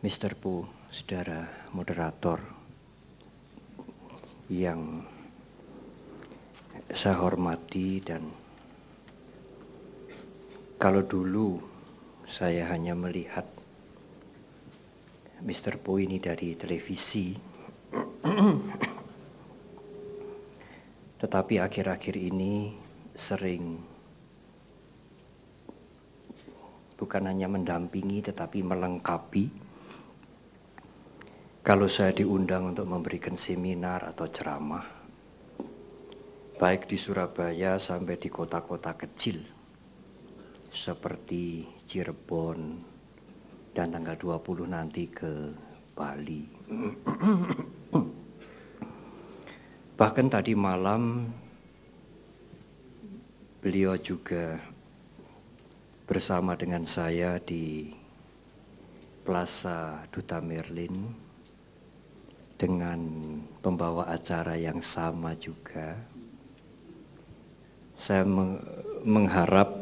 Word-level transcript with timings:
Mr. 0.00 0.32
Pu, 0.32 0.64
saudara 0.88 1.68
moderator 1.76 2.40
yang 4.48 5.04
saya 6.88 7.20
hormati 7.20 8.00
dan 8.00 8.32
kalau 10.80 11.04
dulu 11.04 11.60
saya 12.24 12.72
hanya 12.72 12.96
melihat 12.96 13.44
Mr. 15.44 15.76
Po 15.76 16.00
ini 16.00 16.16
dari 16.16 16.56
televisi, 16.56 17.36
tetapi 21.20 21.60
akhir-akhir 21.60 22.16
ini 22.16 22.72
sering 23.12 23.76
bukan 26.96 27.28
hanya 27.28 27.52
mendampingi 27.52 28.24
tetapi 28.24 28.64
melengkapi. 28.64 29.59
Kalau 31.60 31.92
saya 31.92 32.16
diundang 32.16 32.72
untuk 32.72 32.88
memberikan 32.88 33.36
seminar 33.36 34.08
atau 34.08 34.24
ceramah, 34.32 34.80
baik 36.56 36.88
di 36.88 36.96
Surabaya 36.96 37.76
sampai 37.76 38.16
di 38.16 38.32
kota-kota 38.32 38.96
kecil 38.96 39.44
seperti 40.72 41.68
Cirebon 41.84 42.80
dan 43.76 43.92
tanggal 43.92 44.40
20 44.40 44.72
nanti 44.72 45.04
ke 45.12 45.52
Bali. 45.92 46.48
Bahkan 50.00 50.26
tadi 50.32 50.56
malam 50.56 51.28
beliau 53.60 54.00
juga 54.00 54.56
bersama 56.08 56.56
dengan 56.56 56.88
saya 56.88 57.36
di 57.36 57.92
Plaza 59.28 60.08
Duta 60.08 60.40
Merlin 60.40 61.28
dengan 62.60 63.00
pembawa 63.64 64.12
acara 64.12 64.52
yang 64.52 64.84
sama 64.84 65.32
juga. 65.40 65.96
Saya 67.96 68.28
mengharap 69.00 69.80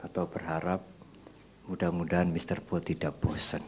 atau 0.00 0.24
berharap 0.24 0.80
mudah-mudahan 1.68 2.32
Mr. 2.32 2.64
Po 2.64 2.80
tidak 2.80 3.20
bosan. 3.20 3.60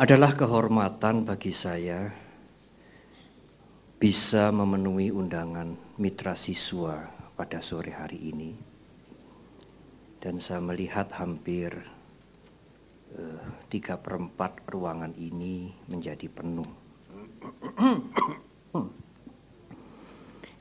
Adalah 0.00 0.32
kehormatan 0.32 1.28
bagi 1.28 1.52
saya 1.52 2.08
bisa 4.00 4.48
memenuhi 4.48 5.12
undangan 5.12 5.76
mitra 6.00 6.32
siswa 6.32 7.04
pada 7.36 7.60
sore 7.60 7.92
hari 7.92 8.32
ini. 8.32 8.52
Dan 10.18 10.40
saya 10.40 10.58
melihat 10.64 11.12
hampir 11.20 12.01
tiga 13.68 14.00
perempat 14.00 14.64
ruangan 14.68 15.12
ini 15.16 15.72
menjadi 15.88 16.28
penuh. 16.28 16.70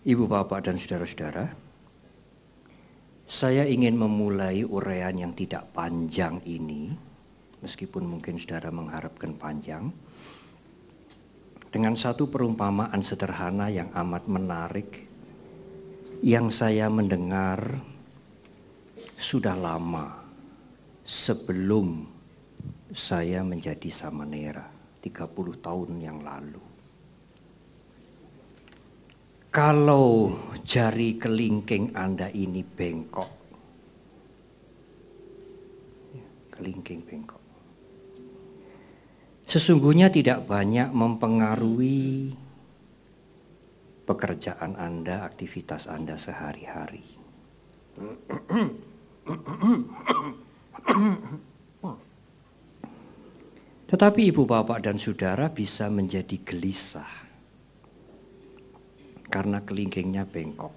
Ibu 0.02 0.26
bapak 0.26 0.66
dan 0.66 0.82
saudara-saudara, 0.82 1.46
saya 3.30 3.64
ingin 3.64 3.96
memulai 3.96 4.68
uraian 4.68 5.16
yang 5.16 5.32
tidak 5.32 5.72
panjang 5.72 6.44
ini, 6.44 6.92
meskipun 7.64 8.04
mungkin 8.04 8.36
saudara 8.36 8.74
mengharapkan 8.74 9.38
panjang, 9.38 9.94
dengan 11.72 11.96
satu 11.96 12.28
perumpamaan 12.28 13.00
sederhana 13.00 13.72
yang 13.72 13.88
amat 13.96 14.28
menarik 14.28 15.08
yang 16.20 16.52
saya 16.52 16.92
mendengar 16.92 17.80
sudah 19.16 19.56
lama 19.56 20.20
sebelum 21.08 22.11
saya 22.92 23.40
menjadi 23.44 23.88
samanera 23.88 24.68
30 25.00 25.64
tahun 25.64 25.92
yang 26.00 26.20
lalu. 26.22 26.62
Kalau 29.52 30.32
jari 30.64 31.20
kelingking 31.20 31.92
Anda 31.92 32.32
ini 32.32 32.64
bengkok, 32.64 33.32
kelingking 36.56 37.04
bengkok. 37.04 37.44
Sesungguhnya 39.44 40.08
tidak 40.08 40.48
banyak 40.48 40.96
mempengaruhi 40.96 42.32
pekerjaan 44.08 44.80
Anda, 44.80 45.28
aktivitas 45.28 45.92
Anda 45.92 46.16
sehari-hari. 46.16 47.04
Tetapi 53.92 54.32
ibu 54.32 54.48
bapak 54.48 54.88
dan 54.88 54.96
saudara 54.96 55.52
bisa 55.52 55.92
menjadi 55.92 56.40
gelisah 56.48 57.12
karena 59.28 59.60
kelingkingnya 59.68 60.24
bengkok. 60.24 60.72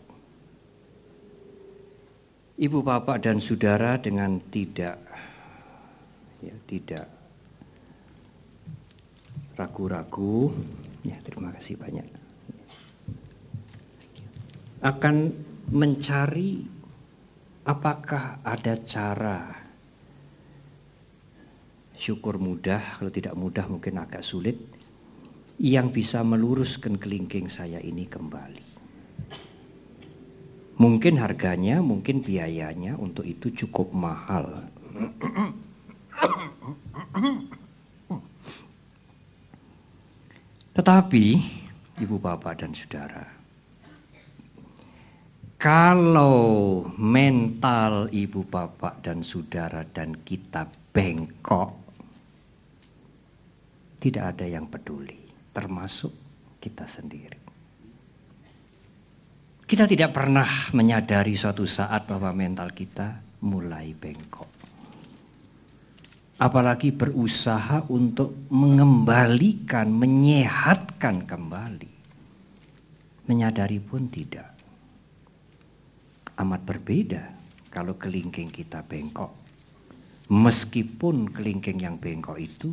Ibu 2.58 2.82
bapak 2.82 3.22
dan 3.22 3.38
saudara 3.38 4.02
dengan 4.02 4.42
tidak 4.50 4.98
ya, 6.42 6.54
tidak 6.66 7.06
ragu-ragu, 9.54 10.50
ya 11.06 11.14
terima 11.22 11.54
kasih 11.54 11.78
banyak, 11.78 12.06
akan 14.82 15.16
mencari 15.70 16.66
apakah 17.62 18.42
ada 18.42 18.74
cara 18.82 19.63
syukur 22.04 22.36
mudah, 22.36 23.00
kalau 23.00 23.08
tidak 23.08 23.32
mudah 23.32 23.64
mungkin 23.64 23.96
agak 23.96 24.20
sulit, 24.20 24.60
yang 25.56 25.88
bisa 25.88 26.20
meluruskan 26.20 27.00
kelingking 27.00 27.48
saya 27.48 27.80
ini 27.80 28.04
kembali. 28.04 28.76
Mungkin 30.76 31.16
harganya, 31.16 31.80
mungkin 31.80 32.20
biayanya 32.20 33.00
untuk 33.00 33.24
itu 33.24 33.48
cukup 33.64 33.94
mahal. 33.96 34.68
Tetapi, 40.74 41.26
ibu 42.02 42.16
bapak 42.18 42.60
dan 42.60 42.74
saudara, 42.74 43.24
kalau 45.56 46.82
mental 46.98 48.10
ibu 48.10 48.42
bapak 48.42 49.00
dan 49.06 49.22
saudara 49.22 49.86
dan 49.94 50.18
kita 50.26 50.66
bengkok, 50.90 51.83
tidak 54.04 54.36
ada 54.36 54.44
yang 54.44 54.68
peduli, 54.68 55.16
termasuk 55.56 56.12
kita 56.60 56.84
sendiri. 56.84 57.40
Kita 59.64 59.88
tidak 59.88 60.12
pernah 60.12 60.68
menyadari 60.76 61.32
suatu 61.32 61.64
saat 61.64 62.04
bahwa 62.04 62.36
mental 62.36 62.68
kita 62.76 63.40
mulai 63.40 63.96
bengkok 63.96 64.54
apalagi 66.38 66.90
berusaha 66.90 67.86
untuk 67.90 68.50
mengembalikan, 68.50 69.90
menyehatkan 69.90 71.22
kembali. 71.24 71.92
Menyadari 73.30 73.80
pun 73.80 74.10
tidak. 74.10 74.52
Amat 76.34 76.60
berbeda 76.66 77.22
kalau 77.70 77.94
kelingking 77.94 78.50
kita 78.50 78.82
bengkok. 78.82 79.30
Meskipun 80.28 81.30
kelingking 81.30 81.84
yang 81.84 81.96
bengkok 82.00 82.36
itu 82.40 82.72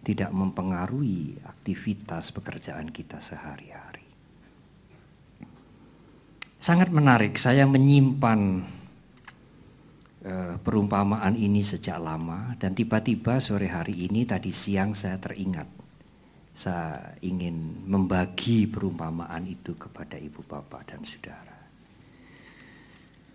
tidak 0.00 0.32
mempengaruhi 0.32 1.36
aktivitas 1.44 2.32
pekerjaan 2.32 2.88
kita 2.88 3.20
sehari-hari. 3.20 4.06
Sangat 6.60 6.92
menarik, 6.92 7.40
saya 7.40 7.64
menyimpan 7.64 8.64
Eh, 10.20 10.54
perumpamaan 10.60 11.32
ini 11.32 11.64
sejak 11.64 11.96
lama 11.96 12.52
dan 12.60 12.76
tiba-tiba 12.76 13.40
sore 13.40 13.72
hari 13.72 14.04
ini 14.04 14.28
tadi 14.28 14.52
siang 14.52 14.92
saya 14.92 15.16
teringat 15.16 15.64
saya 16.52 17.16
ingin 17.24 17.88
membagi 17.88 18.68
perumpamaan 18.68 19.48
itu 19.48 19.80
kepada 19.80 20.20
ibu 20.20 20.44
bapak 20.44 20.92
dan 20.92 21.00
saudara. 21.08 21.56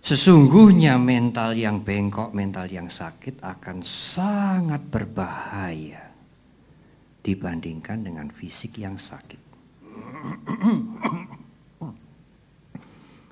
Sesungguhnya 0.05 1.01
mental 1.01 1.57
yang 1.57 1.81
bengkok, 1.81 2.29
mental 2.37 2.69
yang 2.69 2.93
sakit 2.93 3.41
akan 3.41 3.81
sangat 3.81 4.85
berbahaya 4.85 6.04
dibandingkan 7.25 8.05
dengan 8.05 8.29
fisik 8.29 8.77
yang 8.77 9.01
sakit. 9.01 9.41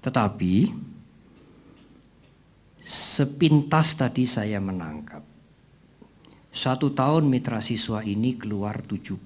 Tetapi 0.02 0.54
Sepintas 2.84 3.96
tadi 3.96 4.28
saya 4.28 4.60
menangkap. 4.60 5.24
Satu 6.54 6.92
tahun 6.92 7.32
mitra 7.32 7.64
siswa 7.64 8.04
ini 8.04 8.36
keluar 8.36 8.84
71 8.84 9.24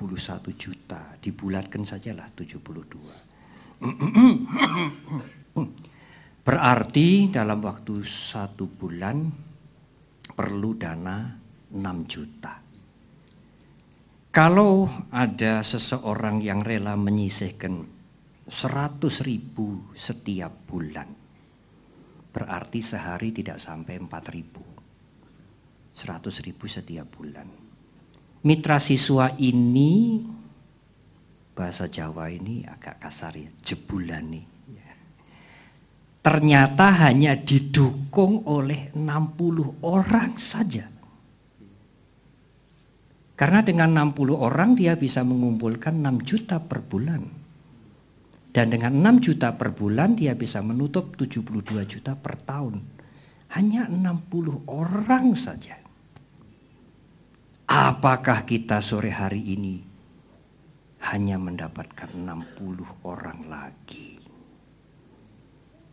juta. 0.53 1.17
Dibulatkan 1.17 1.81
sajalah 1.81 2.29
72. 2.37 3.81
Berarti 6.45 7.33
dalam 7.33 7.59
waktu 7.65 8.05
satu 8.05 8.69
bulan 8.69 9.25
perlu 10.37 10.77
dana 10.77 11.33
6 11.73 11.81
juta. 12.05 12.66
Kalau 14.37 14.85
ada 15.09 15.65
seseorang 15.65 16.45
yang 16.45 16.61
rela 16.61 16.93
menyisihkan 16.93 17.89
100 18.45 19.25
ribu 19.25 19.89
setiap 19.97 20.53
bulan, 20.69 21.09
berarti 22.29 22.85
sehari 22.85 23.33
tidak 23.33 23.57
sampai 23.57 23.97
4 23.97 24.29
ribu. 24.29 24.61
100 25.89 26.45
ribu 26.45 26.69
setiap 26.69 27.09
bulan. 27.17 27.49
Mitra 28.45 28.77
siswa 28.77 29.33
ini, 29.41 30.21
bahasa 31.57 31.89
Jawa 31.89 32.29
ini 32.29 32.61
agak 32.61 33.09
kasar 33.09 33.33
ya, 33.41 33.49
jebulan 33.65 34.21
nih. 34.37 34.45
Ternyata 36.21 37.09
hanya 37.09 37.33
didukung 37.33 38.45
oleh 38.45 38.93
60 38.93 39.81
orang 39.81 40.37
saja. 40.37 40.96
Karena 43.37 43.61
dengan 43.61 43.93
60 43.93 44.33
orang 44.33 44.73
dia 44.73 44.97
bisa 44.97 45.21
mengumpulkan 45.21 46.01
6 46.01 46.25
juta 46.25 46.57
per 46.57 46.81
bulan. 46.81 47.21
Dan 48.49 48.73
dengan 48.73 48.97
6 48.97 49.21
juta 49.21 49.53
per 49.53 49.77
bulan 49.77 50.17
dia 50.17 50.33
bisa 50.33 50.65
menutup 50.65 51.13
72 51.13 51.85
juta 51.85 52.17
per 52.17 52.33
tahun. 52.41 52.81
Hanya 53.53 53.85
60 53.85 54.65
orang 54.65 55.37
saja. 55.37 55.77
Apakah 57.69 58.41
kita 58.49 58.81
sore 58.81 59.13
hari 59.13 59.53
ini 59.53 59.85
hanya 61.13 61.37
mendapatkan 61.37 62.09
60 62.17 63.05
orang 63.05 63.45
lagi? 63.45 64.17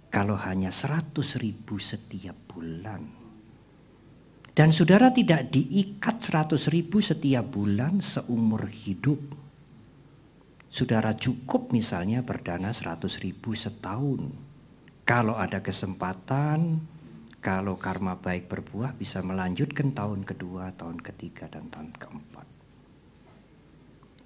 Kalau 0.08 0.40
hanya 0.40 0.72
100 0.72 1.12
ribu 1.44 1.76
setiap 1.76 2.38
bulan. 2.48 3.13
Dan 4.54 4.70
saudara 4.70 5.10
tidak 5.10 5.50
diikat 5.50 6.22
100 6.22 6.70
ribu 6.70 7.02
setiap 7.02 7.42
bulan 7.42 7.98
seumur 7.98 8.70
hidup. 8.70 9.18
Saudara 10.70 11.18
cukup 11.18 11.74
misalnya 11.74 12.22
berdana 12.22 12.70
100 12.70 13.02
ribu 13.18 13.58
setahun. 13.58 14.30
Kalau 15.02 15.34
ada 15.34 15.58
kesempatan, 15.58 16.78
kalau 17.42 17.74
karma 17.74 18.14
baik 18.14 18.46
berbuah 18.46 18.94
bisa 18.94 19.26
melanjutkan 19.26 19.90
tahun 19.90 20.22
kedua, 20.22 20.70
tahun 20.78 21.02
ketiga, 21.02 21.50
dan 21.50 21.66
tahun 21.74 21.90
keempat. 21.98 22.46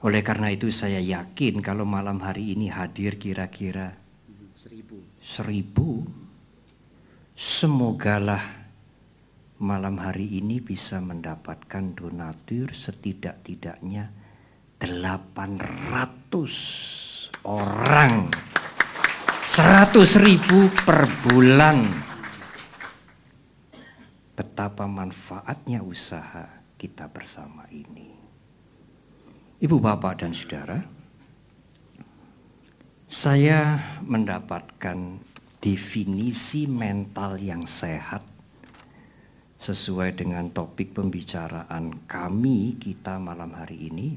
Oleh 0.04 0.20
karena 0.20 0.52
itu 0.52 0.68
saya 0.68 1.00
yakin 1.00 1.64
kalau 1.64 1.88
malam 1.88 2.20
hari 2.20 2.52
ini 2.52 2.68
hadir 2.68 3.16
kira-kira 3.16 3.96
seribu. 4.54 5.02
seribu, 5.24 5.90
semogalah 7.34 8.57
malam 9.58 9.98
hari 9.98 10.38
ini 10.38 10.62
bisa 10.62 11.02
mendapatkan 11.02 11.98
donatur 11.98 12.70
setidak-tidaknya 12.70 14.06
800 14.78 17.42
orang. 17.42 18.30
100 19.42 19.98
ribu 20.22 20.70
per 20.86 21.10
bulan. 21.26 21.82
Betapa 24.38 24.86
manfaatnya 24.86 25.82
usaha 25.82 26.46
kita 26.78 27.10
bersama 27.10 27.66
ini. 27.74 28.14
Ibu 29.58 29.82
bapak 29.82 30.22
dan 30.22 30.30
saudara 30.30 30.78
saya 33.10 33.74
mendapatkan 34.06 35.18
definisi 35.58 36.70
mental 36.70 37.42
yang 37.42 37.66
sehat 37.66 38.27
sesuai 39.58 40.14
dengan 40.14 40.48
topik 40.54 40.94
pembicaraan 40.94 42.06
kami 42.06 42.78
kita 42.78 43.18
malam 43.18 43.52
hari 43.58 43.90
ini 43.90 44.08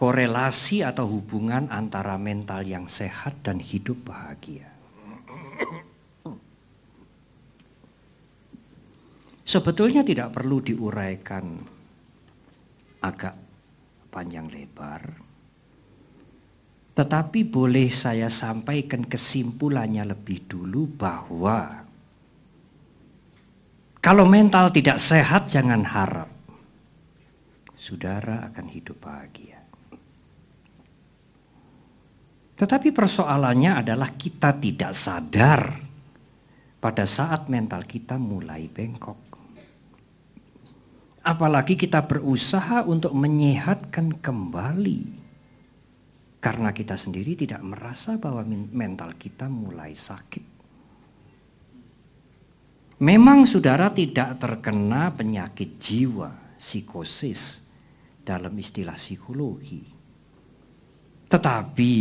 korelasi 0.00 0.80
atau 0.80 1.04
hubungan 1.04 1.68
antara 1.68 2.16
mental 2.16 2.64
yang 2.64 2.88
sehat 2.88 3.44
dan 3.44 3.60
hidup 3.60 4.00
bahagia. 4.08 4.64
Sebetulnya 9.44 10.00
tidak 10.00 10.32
perlu 10.32 10.64
diuraikan 10.64 11.60
agak 13.04 13.36
panjang 14.08 14.48
lebar, 14.48 15.04
tetapi 16.96 17.44
boleh 17.44 17.92
saya 17.92 18.32
sampaikan 18.32 19.04
kesimpulannya 19.04 20.06
lebih 20.06 20.48
dulu 20.48 20.86
bahwa 20.96 21.89
kalau 24.00 24.24
mental 24.24 24.72
tidak 24.72 24.96
sehat 24.96 25.52
jangan 25.52 25.84
harap. 25.84 26.32
Saudara 27.76 28.48
akan 28.48 28.66
hidup 28.72 28.96
bahagia. 29.00 29.60
Tetapi 32.60 32.92
persoalannya 32.92 33.72
adalah 33.80 34.12
kita 34.16 34.52
tidak 34.60 34.92
sadar 34.92 35.80
pada 36.76 37.04
saat 37.08 37.48
mental 37.48 37.88
kita 37.88 38.20
mulai 38.20 38.68
bengkok. 38.68 39.20
Apalagi 41.24 41.76
kita 41.76 42.04
berusaha 42.04 42.84
untuk 42.84 43.12
menyehatkan 43.16 44.20
kembali. 44.20 45.20
Karena 46.40 46.72
kita 46.72 46.96
sendiri 46.96 47.36
tidak 47.36 47.60
merasa 47.60 48.16
bahwa 48.16 48.44
mental 48.48 49.12
kita 49.16 49.48
mulai 49.48 49.92
sakit. 49.92 50.49
Memang 53.00 53.48
saudara 53.48 53.88
tidak 53.88 54.36
terkena 54.36 55.08
penyakit 55.16 55.80
jiwa, 55.80 56.56
psikosis 56.60 57.64
dalam 58.20 58.52
istilah 58.60 59.00
psikologi. 59.00 59.80
Tetapi 61.32 61.94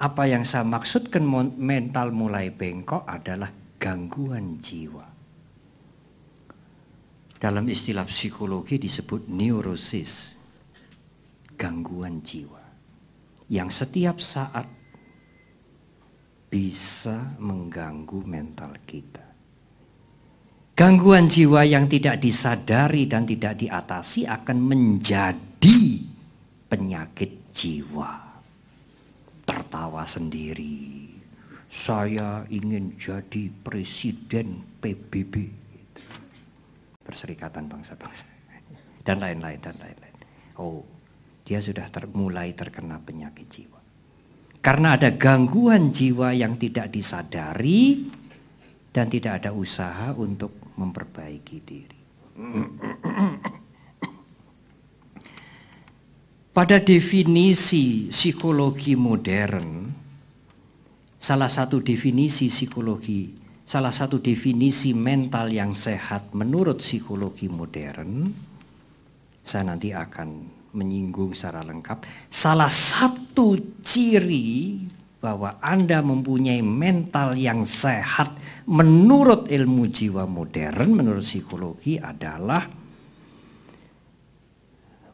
apa 0.00 0.22
yang 0.24 0.48
saya 0.48 0.64
maksudkan 0.64 1.20
mental 1.60 2.08
mulai 2.08 2.48
bengkok 2.48 3.04
adalah 3.04 3.52
gangguan 3.76 4.56
jiwa. 4.64 5.06
Dalam 7.36 7.68
istilah 7.68 8.08
psikologi 8.08 8.80
disebut 8.80 9.28
neurosis, 9.28 10.38
gangguan 11.58 12.24
jiwa. 12.24 12.64
Yang 13.52 13.84
setiap 13.84 14.16
saat 14.24 14.64
bisa 16.48 17.36
mengganggu 17.36 18.24
mental 18.24 18.78
kita. 18.86 19.21
Gangguan 20.82 21.30
jiwa 21.30 21.62
yang 21.62 21.86
tidak 21.86 22.18
disadari 22.18 23.06
dan 23.06 23.22
tidak 23.22 23.54
diatasi 23.54 24.26
akan 24.26 24.58
menjadi 24.58 26.02
penyakit 26.66 27.54
jiwa. 27.54 28.42
Tertawa 29.46 30.02
sendiri. 30.10 31.06
Saya 31.70 32.42
ingin 32.50 32.98
jadi 32.98 33.46
presiden 33.62 34.58
PBB. 34.82 35.54
Perserikatan 37.06 37.70
Bangsa-Bangsa. 37.70 38.26
Dan 39.06 39.22
lain-lain, 39.22 39.62
dan 39.62 39.78
lain-lain. 39.78 40.16
Oh, 40.58 40.82
dia 41.46 41.62
sudah 41.62 41.86
ter 41.94 42.10
mulai 42.10 42.58
terkena 42.58 42.98
penyakit 42.98 43.46
jiwa. 43.46 43.78
Karena 44.58 44.98
ada 44.98 45.14
gangguan 45.14 45.94
jiwa 45.94 46.34
yang 46.34 46.58
tidak 46.58 46.90
disadari 46.90 48.02
dan 48.90 49.06
tidak 49.06 49.46
ada 49.46 49.54
usaha 49.54 50.10
untuk 50.18 50.61
memperbaiki 50.76 51.56
diri. 51.62 52.00
Pada 56.52 56.76
definisi 56.84 58.12
psikologi 58.12 58.92
modern, 58.92 59.88
salah 61.16 61.48
satu 61.48 61.80
definisi 61.80 62.52
psikologi, 62.52 63.32
salah 63.64 63.92
satu 63.92 64.20
definisi 64.20 64.92
mental 64.92 65.48
yang 65.48 65.72
sehat 65.72 66.36
menurut 66.36 66.84
psikologi 66.84 67.48
modern, 67.48 68.28
saya 69.40 69.72
nanti 69.72 69.96
akan 69.96 70.60
menyinggung 70.76 71.32
secara 71.32 71.64
lengkap. 71.64 72.04
Salah 72.28 72.68
satu 72.68 73.56
ciri 73.80 74.80
bahwa 75.22 75.62
Anda 75.62 76.02
mempunyai 76.02 76.66
mental 76.66 77.38
yang 77.38 77.62
sehat 77.62 78.34
menurut 78.66 79.46
ilmu 79.46 79.86
jiwa 79.86 80.26
modern, 80.26 80.98
menurut 80.98 81.22
psikologi 81.22 81.94
adalah 82.02 82.66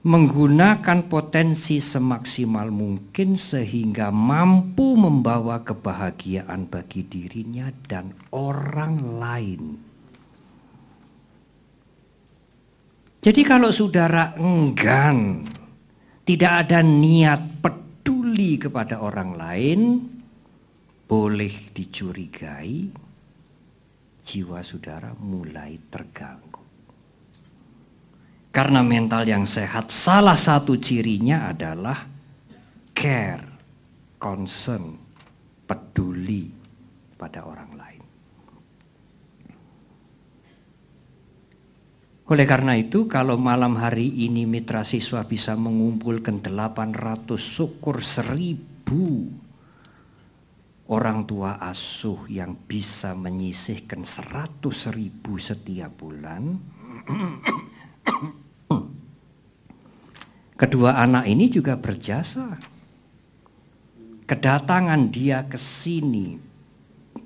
menggunakan 0.09 1.05
potensi 1.13 1.77
semaksimal 1.85 2.73
mungkin 2.73 3.37
sehingga 3.37 4.09
mampu 4.09 4.97
membawa 4.97 5.61
kebahagiaan 5.61 6.65
bagi 6.65 7.05
dirinya 7.05 7.69
dan 7.85 8.17
orang 8.33 9.21
lain. 9.21 9.63
Jadi 13.21 13.43
kalau 13.45 13.69
saudara 13.69 14.33
enggan, 14.41 15.45
tidak 16.25 16.65
ada 16.65 16.81
niat 16.81 17.61
peduli 17.61 17.88
kepada 18.59 19.01
orang 19.01 19.39
lain, 19.39 19.81
boleh 21.09 21.73
dicurigai, 21.73 22.91
jiwa 24.27 24.61
saudara 24.61 25.17
mulai 25.17 25.81
terganggu. 25.89 26.61
Karena 28.53 28.83
mental 28.83 29.25
yang 29.25 29.47
sehat, 29.47 29.95
salah 29.95 30.37
satu 30.37 30.77
cirinya 30.77 31.49
adalah 31.49 32.05
care, 32.93 33.47
concern, 34.19 34.99
peduli 35.65 36.51
pada 37.15 37.47
orang 37.47 37.71
lain. 37.73 37.78
Oleh 42.29 42.45
karena 42.45 42.77
itu, 42.77 43.09
kalau 43.09 43.41
malam 43.41 43.81
hari 43.81 44.13
ini 44.13 44.45
mitra 44.45 44.85
siswa 44.85 45.25
bisa 45.25 45.57
mengumpulkan 45.57 46.45
800 46.45 47.25
syukur 47.41 48.05
seribu 48.05 49.33
orang 50.93 51.25
tua 51.25 51.57
asuh 51.57 52.29
yang 52.29 52.53
bisa 52.69 53.17
menyisihkan 53.17 54.05
seratus 54.05 54.93
ribu 54.93 55.41
setiap 55.41 55.89
bulan. 55.97 56.61
Kedua 60.61 61.01
anak 61.01 61.33
ini 61.33 61.49
juga 61.49 61.81
berjasa. 61.81 62.61
Kedatangan 64.29 65.09
dia 65.09 65.49
ke 65.49 65.57
sini, 65.57 66.37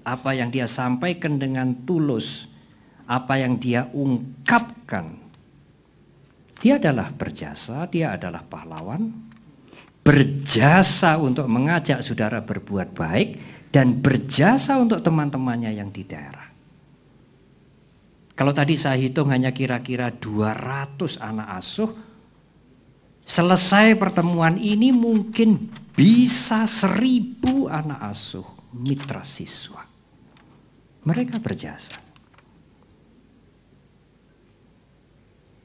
apa 0.07 0.31
yang 0.31 0.55
dia 0.55 0.71
sampaikan 0.71 1.43
dengan 1.43 1.75
tulus, 1.83 2.52
apa 3.07 3.39
yang 3.41 3.59
dia 3.59 3.89
ungkapkan, 3.91 5.19
dia 6.63 6.79
adalah 6.79 7.11
berjasa, 7.11 7.91
dia 7.91 8.15
adalah 8.15 8.47
pahlawan, 8.47 9.11
berjasa 10.03 11.19
untuk 11.19 11.47
mengajak 11.51 12.03
saudara 12.07 12.43
berbuat 12.43 12.95
baik, 12.95 13.29
dan 13.73 13.99
berjasa 13.99 14.77
untuk 14.77 15.01
teman-temannya 15.01 15.73
yang 15.75 15.89
di 15.89 16.05
daerah. 16.05 16.53
Kalau 18.37 18.53
tadi 18.53 18.77
saya 18.77 18.97
hitung 18.97 19.29
hanya 19.29 19.53
kira-kira 19.53 20.11
200 20.11 21.21
anak 21.21 21.49
asuh, 21.63 21.91
selesai 23.23 23.95
pertemuan 23.97 24.59
ini 24.59 24.91
mungkin 24.91 25.71
bisa 25.93 26.65
seribu 26.67 27.69
anak 27.69 28.13
asuh 28.13 28.47
mitra 28.73 29.23
siswa. 29.23 29.85
Mereka 31.03 31.43
berjasa. 31.43 32.12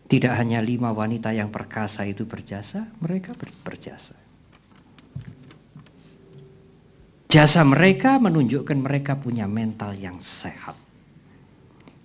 Tidak 0.07 0.33
hanya 0.33 0.63
lima 0.63 0.95
wanita 0.95 1.35
yang 1.35 1.51
perkasa 1.51 2.07
itu 2.07 2.23
berjasa, 2.23 2.87
mereka 3.03 3.35
berjasa. 3.67 4.15
Jasa 7.27 7.61
mereka 7.67 8.15
menunjukkan 8.23 8.79
mereka 8.79 9.19
punya 9.19 9.51
mental 9.51 9.93
yang 9.99 10.15
sehat. 10.23 10.79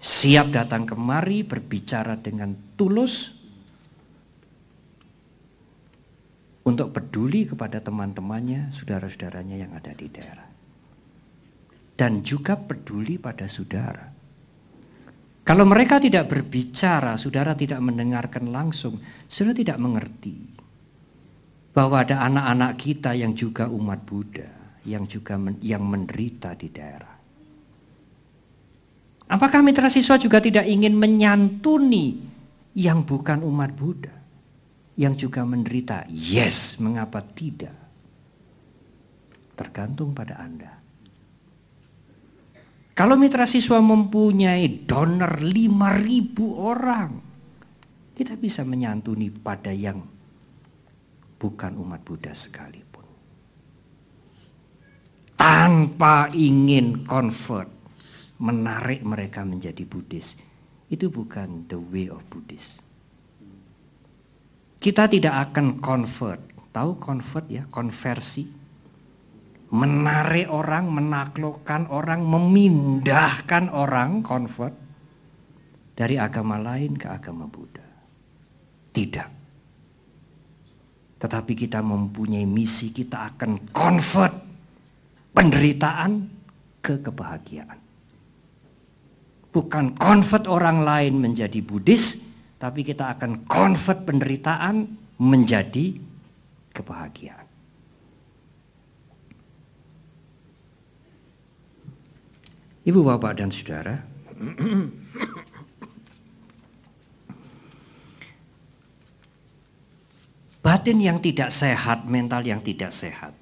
Siap 0.02 0.50
datang 0.50 0.82
kemari 0.82 1.46
berbicara 1.46 2.18
dengan 2.18 2.58
tulus 2.74 3.30
untuk 6.66 6.90
peduli 6.90 7.46
kepada 7.46 7.78
teman-temannya, 7.78 8.74
saudara-saudaranya 8.74 9.56
yang 9.62 9.72
ada 9.78 9.94
di 9.94 10.06
daerah. 10.10 10.50
Dan 11.94 12.26
juga 12.26 12.58
peduli 12.58 13.14
pada 13.16 13.46
saudara. 13.46 14.11
Kalau 15.42 15.66
mereka 15.66 15.98
tidak 15.98 16.30
berbicara, 16.30 17.18
saudara 17.18 17.58
tidak 17.58 17.82
mendengarkan 17.82 18.54
langsung, 18.54 19.02
saudara 19.26 19.58
tidak 19.58 19.78
mengerti 19.82 20.38
bahwa 21.74 22.04
ada 22.04 22.22
anak-anak 22.22 22.72
kita 22.78 23.10
yang 23.18 23.34
juga 23.34 23.66
umat 23.66 24.00
Buddha 24.06 24.62
yang 24.86 25.06
juga 25.06 25.38
men, 25.38 25.58
yang 25.62 25.82
menderita 25.86 26.54
di 26.58 26.68
daerah. 26.70 27.14
Apakah 29.32 29.64
mitra 29.64 29.88
siswa 29.88 30.20
juga 30.20 30.42
tidak 30.42 30.66
ingin 30.68 30.92
menyantuni 30.92 32.20
yang 32.76 33.06
bukan 33.06 33.40
umat 33.46 33.70
Buddha? 33.72 34.14
Yang 34.92 35.28
juga 35.28 35.48
menderita? 35.48 36.04
Yes, 36.12 36.76
mengapa 36.76 37.24
tidak? 37.24 37.72
Tergantung 39.56 40.12
pada 40.12 40.36
Anda. 40.36 40.81
Kalau 43.02 43.18
mitra 43.18 43.50
siswa 43.50 43.82
mempunyai 43.82 44.86
donor 44.86 45.42
5000 45.42 46.38
orang, 46.54 47.10
kita 48.14 48.38
bisa 48.38 48.62
menyantuni 48.62 49.26
pada 49.26 49.74
yang 49.74 50.06
bukan 51.42 51.82
umat 51.82 52.06
Buddha 52.06 52.30
sekali 52.30 52.92
tanpa 55.42 56.30
ingin 56.30 57.02
convert, 57.02 57.66
menarik 58.38 59.02
mereka 59.02 59.42
menjadi 59.42 59.82
Buddhis. 59.82 60.38
Itu 60.86 61.10
bukan 61.10 61.66
the 61.66 61.74
way 61.74 62.06
of 62.06 62.22
Buddhis. 62.30 62.78
Kita 64.78 65.10
tidak 65.10 65.50
akan 65.50 65.82
convert. 65.82 66.38
Tahu 66.70 67.02
convert 67.02 67.50
ya, 67.50 67.66
konversi. 67.66 68.61
Menarik 69.72 70.52
orang, 70.52 70.92
menaklukkan 70.92 71.88
orang, 71.88 72.20
memindahkan 72.28 73.72
orang 73.72 74.20
convert 74.20 74.76
dari 75.96 76.20
agama 76.20 76.60
lain 76.60 76.92
ke 76.92 77.08
agama 77.08 77.48
Buddha. 77.48 77.88
Tidak. 78.92 79.28
Tetapi 81.16 81.52
kita 81.56 81.80
mempunyai 81.80 82.44
misi, 82.44 82.92
kita 82.92 83.32
akan 83.32 83.72
convert 83.72 84.34
penderitaan 85.32 86.12
ke 86.82 87.00
kebahagiaan. 87.00 87.78
Bukan 89.52 89.96
convert 89.96 90.44
orang 90.48 90.84
lain 90.84 91.16
menjadi 91.16 91.62
Buddhis, 91.64 92.18
tapi 92.58 92.82
kita 92.82 93.14
akan 93.16 93.46
convert 93.46 94.02
penderitaan 94.04 94.84
menjadi 95.22 95.96
kebahagiaan. 96.74 97.41
Ibu, 102.82 103.00
bapak, 103.06 103.38
dan 103.38 103.54
saudara, 103.54 103.94
batin 110.58 110.98
yang 110.98 111.22
tidak 111.22 111.54
sehat, 111.54 112.10
mental 112.10 112.42
yang 112.42 112.58
tidak 112.58 112.90
sehat, 112.90 113.38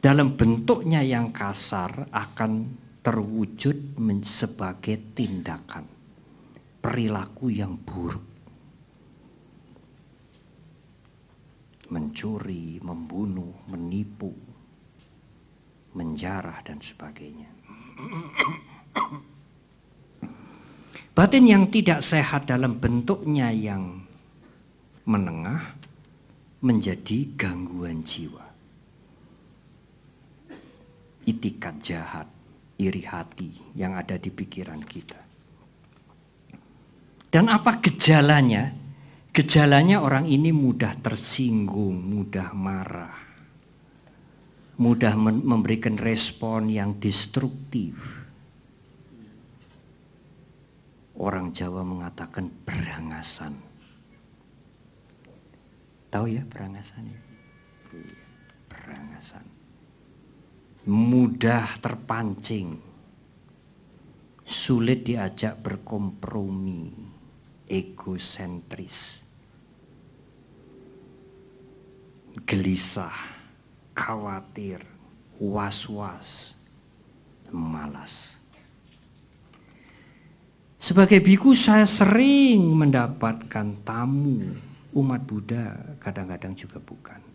dalam 0.00 0.32
bentuknya 0.32 1.04
yang 1.04 1.28
kasar 1.28 2.08
akan 2.08 2.72
terwujud 3.04 4.00
sebagai 4.24 5.12
tindakan 5.12 5.84
perilaku 6.80 7.50
yang 7.50 7.74
buruk. 7.82 8.22
Mencuri, 11.90 12.78
membunuh, 12.82 13.66
menipu, 13.70 14.30
menjarah 15.94 16.62
dan 16.62 16.78
sebagainya. 16.78 17.55
Batin 21.16 21.48
yang 21.48 21.72
tidak 21.72 22.04
sehat 22.04 22.44
dalam 22.44 22.76
bentuknya 22.76 23.48
yang 23.48 24.04
menengah 25.08 25.74
menjadi 26.60 27.32
gangguan 27.40 28.04
jiwa 28.04 28.46
itikat 31.26 31.82
jahat, 31.82 32.30
iri 32.78 33.02
hati 33.02 33.50
yang 33.74 33.98
ada 33.98 34.14
di 34.16 34.30
pikiran 34.30 34.80
kita. 34.86 35.18
Dan 37.26 37.50
apa 37.50 37.82
gejalanya? 37.82 38.72
Gejalanya 39.34 40.00
orang 40.00 40.24
ini 40.24 40.48
mudah 40.48 40.96
tersinggung, 40.96 42.00
mudah 42.00 42.56
marah, 42.56 43.25
mudah 44.76 45.16
memberikan 45.18 45.96
respon 45.96 46.68
yang 46.68 46.96
destruktif. 47.00 47.96
Orang 51.16 51.52
Jawa 51.56 51.80
mengatakan 51.80 52.52
berangasan. 52.64 53.56
Tahu 56.12 56.26
ya 56.28 56.44
berangasan? 56.44 57.08
Berangasan 58.68 59.56
mudah 60.86 61.82
terpancing, 61.82 62.78
sulit 64.46 65.02
diajak 65.02 65.58
berkompromi, 65.58 66.94
egosentris, 67.66 69.26
gelisah, 72.46 73.35
khawatir, 73.96 74.84
was-was, 75.40 76.52
malas. 77.48 78.36
Sebagai 80.76 81.18
biku 81.24 81.56
saya 81.56 81.88
sering 81.88 82.60
mendapatkan 82.60 83.80
tamu 83.82 84.54
umat 84.92 85.24
Buddha, 85.24 85.96
kadang-kadang 85.98 86.52
juga 86.52 86.78
bukan 86.78 87.26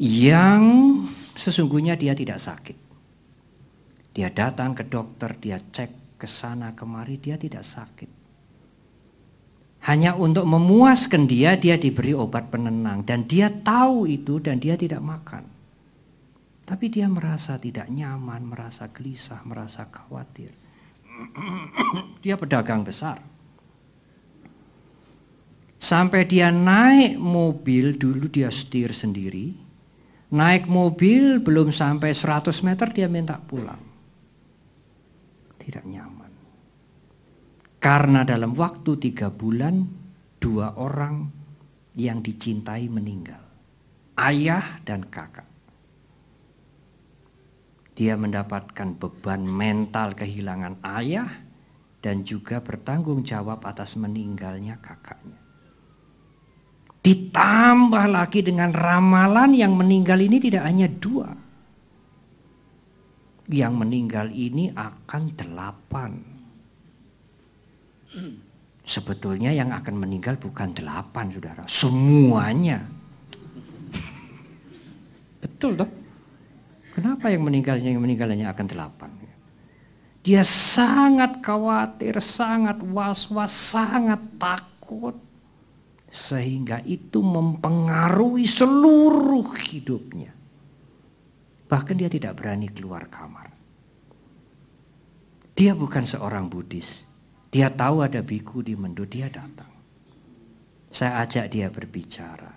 yang 0.00 0.64
sesungguhnya 1.36 1.92
dia 1.92 2.16
tidak 2.16 2.40
sakit. 2.40 2.88
Dia 4.16 4.32
datang 4.32 4.72
ke 4.72 4.88
dokter, 4.88 5.36
dia 5.36 5.60
cek 5.60 6.16
ke 6.16 6.24
sana 6.24 6.72
kemari, 6.72 7.20
dia 7.20 7.36
tidak 7.36 7.60
sakit. 7.60 8.08
Hanya 9.80 10.12
untuk 10.12 10.44
memuaskan 10.44 11.24
dia, 11.24 11.56
dia 11.56 11.80
diberi 11.80 12.12
obat 12.12 12.52
penenang. 12.52 13.00
Dan 13.00 13.24
dia 13.24 13.48
tahu 13.48 14.04
itu 14.04 14.36
dan 14.36 14.60
dia 14.60 14.76
tidak 14.76 15.00
makan. 15.00 15.48
Tapi 16.68 16.86
dia 16.92 17.08
merasa 17.08 17.56
tidak 17.56 17.88
nyaman, 17.88 18.44
merasa 18.44 18.92
gelisah, 18.92 19.40
merasa 19.42 19.88
khawatir. 19.88 20.52
dia 22.24 22.36
pedagang 22.36 22.84
besar. 22.84 23.18
Sampai 25.80 26.28
dia 26.28 26.52
naik 26.52 27.16
mobil, 27.16 27.96
dulu 27.96 28.28
dia 28.28 28.52
setir 28.52 28.92
sendiri. 28.92 29.56
Naik 30.30 30.68
mobil 30.68 31.40
belum 31.40 31.72
sampai 31.72 32.12
100 32.14 32.52
meter 32.62 32.86
dia 32.92 33.08
minta 33.10 33.40
pulang. 33.40 33.80
Tidak 35.58 35.82
nyaman. 35.88 36.09
Karena 37.80 38.28
dalam 38.28 38.52
waktu 38.52 39.00
tiga 39.00 39.32
bulan 39.32 39.88
dua 40.36 40.76
orang 40.76 41.32
yang 41.96 42.20
dicintai 42.20 42.86
meninggal. 42.92 43.40
Ayah 44.20 44.84
dan 44.84 45.08
kakak. 45.08 45.48
Dia 47.96 48.16
mendapatkan 48.16 48.96
beban 48.96 49.44
mental 49.44 50.16
kehilangan 50.16 50.80
ayah 51.00 51.28
dan 52.00 52.24
juga 52.24 52.60
bertanggung 52.64 53.24
jawab 53.24 53.64
atas 53.64 53.96
meninggalnya 53.96 54.80
kakaknya. 54.80 55.36
Ditambah 57.00 58.12
lagi 58.12 58.44
dengan 58.44 58.76
ramalan 58.76 59.56
yang 59.56 59.72
meninggal 59.72 60.20
ini 60.20 60.36
tidak 60.36 60.68
hanya 60.68 60.88
dua. 60.88 61.32
Yang 63.48 63.72
meninggal 63.72 64.28
ini 64.32 64.68
akan 64.72 65.22
delapan. 65.32 66.29
Sebetulnya 68.82 69.54
yang 69.54 69.70
akan 69.70 69.94
meninggal 69.94 70.34
bukan 70.40 70.74
delapan 70.74 71.30
saudara. 71.30 71.62
Semuanya. 71.70 72.82
Betul 75.40 75.78
toh? 75.78 75.90
Kenapa 76.90 77.30
yang 77.30 77.46
meninggalnya 77.46 77.94
yang 77.94 78.02
meninggalnya 78.02 78.50
akan 78.50 78.66
delapan? 78.66 79.10
Dia 80.20 80.44
sangat 80.44 81.40
khawatir, 81.40 82.20
sangat 82.20 82.76
was-was, 82.84 83.56
sangat 83.56 84.20
takut 84.36 85.16
sehingga 86.10 86.82
itu 86.84 87.24
mempengaruhi 87.24 88.44
seluruh 88.44 89.54
hidupnya. 89.56 90.34
Bahkan 91.70 91.94
dia 91.96 92.10
tidak 92.10 92.36
berani 92.36 92.66
keluar 92.68 93.06
kamar. 93.06 93.48
Dia 95.54 95.72
bukan 95.72 96.02
seorang 96.02 96.50
Buddhis. 96.50 97.06
Dia 97.50 97.66
tahu 97.66 98.06
ada 98.06 98.22
biku 98.22 98.62
di 98.62 98.78
Mendo, 98.78 99.02
dia 99.02 99.26
datang. 99.26 99.74
Saya 100.94 101.26
ajak 101.26 101.50
dia 101.50 101.66
berbicara. 101.66 102.54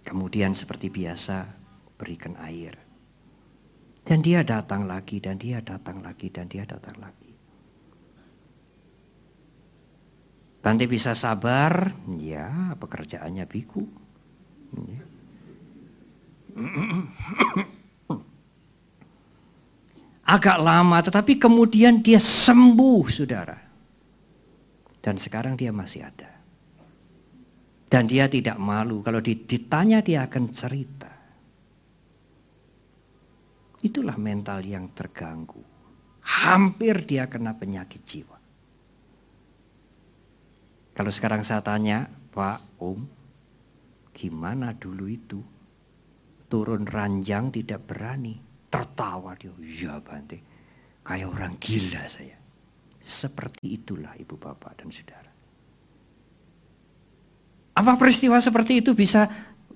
Kemudian 0.00 0.56
seperti 0.56 0.88
biasa 0.88 1.44
berikan 2.00 2.40
air. 2.40 2.72
Dan 4.00 4.24
dia 4.24 4.40
datang 4.40 4.88
lagi, 4.88 5.20
dan 5.20 5.36
dia 5.36 5.60
datang 5.60 6.00
lagi, 6.00 6.32
dan 6.32 6.48
dia 6.48 6.64
datang 6.64 6.96
lagi. 6.96 7.30
Bante 10.64 10.88
bisa 10.88 11.12
sabar, 11.12 11.92
ya 12.16 12.72
pekerjaannya 12.80 13.44
biku. 13.44 13.84
Ya. 14.88 15.04
Agak 20.30 20.62
lama 20.62 21.02
tetapi 21.02 21.42
kemudian 21.42 21.98
dia 22.06 22.22
sembuh 22.22 23.04
saudara. 23.10 23.58
Dan 25.02 25.18
sekarang 25.18 25.58
dia 25.58 25.74
masih 25.74 26.06
ada. 26.06 26.30
Dan 27.90 28.06
dia 28.06 28.30
tidak 28.30 28.54
malu 28.62 29.02
kalau 29.02 29.18
ditanya 29.18 29.98
dia 29.98 30.30
akan 30.30 30.44
cerita. 30.54 31.10
Itulah 33.82 34.14
mental 34.14 34.62
yang 34.62 34.94
terganggu. 34.94 35.66
Hampir 36.22 37.02
dia 37.02 37.26
kena 37.26 37.56
penyakit 37.58 38.06
jiwa. 38.06 38.38
Kalau 40.94 41.10
sekarang 41.10 41.42
saya 41.42 41.64
tanya, 41.64 42.06
Pak, 42.06 42.78
Om, 42.78 43.00
gimana 44.14 44.76
dulu 44.78 45.10
itu? 45.10 45.40
Turun 46.46 46.86
ranjang 46.86 47.50
tidak 47.50 47.88
berani. 47.88 48.49
Tertawa 48.70 49.34
dia, 49.34 49.50
iya 49.58 49.98
Bante. 49.98 50.38
Kayak 51.02 51.28
orang 51.34 51.54
gila 51.58 52.06
saya. 52.06 52.38
Seperti 53.02 53.82
itulah 53.82 54.14
ibu 54.14 54.38
bapak 54.38 54.78
dan 54.78 54.94
saudara. 54.94 55.30
Apa 57.74 57.98
peristiwa 57.98 58.38
seperti 58.38 58.78
itu 58.84 58.94
bisa 58.94 59.26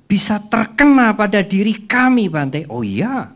bisa 0.04 0.38
terkena 0.46 1.16
pada 1.18 1.42
diri 1.42 1.90
kami 1.90 2.30
Bante? 2.30 2.70
Oh 2.70 2.86
iya. 2.86 3.34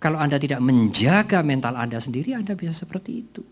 Kalau 0.00 0.16
Anda 0.16 0.40
tidak 0.40 0.64
menjaga 0.64 1.44
mental 1.44 1.76
Anda 1.76 2.00
sendiri, 2.00 2.32
Anda 2.32 2.56
bisa 2.56 2.72
seperti 2.72 3.10
itu. 3.20 3.42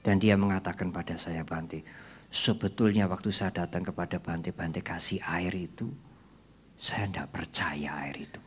Dan 0.00 0.16
dia 0.16 0.36
mengatakan 0.36 0.88
pada 0.92 1.16
saya 1.20 1.44
Bante, 1.44 1.84
sebetulnya 2.30 3.10
waktu 3.10 3.34
saya 3.34 3.66
datang 3.66 3.82
kepada 3.82 4.22
Bante, 4.22 4.54
Bante 4.54 4.80
kasih 4.80 5.18
air 5.26 5.50
itu, 5.52 5.90
saya 6.78 7.10
tidak 7.10 7.28
percaya 7.34 7.90
air 8.06 8.16
itu. 8.30 8.40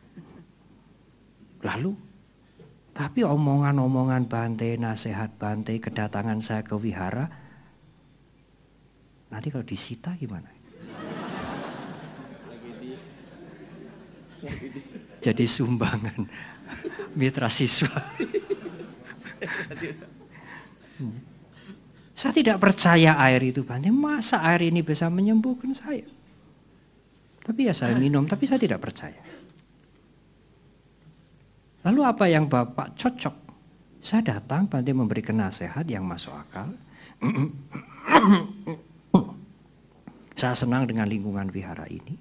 Lalu, 1.63 1.91
tapi 2.95 3.27
omongan-omongan 3.27 4.25
Bante, 4.31 4.79
nasihat 4.79 5.35
Bante, 5.35 5.75
kedatangan 5.77 6.39
saya 6.39 6.63
ke 6.63 6.73
wihara, 6.79 7.27
nanti 9.27 9.47
kalau 9.51 9.67
disita 9.67 10.15
gimana? 10.15 10.47
Jadi 15.23 15.45
sumbangan 15.47 16.27
mitra 17.15 17.47
siswa. 17.47 17.95
Saya 22.13 22.30
tidak 22.30 22.62
percaya 22.62 23.17
air 23.17 23.41
itu 23.41 23.65
Bante. 23.65 23.89
Masa 23.89 24.45
air 24.45 24.69
ini 24.69 24.86
bisa 24.86 25.10
menyembuhkan 25.10 25.73
saya? 25.73 26.06
Tapi 27.43 27.67
ya 27.67 27.73
saya 27.73 27.97
minum, 27.97 28.23
tapi 28.30 28.45
saya 28.45 28.62
tidak 28.62 28.80
percaya. 28.80 29.19
Lalu 31.84 32.02
apa 32.06 32.26
yang 32.32 32.47
Bapak 32.47 32.95
cocok? 32.95 33.36
Saya 33.99 34.38
datang, 34.38 34.69
Bante 34.69 34.93
memberikan 34.93 35.41
nasihat 35.41 35.84
yang 35.89 36.06
masuk 36.06 36.32
akal. 36.32 36.69
saya 40.39 40.56
senang 40.56 40.86
dengan 40.86 41.10
lingkungan 41.10 41.49
wihara 41.49 41.89
ini. 41.89 42.15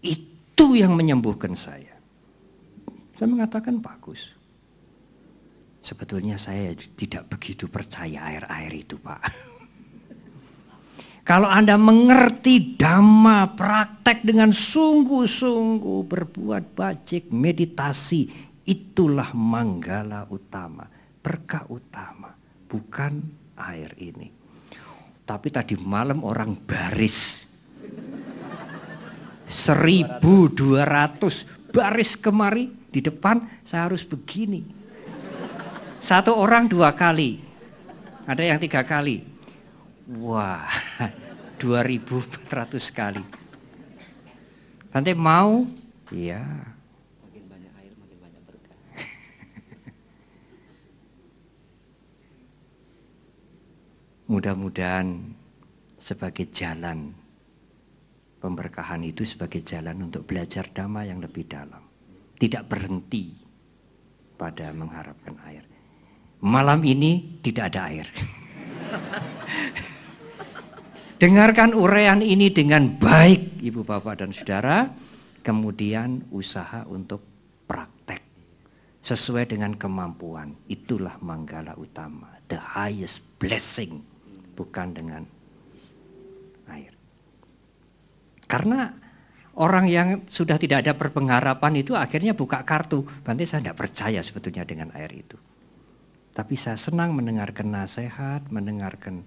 Itu 0.00 0.72
yang 0.72 0.96
menyembuhkan 0.96 1.52
saya. 1.52 2.00
Saya 3.20 3.28
mengatakan 3.28 3.78
bagus. 3.78 4.39
Sebetulnya 5.80 6.36
saya 6.36 6.76
tidak 6.76 7.32
begitu 7.32 7.64
percaya 7.72 8.28
air-air 8.28 8.84
itu 8.84 9.00
Pak. 9.00 9.48
Kalau 11.24 11.48
Anda 11.48 11.80
mengerti 11.80 12.76
dhamma, 12.76 13.56
praktek 13.56 14.20
dengan 14.24 14.52
sungguh-sungguh 14.52 16.04
berbuat 16.04 16.76
bajik, 16.76 17.32
meditasi, 17.32 18.28
itulah 18.66 19.32
manggala 19.32 20.26
utama, 20.28 20.84
berkah 21.22 21.64
utama, 21.70 22.34
bukan 22.68 23.22
air 23.56 23.94
ini. 24.00 24.28
Tapi 25.24 25.48
tadi 25.54 25.78
malam 25.78 26.24
orang 26.26 26.58
baris. 26.60 27.46
1200 29.50 31.70
baris 31.70 32.18
kemari 32.18 32.70
di 32.90 33.00
depan 33.02 33.42
saya 33.66 33.90
harus 33.90 34.06
begini 34.06 34.79
satu 36.00 36.32
orang 36.32 36.64
dua 36.64 36.96
kali. 36.96 37.44
Ada 38.24 38.48
yang 38.48 38.56
tiga 38.56 38.80
kali. 38.80 39.20
Wah, 40.16 40.64
2400 41.60 42.40
kali. 42.90 43.20
Nanti 44.90 45.14
mau? 45.14 45.62
Iya. 46.10 46.42
Makin 47.22 47.46
banyak 47.46 47.72
air, 47.78 47.94
makin 48.00 48.18
banyak 48.18 48.42
berkah. 48.48 48.74
Mudah-mudahan 54.32 55.36
sebagai 56.00 56.48
jalan 56.50 57.12
pemberkahan 58.40 59.04
itu 59.04 59.28
sebagai 59.28 59.60
jalan 59.60 60.08
untuk 60.10 60.24
belajar 60.24 60.64
dhamma 60.72 61.04
yang 61.04 61.20
lebih 61.20 61.44
dalam. 61.44 61.84
Tidak 62.40 62.64
berhenti 62.64 63.36
pada 64.40 64.72
mengharapkan 64.72 65.36
air. 65.44 65.69
Malam 66.40 66.80
ini 66.88 67.40
tidak 67.44 67.76
ada 67.76 67.92
air. 67.92 68.08
Dengarkan 71.20 71.76
urean 71.76 72.24
ini 72.24 72.48
dengan 72.48 72.96
baik, 72.96 73.60
Ibu 73.60 73.84
Bapak 73.84 74.24
dan 74.24 74.32
Saudara. 74.32 74.88
Kemudian 75.44 76.24
usaha 76.32 76.88
untuk 76.88 77.20
praktek 77.68 78.24
sesuai 79.04 79.52
dengan 79.52 79.76
kemampuan. 79.76 80.56
Itulah 80.64 81.20
manggala 81.20 81.76
utama, 81.76 82.40
the 82.48 82.56
highest 82.56 83.20
blessing, 83.36 84.00
bukan 84.56 84.96
dengan 84.96 85.22
air. 86.72 86.92
Karena 88.48 88.88
orang 89.60 89.92
yang 89.92 90.24
sudah 90.24 90.56
tidak 90.56 90.88
ada 90.88 90.96
perpengharapan 90.96 91.84
itu 91.84 91.92
akhirnya 91.92 92.32
buka 92.32 92.64
kartu. 92.64 93.04
Bantai 93.04 93.44
saya 93.44 93.60
tidak 93.60 93.76
percaya 93.76 94.24
sebetulnya 94.24 94.64
dengan 94.64 94.88
air 94.96 95.12
itu. 95.12 95.36
Tapi 96.30 96.54
saya 96.54 96.78
senang 96.78 97.18
mendengarkan 97.18 97.74
nasihat, 97.74 98.46
mendengarkan 98.54 99.26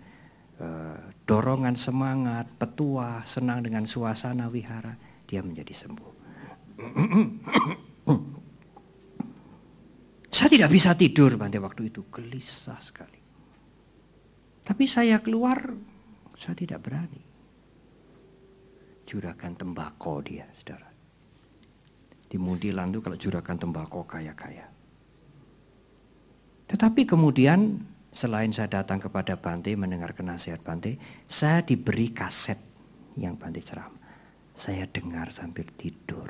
uh, 0.63 1.11
dorongan 1.27 1.75
semangat, 1.75 2.47
petua, 2.55 3.27
senang 3.27 3.59
dengan 3.59 3.83
suasana 3.83 4.47
wihara, 4.47 4.95
dia 5.27 5.43
menjadi 5.43 5.73
sembuh. 5.75 6.13
saya 10.35 10.49
tidak 10.49 10.71
bisa 10.71 10.95
tidur 10.95 11.35
pada 11.35 11.59
waktu 11.59 11.91
itu, 11.91 12.07
gelisah 12.07 12.79
sekali. 12.79 13.19
Tapi 14.63 14.83
saya 14.87 15.19
keluar, 15.19 15.59
saya 16.39 16.55
tidak 16.55 16.79
berani. 16.87 17.21
Juragan 19.03 19.53
tembakau 19.59 20.23
dia, 20.23 20.47
saudara. 20.55 20.87
Di 22.31 22.41
Mundilan 22.41 22.89
itu 22.89 22.97
kalau 23.03 23.13
juragan 23.19 23.61
tembakau 23.61 24.07
kaya-kaya. 24.09 24.72
Tetapi 26.67 27.05
kemudian 27.05 27.93
selain 28.13 28.53
saya 28.53 28.69
datang 28.81 29.01
kepada 29.01 29.35
Bante 29.35 29.73
mendengar 29.73 30.13
nasihat 30.21 30.61
Bante, 30.61 30.95
saya 31.25 31.65
diberi 31.65 32.13
kaset 32.13 32.61
yang 33.17 33.35
Bante 33.35 33.59
ceramah. 33.59 34.01
Saya 34.53 34.85
dengar 34.85 35.33
sambil 35.33 35.65
tidur. 35.73 36.29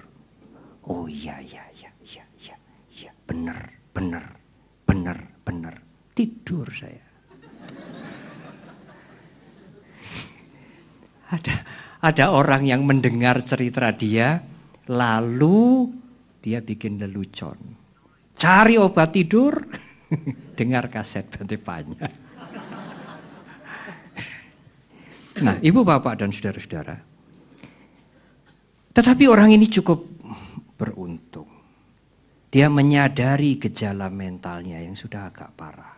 Oh 0.88 1.08
iya, 1.08 1.39
iya, 1.43 1.63
iya, 1.76 1.91
iya, 2.04 2.24
iya, 2.39 2.56
iya, 2.91 3.12
benar, 3.28 3.72
benar, 3.91 4.36
benar, 4.88 5.19
benar. 5.43 5.76
Tidur 6.15 6.67
saya. 6.72 7.04
ada 11.36 11.56
ada 12.04 12.36
orang 12.36 12.67
yang 12.67 12.84
mendengar 12.84 13.39
cerita 13.48 13.88
dia, 13.96 14.43
lalu 14.91 15.88
dia 16.43 16.60
bikin 16.60 17.00
lelucon. 17.00 17.56
Cari 18.36 18.76
obat 18.76 19.15
tidur, 19.15 19.56
Dengar 20.58 20.88
kaset 20.89 21.28
Bante 21.30 21.58
Panya. 21.58 22.10
Nah, 25.41 25.58
ibu 25.65 25.82
bapak 25.82 26.21
dan 26.21 26.30
saudara-saudara. 26.30 27.02
Tetapi 28.93 29.23
orang 29.26 29.49
ini 29.58 29.65
cukup 29.65 30.06
beruntung. 30.78 31.49
Dia 32.54 32.69
menyadari 32.69 33.58
gejala 33.58 34.13
mentalnya 34.13 34.78
yang 34.78 34.93
sudah 34.93 35.34
agak 35.34 35.58
parah. 35.58 35.97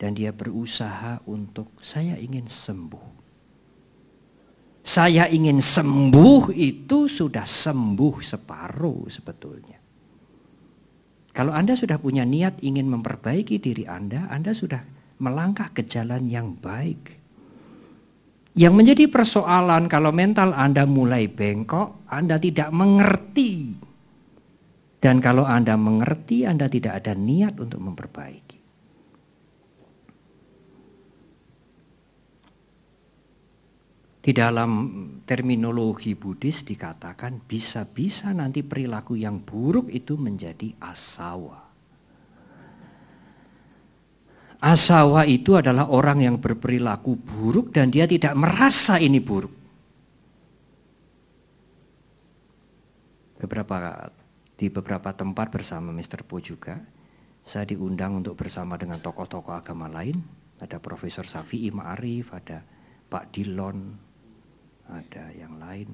Dan 0.00 0.16
dia 0.16 0.32
berusaha 0.32 1.20
untuk 1.28 1.76
saya 1.84 2.16
ingin 2.16 2.48
sembuh. 2.48 3.20
Saya 4.82 5.30
ingin 5.30 5.62
sembuh 5.62 6.50
itu 6.56 7.06
sudah 7.06 7.44
sembuh 7.46 8.18
separuh 8.18 9.06
sebetulnya. 9.12 9.71
Kalau 11.32 11.56
Anda 11.56 11.72
sudah 11.72 11.96
punya 11.96 12.28
niat 12.28 12.60
ingin 12.60 12.92
memperbaiki 12.92 13.56
diri 13.56 13.88
Anda, 13.88 14.28
Anda 14.28 14.52
sudah 14.52 14.84
melangkah 15.16 15.72
ke 15.72 15.88
jalan 15.88 16.28
yang 16.28 16.60
baik. 16.60 17.16
Yang 18.52 18.74
menjadi 18.76 19.04
persoalan 19.08 19.88
kalau 19.88 20.12
mental 20.12 20.52
Anda 20.52 20.84
mulai 20.84 21.24
bengkok, 21.32 22.04
Anda 22.12 22.36
tidak 22.36 22.68
mengerti. 22.68 23.72
Dan 25.00 25.24
kalau 25.24 25.48
Anda 25.48 25.80
mengerti, 25.80 26.44
Anda 26.44 26.68
tidak 26.68 27.00
ada 27.00 27.16
niat 27.16 27.56
untuk 27.56 27.80
memperbaiki. 27.80 28.51
Di 34.22 34.30
dalam 34.30 34.70
terminologi 35.26 36.14
Buddhis 36.14 36.62
dikatakan 36.62 37.42
bisa-bisa 37.42 38.30
nanti 38.30 38.62
perilaku 38.62 39.18
yang 39.18 39.42
buruk 39.42 39.90
itu 39.90 40.14
menjadi 40.14 40.78
asawa. 40.78 41.58
Asawa 44.62 45.26
itu 45.26 45.58
adalah 45.58 45.90
orang 45.90 46.22
yang 46.22 46.36
berperilaku 46.38 47.18
buruk 47.18 47.74
dan 47.74 47.90
dia 47.90 48.06
tidak 48.06 48.38
merasa 48.38 48.94
ini 49.02 49.18
buruk. 49.18 49.50
Beberapa 53.42 54.06
di 54.54 54.70
beberapa 54.70 55.10
tempat 55.10 55.50
bersama 55.50 55.90
Mr. 55.90 56.22
Po 56.22 56.38
juga, 56.38 56.78
saya 57.42 57.66
diundang 57.66 58.22
untuk 58.22 58.38
bersama 58.38 58.78
dengan 58.78 59.02
tokoh-tokoh 59.02 59.50
agama 59.50 59.90
lain. 59.90 60.22
Ada 60.62 60.78
Profesor 60.78 61.26
Safi 61.26 61.66
Ma'arif, 61.74 62.30
ada 62.30 62.62
Pak 63.10 63.34
Dilon, 63.34 64.11
ada 64.90 65.30
yang 65.36 65.56
lain, 65.62 65.88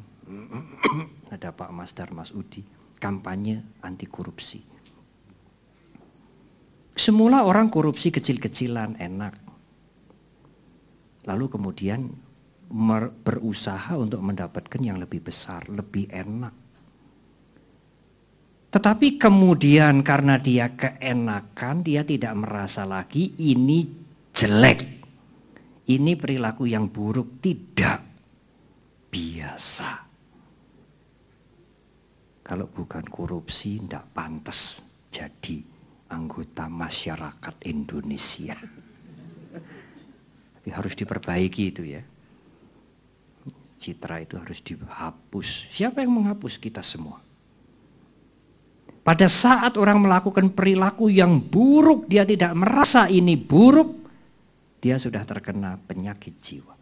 ada 1.28 1.52
Pak 1.52 1.70
Masdar 1.72 2.10
Mas 2.16 2.32
Udi, 2.32 2.64
kampanye 2.96 3.62
anti 3.84 4.08
korupsi. 4.08 4.64
Semula 6.98 7.46
orang 7.46 7.70
korupsi 7.70 8.10
kecil-kecilan 8.10 8.98
enak. 8.98 9.34
Lalu 11.30 11.44
kemudian 11.46 12.10
berusaha 13.22 13.94
untuk 13.94 14.18
mendapatkan 14.18 14.82
yang 14.82 14.98
lebih 14.98 15.22
besar, 15.22 15.68
lebih 15.70 16.10
enak. 16.10 16.52
Tetapi 18.68 19.16
kemudian 19.16 20.04
karena 20.04 20.36
dia 20.36 20.74
keenakan, 20.76 21.80
dia 21.86 22.04
tidak 22.04 22.34
merasa 22.36 22.84
lagi 22.84 23.32
ini 23.40 23.88
jelek. 24.34 24.80
Ini 25.88 26.12
perilaku 26.20 26.68
yang 26.68 26.92
buruk, 26.92 27.40
tidak 27.40 28.07
biasa. 29.08 29.90
Kalau 32.44 32.64
bukan 32.64 33.04
korupsi, 33.04 33.76
tidak 33.76 34.08
pantas 34.16 34.80
jadi 35.12 35.60
anggota 36.08 36.64
masyarakat 36.64 37.54
Indonesia. 37.68 38.56
Tapi 40.56 40.68
harus 40.72 40.96
diperbaiki 40.96 41.62
itu 41.68 41.82
ya. 41.84 42.02
Citra 43.78 44.24
itu 44.24 44.40
harus 44.40 44.58
dihapus. 44.64 45.68
Siapa 45.70 46.00
yang 46.00 46.16
menghapus 46.16 46.56
kita 46.56 46.80
semua? 46.80 47.20
Pada 49.04 49.28
saat 49.28 49.76
orang 49.80 50.04
melakukan 50.04 50.52
perilaku 50.52 51.08
yang 51.08 51.40
buruk, 51.40 52.08
dia 52.08 52.24
tidak 52.28 52.52
merasa 52.52 53.08
ini 53.08 53.36
buruk, 53.36 54.04
dia 54.80 55.00
sudah 55.00 55.24
terkena 55.24 55.80
penyakit 55.84 56.36
jiwa. 56.40 56.77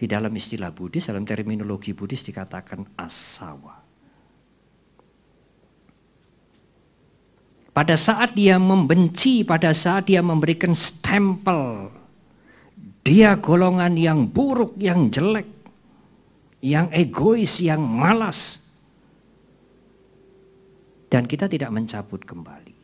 Di 0.00 0.08
dalam 0.08 0.32
istilah 0.32 0.72
Buddhis, 0.72 1.12
dalam 1.12 1.28
terminologi 1.28 1.92
Buddhis 1.92 2.24
dikatakan 2.24 2.96
asawa. 2.96 3.84
Pada 7.70 7.94
saat 8.00 8.32
dia 8.32 8.56
membenci, 8.56 9.44
pada 9.44 9.76
saat 9.76 10.08
dia 10.08 10.24
memberikan 10.24 10.72
stempel, 10.72 11.92
dia 13.04 13.36
golongan 13.36 13.92
yang 13.94 14.24
buruk, 14.24 14.74
yang 14.80 15.12
jelek, 15.12 15.46
yang 16.64 16.88
egois, 16.96 17.60
yang 17.60 17.84
malas. 17.84 18.56
Dan 21.12 21.28
kita 21.28 21.44
tidak 21.44 21.70
mencabut 21.76 22.24
kembali. 22.24 22.76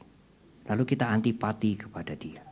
Lalu 0.68 0.82
kita 0.84 1.08
antipati 1.08 1.80
kepada 1.80 2.12
dia. 2.12 2.45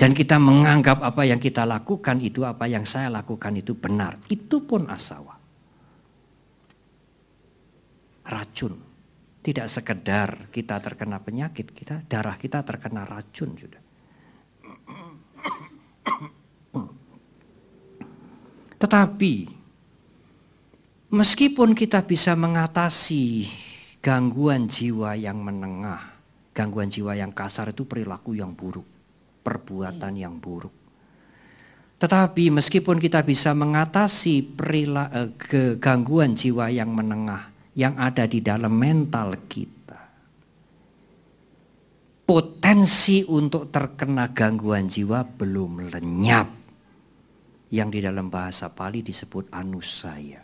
Dan 0.00 0.16
kita 0.16 0.40
menganggap 0.40 1.04
apa 1.04 1.28
yang 1.28 1.36
kita 1.36 1.68
lakukan 1.68 2.24
itu, 2.24 2.40
apa 2.48 2.64
yang 2.64 2.88
saya 2.88 3.12
lakukan 3.12 3.52
itu 3.60 3.76
benar. 3.76 4.16
Itu 4.32 4.64
pun 4.64 4.88
asawa. 4.88 5.36
Racun. 8.24 8.80
Tidak 9.44 9.68
sekedar 9.68 10.48
kita 10.48 10.80
terkena 10.80 11.20
penyakit, 11.20 11.76
kita 11.76 12.00
darah 12.08 12.40
kita 12.40 12.64
terkena 12.64 13.04
racun 13.04 13.52
sudah. 13.52 13.82
Tetapi 18.80 19.34
meskipun 21.12 21.76
kita 21.76 22.00
bisa 22.08 22.32
mengatasi 22.32 23.52
gangguan 24.00 24.64
jiwa 24.64 25.12
yang 25.12 25.44
menengah, 25.44 26.16
gangguan 26.56 26.88
jiwa 26.88 27.12
yang 27.12 27.36
kasar 27.36 27.76
itu 27.76 27.84
perilaku 27.84 28.32
yang 28.40 28.56
buruk 28.56 28.99
perbuatan 29.40 30.14
yang 30.16 30.38
buruk. 30.38 30.72
Tetapi 32.00 32.48
meskipun 32.48 32.96
kita 32.96 33.20
bisa 33.24 33.52
mengatasi 33.52 34.56
perilaku, 34.56 35.12
eh, 35.52 35.76
gangguan 35.76 36.32
jiwa 36.32 36.72
yang 36.72 36.92
menengah 36.96 37.52
yang 37.76 37.94
ada 38.00 38.24
di 38.24 38.40
dalam 38.40 38.72
mental 38.72 39.36
kita. 39.48 39.80
potensi 42.30 43.26
untuk 43.26 43.74
terkena 43.74 44.30
gangguan 44.30 44.86
jiwa 44.86 45.26
belum 45.26 45.90
lenyap. 45.90 46.48
Yang 47.74 47.88
di 47.90 48.00
dalam 48.06 48.30
bahasa 48.30 48.70
Pali 48.70 49.02
disebut 49.02 49.50
anusaya. 49.50 50.38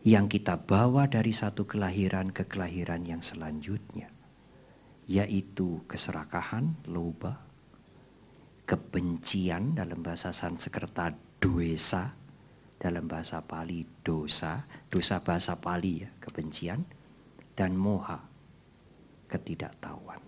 Yang 0.00 0.40
kita 0.40 0.56
bawa 0.56 1.12
dari 1.12 1.36
satu 1.36 1.68
kelahiran 1.68 2.32
ke 2.32 2.48
kelahiran 2.48 3.04
yang 3.04 3.20
selanjutnya. 3.20 4.08
Yaitu 5.04 5.84
keserakahan, 5.84 6.72
loba, 6.88 7.44
kebencian 8.72 9.76
dalam 9.76 10.00
bahasa 10.00 10.32
Sanskerta 10.32 11.12
doesa, 11.36 12.08
dalam 12.80 13.04
bahasa 13.04 13.44
Pali 13.44 13.84
dosa, 14.00 14.64
dosa 14.88 15.20
bahasa 15.20 15.52
Pali 15.60 16.00
ya, 16.00 16.10
kebencian, 16.16 16.80
dan 17.52 17.76
moha, 17.76 18.16
ketidaktahuan. 19.28 20.24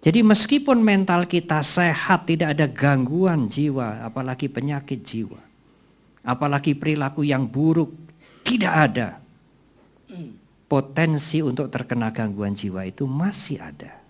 Jadi 0.00 0.24
meskipun 0.24 0.80
mental 0.80 1.28
kita 1.28 1.60
sehat, 1.60 2.24
tidak 2.24 2.56
ada 2.56 2.64
gangguan 2.72 3.52
jiwa, 3.52 4.00
apalagi 4.00 4.48
penyakit 4.48 5.04
jiwa, 5.04 5.44
apalagi 6.24 6.72
perilaku 6.72 7.20
yang 7.20 7.44
buruk, 7.44 7.92
tidak 8.48 8.72
ada. 8.72 9.08
Potensi 10.64 11.44
untuk 11.44 11.68
terkena 11.68 12.08
gangguan 12.08 12.56
jiwa 12.56 12.88
itu 12.88 13.04
masih 13.04 13.60
ada. 13.60 14.07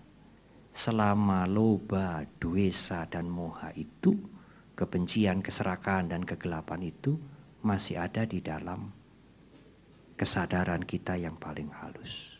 Selama 0.79 1.43
loba, 1.43 2.23
duesa, 2.39 3.03
dan 3.11 3.27
moha 3.27 3.75
itu, 3.75 4.15
kebencian, 4.79 5.43
keserakan, 5.43 6.07
dan 6.07 6.23
kegelapan 6.23 6.87
itu 6.87 7.19
masih 7.59 7.99
ada 7.99 8.23
di 8.23 8.39
dalam 8.39 8.87
kesadaran 10.15 10.87
kita 10.87 11.19
yang 11.19 11.35
paling 11.35 11.67
halus. 11.83 12.39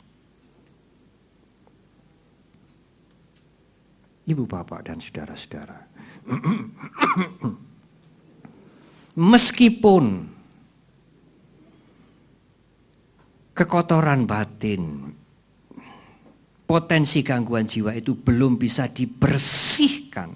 Ibu 4.23 4.47
bapak 4.47 4.87
dan 4.87 5.03
saudara-saudara. 5.03 5.89
Meskipun 9.19 10.05
kekotoran 13.51 14.23
batin, 14.23 15.11
potensi 16.69 17.25
gangguan 17.25 17.65
jiwa 17.65 17.97
itu 17.97 18.13
belum 18.13 18.61
bisa 18.61 18.85
dibersihkan. 18.93 20.29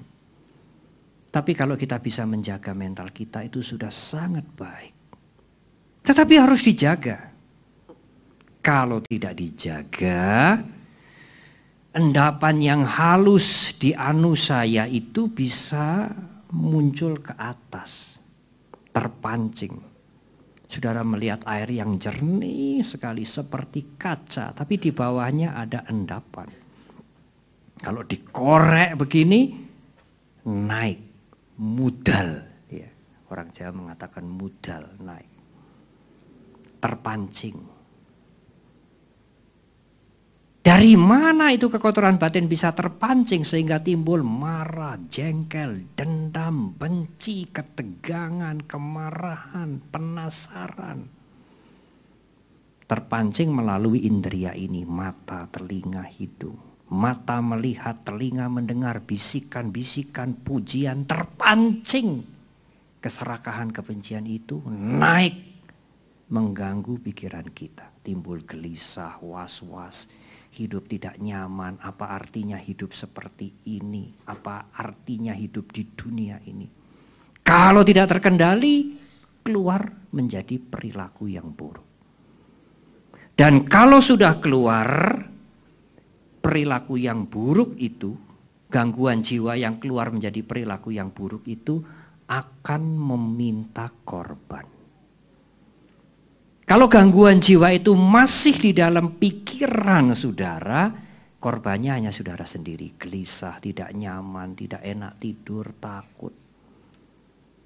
Tapi 1.30 1.52
kalau 1.54 1.78
kita 1.78 2.02
bisa 2.02 2.26
menjaga 2.26 2.74
mental 2.74 3.13
kita 3.13 3.46
itu 3.46 3.62
sudah 3.62 3.93
sangat 3.93 4.41
baik. 4.58 4.93
Tetapi 6.02 6.34
harus 6.41 6.65
dijaga. 6.65 7.30
Kalau 8.65 8.98
tidak 9.06 9.38
dijaga, 9.38 10.58
endapan 11.93 12.56
yang 12.58 12.82
halus 12.82 13.78
di 13.78 13.93
anu 13.93 14.34
saya 14.34 14.89
itu 14.89 15.30
bisa 15.30 16.10
muncul 16.50 17.22
ke 17.22 17.38
atas, 17.38 18.17
terpancing. 18.89 19.92
Saudara 20.73 21.05
melihat 21.05 21.45
air 21.45 21.69
yang 21.69 22.01
jernih 22.01 22.81
sekali 22.81 23.29
seperti 23.29 23.93
kaca, 23.93 24.57
tapi 24.57 24.81
di 24.81 24.89
bawahnya 24.89 25.53
ada 25.53 25.86
endapan. 25.86 26.49
Kalau 27.77 28.01
dikorek 28.01 28.97
begini, 28.97 29.53
naik, 30.49 30.97
mudal. 31.62 32.41
Ya, 32.73 32.89
orang 33.29 33.53
Jawa 33.53 33.69
mengatakan 33.86 34.25
mudal, 34.25 34.97
naik. 34.97 35.29
Terpancing. 36.81 37.72
Dari 40.63 40.95
mana 40.95 41.52
itu 41.52 41.67
kekotoran 41.67 42.15
batin 42.15 42.47
bisa 42.47 42.71
terpancing 42.71 43.43
sehingga 43.43 43.84
timbul 43.84 44.23
marah, 44.23 44.95
jengkel, 45.12 45.91
dendam, 45.91 46.71
benci, 46.80 47.52
ketegangan, 47.52 48.63
kemarahan, 48.63 49.84
penasaran. 49.91 51.12
Terpancing 52.88 53.52
melalui 53.52 54.08
indera 54.08 54.56
ini, 54.56 54.88
mata, 54.88 55.52
telinga, 55.52 56.08
hidung. 56.08 56.56
Mata 56.95 57.43
melihat, 57.43 58.08
telinga 58.08 58.47
mendengar 58.47 59.04
bisikan-bisikan, 59.04 60.47
pujian, 60.47 61.04
terpancing. 61.04 62.23
Keserakahan 63.04 63.67
kebencian 63.76 64.23
itu 64.23 64.63
naik 64.71 65.60
mengganggu 66.32 67.04
pikiran 67.04 67.52
kita. 67.52 67.91
Timbul 67.99 68.47
gelisah, 68.47 69.19
was-was, 69.19 70.08
hidup 70.53 70.85
tidak 70.85 71.17
nyaman, 71.17 71.81
apa 71.81 72.13
artinya 72.13 72.61
hidup 72.61 72.93
seperti 72.93 73.65
ini, 73.73 74.13
apa 74.29 74.69
artinya 74.77 75.33
hidup 75.33 75.73
di 75.73 75.83
dunia 75.97 76.37
ini. 76.45 76.69
Kalau 77.43 77.81
tidak 77.81 78.17
terkendali, 78.17 78.95
keluar 79.43 79.91
menjadi 80.13 80.55
perilaku 80.61 81.27
yang 81.27 81.51
buruk. 81.51 81.83
Dan 83.33 83.65
kalau 83.65 83.97
sudah 83.97 84.37
keluar 84.37 84.87
perilaku 86.39 87.01
yang 87.01 87.25
buruk 87.25 87.75
itu, 87.81 88.13
gangguan 88.69 89.25
jiwa 89.25 89.57
yang 89.57 89.81
keluar 89.81 90.13
menjadi 90.13 90.45
perilaku 90.45 90.93
yang 90.93 91.09
buruk 91.09 91.43
itu 91.49 91.81
akan 92.29 92.81
meminta 92.95 93.89
korban. 94.05 94.72
Kalau 96.63 96.88
gangguan 96.88 97.43
jiwa 97.43 97.76
itu 97.76 97.91
masih 97.91 98.56
di 98.56 98.71
dalam 98.71 99.19
pikiran 99.19 100.15
saudara, 100.15 100.88
korbannya 101.36 101.91
hanya 101.91 102.12
saudara 102.15 102.47
sendiri. 102.47 102.95
Gelisah, 102.95 103.60
tidak 103.60 103.91
nyaman, 103.91 104.56
tidak 104.56 104.80
enak 104.80 105.19
tidur, 105.19 105.76
takut. 105.76 106.32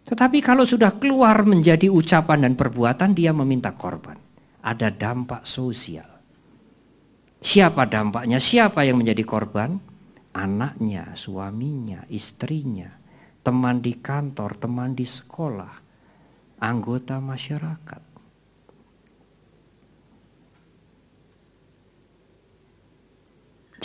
Tetapi 0.08 0.40
kalau 0.42 0.66
sudah 0.66 0.98
keluar 0.98 1.46
menjadi 1.46 1.92
ucapan 1.92 2.50
dan 2.50 2.54
perbuatan, 2.58 3.14
dia 3.14 3.36
meminta 3.36 3.76
korban. 3.78 4.18
Ada 4.66 4.90
dampak 4.90 5.46
sosial. 5.46 6.08
Siapa 7.38 7.86
dampaknya? 7.86 8.42
Siapa 8.42 8.82
yang 8.82 8.98
menjadi 8.98 9.22
korban? 9.22 9.78
Anaknya, 10.34 11.14
suaminya, 11.14 12.02
istrinya, 12.10 12.90
teman 13.46 13.78
di 13.78 14.00
kantor, 14.02 14.58
teman 14.58 14.98
di 14.98 15.06
sekolah, 15.06 15.74
anggota 16.66 17.22
masyarakat. 17.22 18.07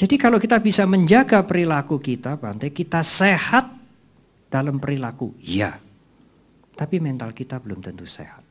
Jadi 0.02 0.18
kalau 0.18 0.42
kita 0.42 0.58
bisa 0.58 0.82
menjaga 0.82 1.46
perilaku 1.46 2.02
kita, 2.02 2.34
Bante, 2.34 2.74
kita 2.74 3.06
sehat 3.06 3.70
dalam 4.50 4.82
perilaku. 4.82 5.30
Ya. 5.38 5.78
Tapi 6.74 6.98
mental 6.98 7.30
kita 7.30 7.62
belum 7.62 7.78
tentu 7.78 8.02
sehat. 8.02 8.42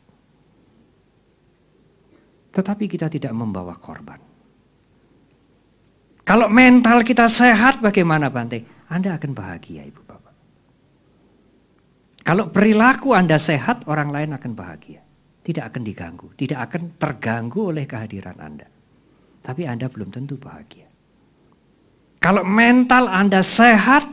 Tetapi 2.55 2.87
kita 2.87 3.11
tidak 3.11 3.35
membawa 3.35 3.75
korban. 3.75 4.15
Kalau 6.23 6.47
mental 6.47 7.03
kita 7.03 7.27
sehat 7.27 7.83
bagaimana 7.83 8.31
Bante? 8.31 8.87
Anda 8.87 9.19
akan 9.19 9.31
bahagia 9.35 9.83
Ibu 9.83 10.07
Bapak. 10.07 10.35
Kalau 12.23 12.47
perilaku 12.47 13.11
Anda 13.11 13.35
sehat, 13.35 13.83
orang 13.91 14.07
lain 14.15 14.31
akan 14.39 14.55
bahagia. 14.55 15.03
Tidak 15.43 15.67
akan 15.67 15.83
diganggu, 15.83 16.31
tidak 16.39 16.71
akan 16.71 16.95
terganggu 16.95 17.75
oleh 17.75 17.83
kehadiran 17.83 18.39
Anda. 18.39 18.71
Tapi 19.43 19.67
Anda 19.67 19.91
belum 19.91 20.15
tentu 20.15 20.39
bahagia. 20.39 20.90
Kalau 22.21 22.45
mental 22.45 23.10
Anda 23.10 23.41
sehat, 23.41 24.05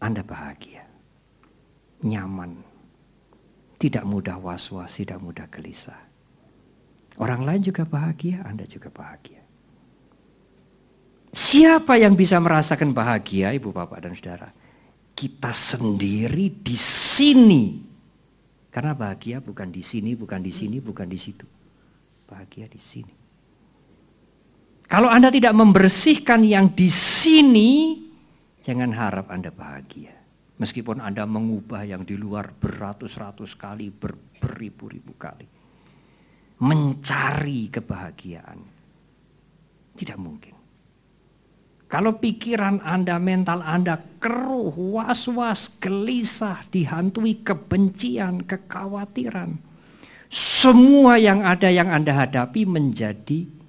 Anda 0.00 0.24
bahagia. 0.24 0.88
Nyaman. 2.00 2.56
Tidak 3.76 4.00
mudah 4.08 4.40
was-was, 4.40 4.96
tidak 4.96 5.20
mudah 5.20 5.44
gelisah. 5.52 6.08
Orang 7.20 7.44
lain 7.44 7.60
juga 7.60 7.84
bahagia, 7.84 8.40
Anda 8.48 8.64
juga 8.64 8.88
bahagia. 8.88 9.44
Siapa 11.36 12.00
yang 12.00 12.16
bisa 12.16 12.40
merasakan 12.40 12.96
bahagia, 12.96 13.52
Ibu 13.52 13.76
Bapak 13.76 14.00
dan 14.00 14.16
Saudara? 14.16 14.48
Kita 15.12 15.52
sendiri 15.52 16.64
di 16.64 16.80
sini. 16.80 17.76
Karena 18.72 18.96
bahagia 18.96 19.44
bukan 19.44 19.68
di 19.68 19.84
sini, 19.84 20.16
bukan 20.16 20.40
di 20.40 20.48
sini, 20.48 20.80
bukan 20.80 21.04
di 21.04 21.20
situ. 21.20 21.44
Bahagia 22.24 22.72
di 22.72 22.80
sini. 22.80 23.19
Kalau 24.90 25.06
Anda 25.06 25.30
tidak 25.30 25.54
membersihkan 25.54 26.42
yang 26.42 26.74
di 26.74 26.90
sini, 26.90 27.94
jangan 28.58 28.90
harap 28.90 29.30
Anda 29.30 29.54
bahagia. 29.54 30.18
Meskipun 30.58 30.98
Anda 30.98 31.30
mengubah 31.30 31.86
yang 31.86 32.02
di 32.02 32.18
luar 32.18 32.50
beratus-ratus 32.50 33.54
kali, 33.54 33.94
ber 33.94 34.18
beribu-ribu 34.42 35.14
kali. 35.14 35.46
Mencari 36.60 37.70
kebahagiaan. 37.70 38.58
Tidak 39.94 40.18
mungkin. 40.18 40.58
Kalau 41.86 42.18
pikiran 42.18 42.82
Anda, 42.82 43.22
mental 43.22 43.62
Anda 43.62 43.94
keruh, 44.18 44.74
was-was, 44.74 45.70
gelisah, 45.78 46.66
dihantui 46.66 47.46
kebencian, 47.46 48.42
kekhawatiran. 48.42 49.54
Semua 50.30 51.14
yang 51.18 51.46
ada 51.46 51.70
yang 51.70 51.90
Anda 51.90 52.26
hadapi 52.26 52.62
menjadi 52.66 53.59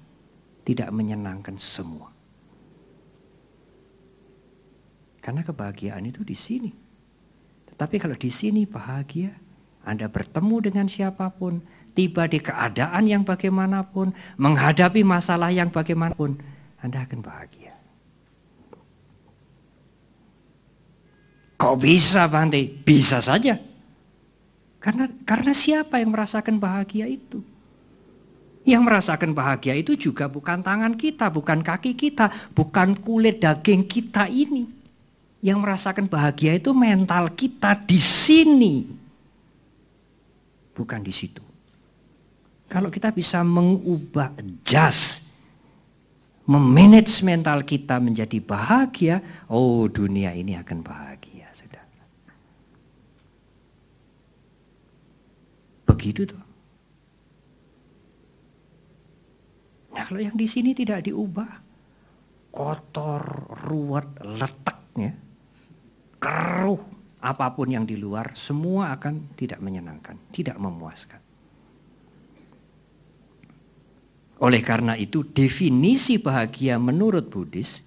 tidak 0.62 0.88
menyenangkan 0.94 1.58
semua. 1.58 2.10
Karena 5.22 5.46
kebahagiaan 5.46 6.02
itu 6.02 6.26
di 6.26 6.34
sini. 6.34 6.70
Tetapi 7.70 7.96
kalau 8.02 8.18
di 8.18 8.30
sini 8.30 8.66
bahagia, 8.66 9.30
Anda 9.86 10.10
bertemu 10.10 10.56
dengan 10.62 10.86
siapa 10.90 11.30
pun, 11.30 11.62
tiba 11.94 12.26
di 12.26 12.42
keadaan 12.42 13.06
yang 13.06 13.22
bagaimanapun, 13.22 14.14
menghadapi 14.38 15.06
masalah 15.06 15.54
yang 15.54 15.70
bagaimanapun, 15.70 16.42
Anda 16.82 17.06
akan 17.06 17.20
bahagia. 17.22 17.72
Kok 21.62 21.78
bisa 21.78 22.26
Bante? 22.26 22.58
Bisa 22.66 23.22
saja. 23.22 23.54
Karena 24.82 25.06
karena 25.22 25.54
siapa 25.54 26.02
yang 26.02 26.10
merasakan 26.10 26.58
bahagia 26.58 27.06
itu? 27.06 27.51
Yang 28.62 28.82
merasakan 28.86 29.34
bahagia 29.34 29.74
itu 29.74 29.98
juga 29.98 30.30
bukan 30.30 30.62
tangan 30.62 30.94
kita, 30.94 31.26
bukan 31.34 31.66
kaki 31.66 31.98
kita, 31.98 32.30
bukan 32.54 32.94
kulit 32.94 33.42
daging 33.42 33.82
kita 33.86 34.30
ini. 34.30 34.70
Yang 35.42 35.58
merasakan 35.58 36.06
bahagia 36.06 36.54
itu 36.54 36.70
mental 36.70 37.34
kita 37.34 37.74
di 37.74 37.98
sini. 37.98 38.86
Bukan 40.78 41.02
di 41.02 41.10
situ. 41.10 41.42
Kalau 42.70 42.88
kita 42.88 43.10
bisa 43.10 43.42
mengubah 43.42 44.32
jas, 44.62 45.20
memanage 46.46 47.20
mental 47.26 47.66
kita 47.66 47.98
menjadi 47.98 48.38
bahagia, 48.38 49.18
oh 49.50 49.90
dunia 49.90 50.30
ini 50.32 50.54
akan 50.54 50.78
bahagia. 50.80 51.32
Begitu 56.02 56.34
tuh. 56.34 56.41
Nah 59.92 60.02
kalau 60.08 60.20
yang 60.20 60.36
di 60.36 60.48
sini 60.48 60.72
tidak 60.72 61.04
diubah, 61.04 61.50
kotor, 62.52 63.22
ruwet, 63.68 64.08
letaknya, 64.24 65.12
keruh, 66.16 66.80
apa 67.20 67.46
pun 67.52 67.68
yang 67.68 67.84
di 67.84 67.96
luar, 68.00 68.32
semua 68.32 68.96
akan 68.96 69.36
tidak 69.36 69.60
menyenangkan, 69.60 70.16
tidak 70.32 70.56
memuaskan. 70.56 71.20
Oleh 74.42 74.58
karena 74.58 74.98
itu 74.98 75.22
definisi 75.22 76.18
bahagia 76.18 76.74
menurut 76.74 77.30
Buddhis, 77.30 77.86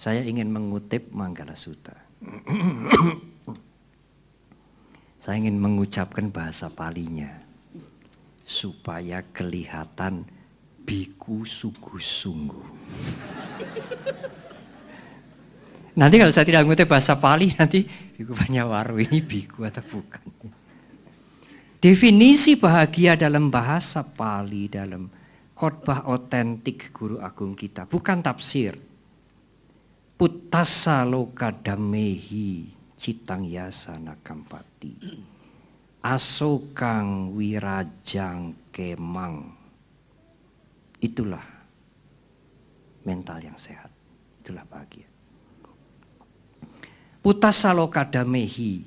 saya 0.00 0.24
ingin 0.24 0.48
mengutip 0.48 1.12
Manggala 1.12 1.52
Sutta. 1.52 1.96
Saya 5.26 5.42
ingin 5.42 5.58
mengucapkan 5.58 6.30
bahasa 6.30 6.70
palinya 6.70 7.42
supaya 8.46 9.26
kelihatan 9.34 10.22
biku 10.86 11.42
sungguh-sungguh. 11.42 12.66
Nanti 15.96 16.14
kalau 16.20 16.30
saya 16.30 16.46
tidak 16.46 16.62
mengutip 16.62 16.86
bahasa 16.86 17.16
Pali 17.18 17.50
nanti 17.56 17.82
biku 17.88 18.36
banyak 18.36 18.64
waru 18.68 19.02
ini 19.02 19.18
biku 19.24 19.66
atau 19.66 19.82
bukan. 19.82 20.22
Definisi 21.80 22.54
bahagia 22.54 23.16
dalam 23.16 23.48
bahasa 23.48 24.04
Pali 24.04 24.68
dalam 24.68 25.08
khotbah 25.56 26.04
otentik 26.06 26.92
guru 26.92 27.16
agung 27.18 27.56
kita 27.56 27.88
bukan 27.88 28.20
tafsir. 28.20 28.76
Putasa 30.16 31.04
loka 31.04 31.52
damehi 31.52 32.72
citang 32.96 33.48
yasana 33.48 34.16
kampati. 34.20 34.96
Asokang 36.04 37.32
wirajang 37.32 38.68
kemang. 38.68 39.55
Itulah 41.00 41.44
mental 43.06 43.38
yang 43.38 43.58
sehat. 43.60 43.92
Itulah 44.42 44.66
bahagia. 44.66 45.06
Putasaloka 47.22 48.06
damehi. 48.06 48.86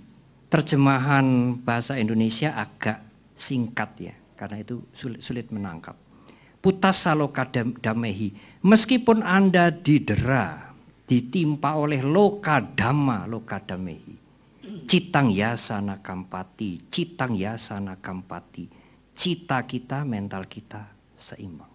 Terjemahan 0.50 1.54
bahasa 1.62 2.02
Indonesia 2.02 2.58
agak 2.58 3.06
singkat 3.38 3.89
ya. 4.02 4.15
Karena 4.34 4.63
itu 4.63 4.82
sulit, 4.98 5.22
sulit 5.22 5.48
menangkap. 5.54 5.93
Putasaloka 6.58 7.45
damehi. 7.84 8.34
Meskipun 8.65 9.22
Anda 9.22 9.69
didera 9.69 10.74
ditimpa 11.06 11.78
oleh 11.78 12.02
loka 12.02 12.62
dhamma, 12.62 13.30
loka 13.30 13.62
damehi. 13.62 14.15
Citang 14.86 15.34
yasana 15.34 15.98
kampati, 16.02 16.89
citang 16.93 17.34
yasana 17.34 17.98
kampati. 17.98 18.69
Cita 19.17 19.65
kita, 19.65 20.06
mental 20.06 20.45
kita 20.45 20.86
seimbang. 21.17 21.69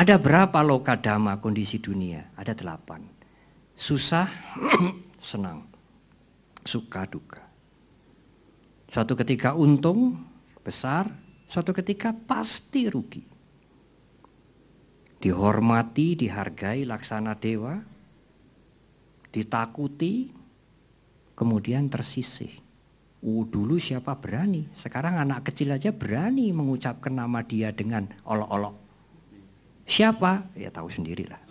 Ada 0.00 0.16
berapa 0.16 0.64
loka 0.64 0.96
dhamma 0.96 1.36
kondisi 1.44 1.76
dunia? 1.76 2.32
Ada 2.32 2.56
delapan. 2.56 3.04
Susah, 3.76 4.32
senang. 5.20 5.68
Suka, 6.64 7.04
duka. 7.04 7.44
Suatu 8.88 9.12
ketika 9.12 9.52
untung, 9.52 10.16
besar. 10.64 11.04
Suatu 11.52 11.76
ketika 11.76 12.16
pasti 12.16 12.88
rugi 12.88 13.30
dihormati, 15.20 16.16
dihargai 16.16 16.88
laksana 16.88 17.36
dewa, 17.36 17.76
ditakuti, 19.28 20.32
kemudian 21.36 21.92
tersisih. 21.92 22.50
Uh, 23.20 23.44
dulu 23.44 23.76
siapa 23.76 24.16
berani? 24.16 24.64
Sekarang 24.72 25.20
anak 25.20 25.52
kecil 25.52 25.76
aja 25.76 25.92
berani 25.92 26.56
mengucapkan 26.56 27.12
nama 27.12 27.44
dia 27.44 27.68
dengan 27.68 28.08
olok-olok. 28.24 28.89
Siapa? 29.90 30.54
Ya 30.54 30.70
tahu 30.70 30.86
sendirilah. 30.86 31.42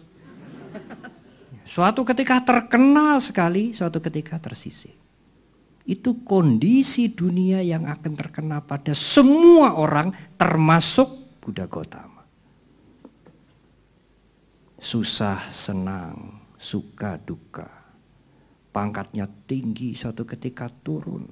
Suatu 1.67 2.07
ketika 2.07 2.39
terkenal 2.41 3.19
sekali, 3.19 3.75
suatu 3.75 3.99
ketika 3.99 4.39
tersisih. 4.39 4.95
Itu 5.83 6.23
kondisi 6.23 7.11
dunia 7.11 7.59
yang 7.61 7.85
akan 7.85 8.13
terkena 8.15 8.63
pada 8.63 8.95
semua 8.95 9.75
orang 9.75 10.15
termasuk 10.39 11.37
Buddha 11.43 11.67
Gautama 11.67 12.19
susah, 14.79 15.51
senang, 15.51 16.39
suka, 16.55 17.19
duka. 17.19 17.67
Pangkatnya 18.71 19.27
tinggi, 19.45 19.93
suatu 19.93 20.23
ketika 20.23 20.71
turun. 20.71 21.27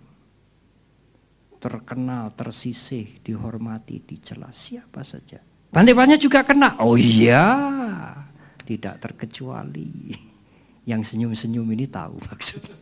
Terkenal, 1.58 2.36
tersisih, 2.38 3.24
dihormati, 3.24 4.04
dicela 4.04 4.54
siapa 4.54 5.02
saja. 5.02 5.42
Bantai 5.78 6.18
juga 6.18 6.42
kena. 6.42 6.74
Oh 6.82 6.98
iya, 6.98 7.46
tidak 8.66 8.98
terkecuali. 8.98 10.10
Yang 10.90 11.14
senyum-senyum 11.14 11.70
ini 11.70 11.86
tahu 11.86 12.18
maksudnya. 12.34 12.74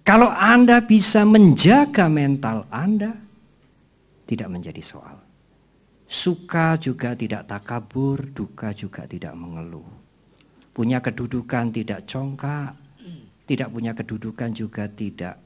Kalau 0.00 0.32
Anda 0.32 0.80
bisa 0.80 1.28
menjaga 1.28 2.08
mental 2.08 2.64
Anda, 2.72 3.12
tidak 4.24 4.48
menjadi 4.48 4.80
soal. 4.80 5.20
Suka 6.08 6.80
juga 6.80 7.12
tidak 7.12 7.44
takabur, 7.44 8.24
duka 8.32 8.72
juga 8.72 9.04
tidak 9.04 9.36
mengeluh. 9.36 9.84
Punya 10.72 11.04
kedudukan 11.04 11.68
tidak 11.68 12.08
congkak, 12.08 12.80
tidak 13.44 13.68
punya 13.68 13.92
kedudukan 13.92 14.56
juga 14.56 14.88
tidak 14.88 15.36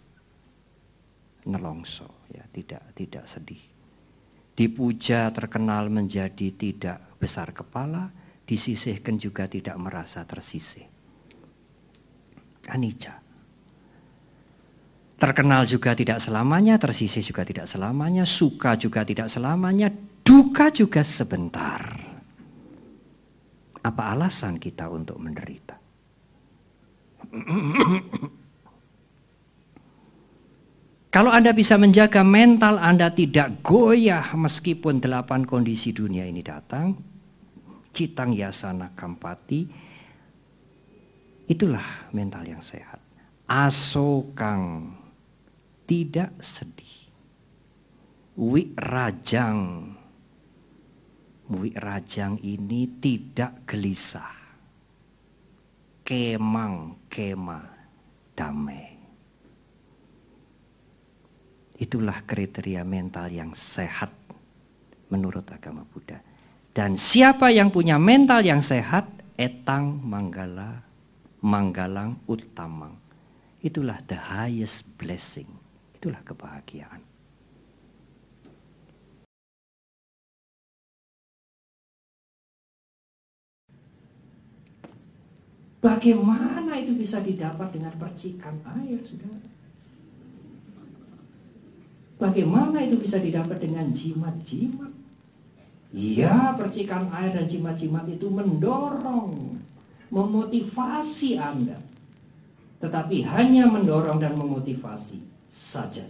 nelongso, 1.42 2.30
ya, 2.30 2.46
tidak 2.54 2.82
tidak 2.94 3.26
sedih. 3.26 3.67
Dipuja 4.58 5.30
terkenal 5.30 5.86
menjadi 5.86 6.50
tidak 6.50 7.14
besar 7.22 7.54
kepala, 7.54 8.10
disisihkan 8.42 9.14
juga 9.14 9.46
tidak 9.46 9.78
merasa 9.78 10.26
tersisih. 10.26 10.82
Anicca. 12.66 13.22
Terkenal 15.18 15.62
juga 15.66 15.94
tidak 15.94 16.18
selamanya, 16.18 16.74
tersisih 16.74 17.22
juga 17.22 17.46
tidak 17.46 17.70
selamanya, 17.70 18.26
suka 18.26 18.74
juga 18.74 19.06
tidak 19.06 19.30
selamanya, 19.30 19.94
Duka 20.28 20.68
juga 20.68 21.00
sebentar. 21.00 21.80
Apa 23.80 24.12
alasan 24.12 24.60
kita 24.60 24.84
untuk 24.92 25.16
menderita? 25.16 25.80
Kalau 31.08 31.32
Anda 31.32 31.56
bisa 31.56 31.80
menjaga 31.80 32.20
mental 32.20 32.76
Anda 32.76 33.08
tidak 33.08 33.64
goyah 33.64 34.36
meskipun 34.36 35.00
delapan 35.00 35.48
kondisi 35.48 35.96
dunia 35.96 36.28
ini 36.28 36.44
datang, 36.44 36.92
citang 37.96 38.36
yasana 38.36 38.92
kampati, 38.92 39.64
itulah 41.48 42.12
mental 42.12 42.44
yang 42.44 42.60
sehat. 42.60 43.00
Asokang 43.48 44.92
tidak 45.88 46.36
sedih. 46.44 47.08
Wi 48.38 48.70
rajang 48.76 49.96
Wi 51.48 51.72
Rajang 51.72 52.36
ini 52.44 53.00
tidak 53.00 53.64
gelisah. 53.64 54.36
Kemang, 56.04 57.08
kema, 57.08 57.64
damai. 58.36 58.87
Itulah 61.78 62.26
kriteria 62.26 62.82
mental 62.82 63.30
yang 63.30 63.54
sehat 63.54 64.10
menurut 65.14 65.46
agama 65.48 65.86
Buddha. 65.86 66.18
Dan 66.74 66.98
siapa 66.98 67.50
yang 67.50 67.70
punya 67.70 67.98
mental 67.98 68.42
yang 68.42 68.62
sehat, 68.62 69.06
etang 69.38 69.98
manggala, 70.02 70.82
manggalang 71.42 72.18
utamang. 72.26 72.94
Itulah 73.62 73.98
the 74.06 74.18
highest 74.18 74.86
blessing. 74.98 75.50
Itulah 75.98 76.22
kebahagiaan. 76.22 77.02
Bagaimana 85.78 86.74
itu 86.74 86.90
bisa 86.98 87.22
didapat 87.22 87.70
dengan 87.70 87.94
percikan 87.94 88.58
air, 88.82 88.98
saudara? 89.06 89.57
Bagaimana 92.18 92.82
itu 92.82 92.98
bisa 92.98 93.22
didapat 93.22 93.62
dengan 93.62 93.94
jimat-jimat? 93.94 94.90
Iya, 95.94 96.52
percikan 96.58 97.08
air 97.14 97.32
dan 97.32 97.46
jimat-jimat 97.48 98.04
itu 98.10 98.26
mendorong, 98.28 99.56
memotivasi 100.10 101.38
Anda. 101.38 101.78
Tetapi 102.82 103.24
hanya 103.24 103.70
mendorong 103.70 104.18
dan 104.18 104.34
memotivasi 104.34 105.22
saja. 105.48 106.04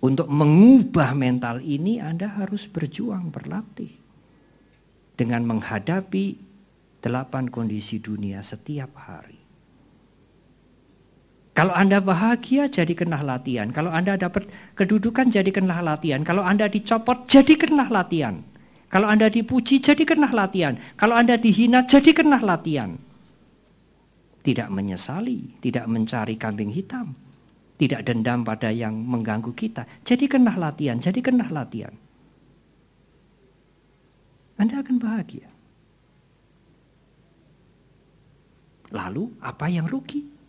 Untuk 0.00 0.28
mengubah 0.28 1.12
mental 1.16 1.60
ini 1.64 2.00
Anda 2.00 2.28
harus 2.28 2.68
berjuang, 2.68 3.32
berlatih. 3.32 3.92
Dengan 5.16 5.44
menghadapi 5.44 6.40
delapan 7.00 7.48
kondisi 7.48 8.00
dunia 8.00 8.40
setiap 8.40 8.96
hari. 8.96 9.39
Kalau 11.60 11.76
Anda 11.76 12.00
bahagia, 12.00 12.72
jadikanlah 12.72 13.20
latihan. 13.20 13.68
Kalau 13.68 13.92
Anda 13.92 14.16
dapat 14.16 14.48
kedudukan, 14.80 15.28
jadikanlah 15.28 15.84
latihan. 15.84 16.24
Kalau 16.24 16.40
Anda 16.40 16.72
dicopot, 16.72 17.28
jadikanlah 17.28 17.92
latihan. 17.92 18.40
Kalau 18.88 19.04
Anda 19.04 19.28
dipuji, 19.28 19.76
jadikanlah 19.76 20.32
latihan. 20.32 20.80
Kalau 20.96 21.20
Anda 21.20 21.36
dihina, 21.36 21.84
jadikanlah 21.84 22.40
latihan. 22.40 22.96
Tidak 24.40 24.72
menyesali, 24.72 25.60
tidak 25.60 25.84
mencari 25.84 26.40
kambing 26.40 26.72
hitam. 26.72 27.12
Tidak 27.76 28.08
dendam 28.08 28.40
pada 28.40 28.72
yang 28.72 28.96
mengganggu 28.96 29.52
kita. 29.52 29.84
Jadikanlah 30.00 30.56
latihan, 30.56 30.96
jadikanlah 30.96 31.52
latihan. 31.52 31.92
Anda 34.56 34.80
akan 34.80 34.96
bahagia. 34.96 35.52
Lalu 38.96 39.28
apa 39.44 39.68
yang 39.68 39.84
rugi? 39.84 40.39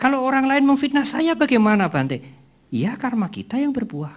Kalau 0.00 0.24
orang 0.24 0.48
lain 0.48 0.64
memfitnah 0.64 1.04
saya 1.04 1.36
bagaimana 1.36 1.92
Bante? 1.92 2.24
Ya 2.72 2.96
karma 2.96 3.28
kita 3.28 3.60
yang 3.60 3.76
berbuah. 3.76 4.16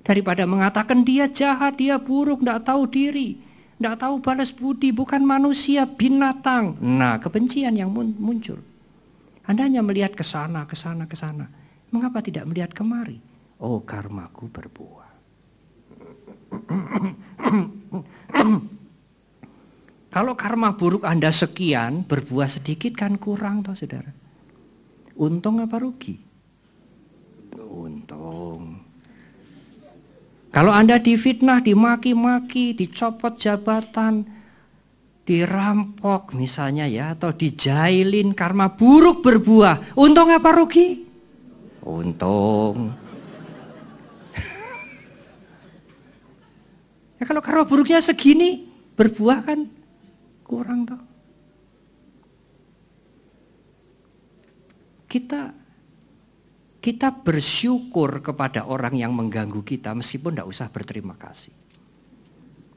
Daripada 0.00 0.48
mengatakan 0.48 1.04
dia 1.04 1.28
jahat, 1.28 1.76
dia 1.76 2.00
buruk, 2.00 2.40
tidak 2.40 2.64
tahu 2.64 2.88
diri. 2.88 3.36
Tidak 3.76 3.96
tahu 4.00 4.24
balas 4.24 4.48
budi, 4.48 4.88
bukan 4.88 5.20
manusia, 5.20 5.84
binatang. 5.84 6.80
Nah 6.80 7.20
kebencian 7.20 7.76
yang 7.76 7.92
muncul. 7.92 8.56
Anda 9.44 9.68
hanya 9.68 9.84
melihat 9.84 10.16
ke 10.16 10.24
sana, 10.24 10.64
ke 10.64 10.72
sana, 10.72 11.04
ke 11.04 11.12
sana. 11.12 11.44
Mengapa 11.92 12.24
tidak 12.24 12.48
melihat 12.48 12.72
kemari? 12.72 13.20
Oh 13.60 13.84
karmaku 13.84 14.48
berbuah. 14.48 15.12
Kalau 20.08 20.32
karma 20.38 20.72
buruk 20.72 21.04
Anda 21.04 21.28
sekian, 21.28 22.08
berbuah 22.08 22.48
sedikit 22.48 22.96
kan 22.96 23.20
kurang 23.20 23.60
toh 23.66 23.76
saudara. 23.76 24.23
Untung 25.14 25.62
apa 25.62 25.78
rugi? 25.78 26.18
Untung. 27.54 28.82
Kalau 30.54 30.70
Anda 30.70 31.02
difitnah, 31.02 31.58
dimaki-maki, 31.62 32.74
dicopot 32.78 33.38
jabatan, 33.38 34.24
dirampok 35.26 36.34
misalnya 36.34 36.86
ya, 36.86 37.10
atau 37.18 37.32
dijailin 37.34 38.34
karma 38.38 38.68
buruk 38.70 39.22
berbuah, 39.22 39.78
untung 39.98 40.30
apa 40.30 40.50
rugi? 40.54 41.02
Untung. 41.82 42.94
ya 47.18 47.24
kalau 47.26 47.42
karma 47.42 47.66
buruknya 47.66 47.98
segini, 47.98 48.70
berbuah 48.94 49.42
kan 49.42 49.66
kurang 50.46 50.86
toh. 50.86 51.02
Kita 55.14 55.54
kita 56.82 57.14
bersyukur 57.14 58.18
kepada 58.18 58.66
orang 58.66 58.98
yang 58.98 59.14
mengganggu 59.14 59.62
kita 59.62 59.94
meskipun 59.94 60.34
tidak 60.34 60.50
usah 60.50 60.66
berterima 60.68 61.14
kasih. 61.14 61.54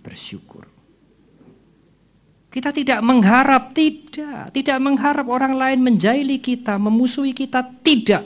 Bersyukur. 0.05 0.69
Kita 2.47 2.69
tidak 2.69 3.01
mengharap, 3.01 3.73
tidak. 3.73 4.53
Tidak 4.53 4.77
mengharap 4.77 5.25
orang 5.27 5.57
lain 5.57 5.81
menjaili 5.81 6.37
kita, 6.37 6.77
memusuhi 6.77 7.33
kita, 7.33 7.65
tidak. 7.81 8.23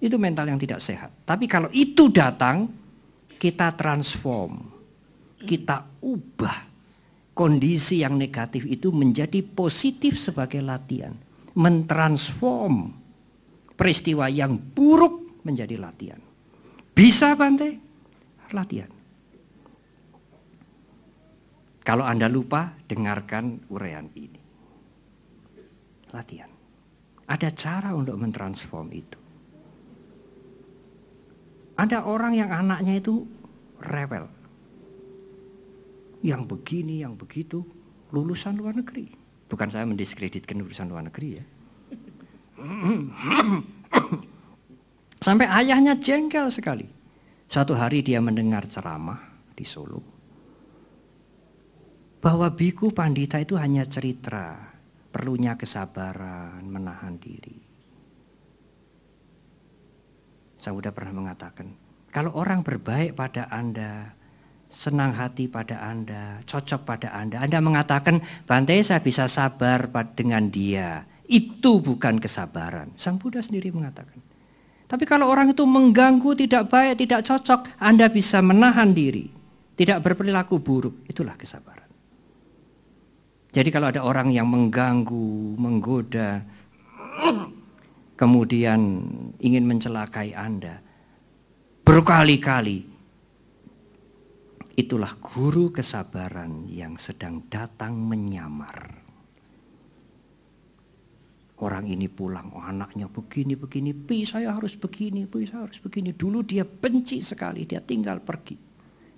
Itu 0.00 0.16
mental 0.16 0.48
yang 0.48 0.56
tidak 0.56 0.80
sehat. 0.80 1.12
Tapi 1.26 1.44
kalau 1.44 1.68
itu 1.74 2.08
datang, 2.08 2.70
kita 3.36 3.76
transform. 3.76 4.56
Kita 5.42 5.84
ubah 6.00 6.70
kondisi 7.36 8.00
yang 8.00 8.16
negatif 8.16 8.64
itu 8.64 8.88
menjadi 8.88 9.44
positif 9.44 10.16
sebagai 10.16 10.64
latihan. 10.64 11.12
Mentransform 11.56 12.76
peristiwa 13.74 14.28
yang 14.28 14.60
buruk 14.60 15.42
menjadi 15.42 15.80
latihan. 15.80 16.20
Bisa 16.92 17.32
Bante? 17.32 17.80
Latihan. 18.52 18.92
Kalau 21.80 22.04
Anda 22.04 22.28
lupa, 22.28 22.76
dengarkan 22.86 23.66
uraian 23.72 24.06
ini. 24.14 24.40
Latihan. 26.12 26.50
Ada 27.30 27.48
cara 27.54 27.94
untuk 27.94 28.18
mentransform 28.20 28.88
itu. 28.92 29.18
Ada 31.80 32.04
orang 32.04 32.36
yang 32.36 32.52
anaknya 32.52 33.00
itu 33.00 33.24
rewel, 33.80 34.28
yang 36.20 36.44
begini, 36.44 37.00
yang 37.00 37.16
begitu, 37.16 37.64
lulusan 38.12 38.60
luar 38.60 38.76
negeri. 38.76 39.19
Bukan 39.50 39.66
saya 39.66 39.82
mendiskreditkan 39.82 40.62
lulusan 40.62 40.86
luar 40.86 41.10
negeri 41.10 41.42
ya. 41.42 41.44
Sampai 45.26 45.50
ayahnya 45.50 45.98
jengkel 45.98 46.46
sekali. 46.54 46.86
Satu 47.50 47.74
hari 47.74 48.06
dia 48.06 48.22
mendengar 48.22 48.70
ceramah 48.70 49.18
di 49.58 49.66
Solo. 49.66 50.06
Bahwa 52.22 52.46
biku 52.54 52.94
pandita 52.94 53.42
itu 53.42 53.58
hanya 53.58 53.82
cerita. 53.90 54.70
Perlunya 55.10 55.58
kesabaran, 55.58 56.62
menahan 56.62 57.18
diri. 57.18 57.58
Saya 60.62 60.78
sudah 60.78 60.94
pernah 60.94 61.26
mengatakan, 61.26 61.74
kalau 62.14 62.38
orang 62.38 62.62
berbaik 62.62 63.18
pada 63.18 63.50
Anda, 63.50 64.14
senang 64.70 65.12
hati 65.12 65.50
pada 65.50 65.82
Anda, 65.82 66.40
cocok 66.46 66.86
pada 66.86 67.10
Anda. 67.12 67.42
Anda 67.42 67.58
mengatakan, 67.58 68.22
Bante 68.46 68.78
saya 68.86 69.02
bisa 69.02 69.26
sabar 69.26 69.90
dengan 70.14 70.48
dia. 70.48 71.04
Itu 71.30 71.82
bukan 71.82 72.18
kesabaran. 72.18 72.94
Sang 72.98 73.18
Buddha 73.18 73.42
sendiri 73.42 73.70
mengatakan. 73.70 74.18
Tapi 74.90 75.06
kalau 75.06 75.30
orang 75.30 75.54
itu 75.54 75.62
mengganggu, 75.62 76.34
tidak 76.34 76.66
baik, 76.66 76.98
tidak 76.98 77.22
cocok, 77.22 77.78
Anda 77.78 78.10
bisa 78.10 78.42
menahan 78.42 78.90
diri. 78.90 79.30
Tidak 79.78 80.02
berperilaku 80.02 80.58
buruk, 80.58 81.06
itulah 81.06 81.38
kesabaran. 81.38 81.86
Jadi 83.54 83.70
kalau 83.70 83.90
ada 83.94 84.02
orang 84.02 84.34
yang 84.34 84.50
mengganggu, 84.50 85.54
menggoda, 85.58 86.42
kemudian 88.18 89.06
ingin 89.38 89.64
mencelakai 89.66 90.34
Anda, 90.34 90.82
berkali-kali 91.86 92.89
Itulah 94.80 95.12
guru 95.20 95.68
kesabaran 95.68 96.64
yang 96.64 96.96
sedang 96.96 97.44
datang 97.52 98.00
menyamar. 98.00 98.96
Orang 101.60 101.84
ini 101.84 102.08
pulang, 102.08 102.48
oh 102.56 102.64
anaknya 102.64 103.04
begini, 103.04 103.60
begini, 103.60 103.92
pi 103.92 104.24
saya 104.24 104.56
harus 104.56 104.80
begini, 104.80 105.28
pi 105.28 105.44
saya 105.44 105.68
harus 105.68 105.76
begini. 105.76 106.16
Dulu 106.16 106.40
dia 106.40 106.64
benci 106.64 107.20
sekali, 107.20 107.68
dia 107.68 107.84
tinggal 107.84 108.24
pergi. 108.24 108.56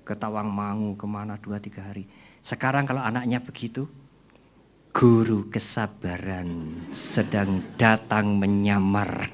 Ke 0.02 0.18
Tawang 0.18 0.50
Mangu, 0.50 0.98
ke 0.98 1.06
mana 1.06 1.38
dua 1.38 1.62
tiga 1.62 1.86
hari. 1.86 2.10
Sekarang 2.42 2.82
kalau 2.82 3.06
anaknya 3.06 3.38
begitu, 3.38 3.86
guru 4.90 5.46
kesabaran 5.46 6.74
sedang 6.90 7.62
datang 7.78 8.34
menyamar. 8.34 9.30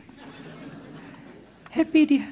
Happy 1.73 2.03
dia. 2.05 2.29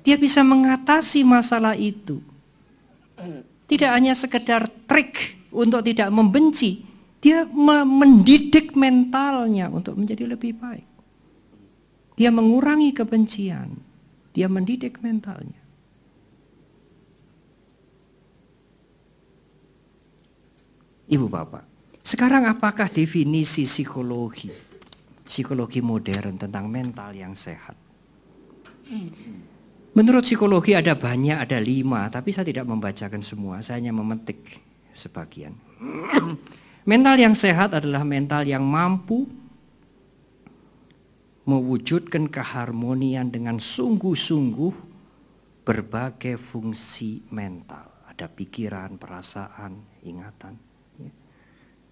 Dia 0.00 0.16
bisa 0.16 0.40
mengatasi 0.40 1.20
masalah 1.28 1.76
itu. 1.76 2.24
Tidak 3.64 3.90
hanya 3.90 4.12
sekedar 4.12 4.68
trik 4.84 5.48
untuk 5.54 5.86
tidak 5.86 6.10
membenci, 6.12 6.84
dia 7.24 7.48
mendidik 7.48 8.76
mentalnya 8.76 9.72
untuk 9.72 9.96
menjadi 9.96 10.28
lebih 10.28 10.52
baik. 10.60 10.88
Dia 12.20 12.28
mengurangi 12.28 12.92
kebencian. 12.92 13.80
Dia 14.34 14.50
mendidik 14.50 14.98
mentalnya. 15.00 15.62
Ibu 21.04 21.30
bapak, 21.30 21.64
sekarang 22.02 22.48
apakah 22.48 22.90
definisi 22.90 23.68
psikologi, 23.68 24.50
psikologi 25.22 25.78
modern 25.84 26.40
tentang 26.40 26.66
mental 26.66 27.14
yang 27.14 27.36
sehat? 27.36 27.76
Menurut 29.94 30.26
psikologi 30.26 30.74
ada 30.74 30.98
banyak, 30.98 31.38
ada 31.38 31.58
lima, 31.62 32.10
tapi 32.10 32.34
saya 32.34 32.50
tidak 32.50 32.66
membacakan 32.66 33.22
semua, 33.22 33.62
saya 33.62 33.78
hanya 33.78 33.94
memetik 33.94 34.58
sebagian. 34.90 35.54
mental 36.90 37.14
yang 37.14 37.38
sehat 37.38 37.78
adalah 37.78 38.02
mental 38.02 38.42
yang 38.42 38.66
mampu 38.66 39.30
mewujudkan 41.46 42.26
keharmonian 42.26 43.30
dengan 43.30 43.62
sungguh-sungguh 43.62 44.74
berbagai 45.62 46.42
fungsi 46.42 47.30
mental. 47.30 48.10
Ada 48.10 48.26
pikiran, 48.26 48.98
perasaan, 48.98 50.02
ingatan. 50.02 50.54
Ya. 50.98 51.12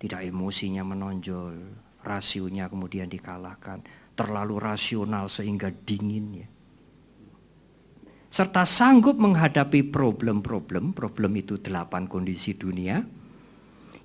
Tidak 0.02 0.20
emosinya 0.26 0.82
menonjol, 0.82 1.54
rasionya 2.02 2.66
kemudian 2.66 3.06
dikalahkan. 3.06 3.86
Terlalu 4.18 4.58
rasional 4.58 5.30
sehingga 5.30 5.70
dingin 5.70 6.26
ya. 6.34 6.48
Serta 8.32 8.64
sanggup 8.64 9.20
menghadapi 9.20 9.92
problem-problem, 9.92 10.96
problem 10.96 11.32
itu 11.36 11.60
delapan 11.60 12.08
kondisi 12.08 12.56
dunia 12.56 13.04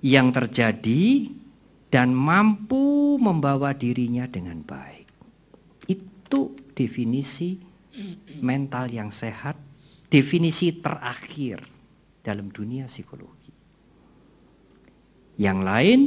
yang 0.04 0.28
terjadi 0.36 1.32
dan 1.88 2.12
mampu 2.12 3.16
membawa 3.16 3.72
dirinya 3.72 4.28
dengan 4.28 4.60
baik. 4.60 5.08
Itu 5.88 6.52
definisi 6.76 7.56
mental 8.44 8.92
yang 8.92 9.08
sehat, 9.08 9.56
definisi 10.12 10.76
terakhir 10.76 11.64
dalam 12.20 12.52
dunia 12.52 12.84
psikologi. 12.84 13.56
Yang 15.40 15.58
lain 15.64 16.00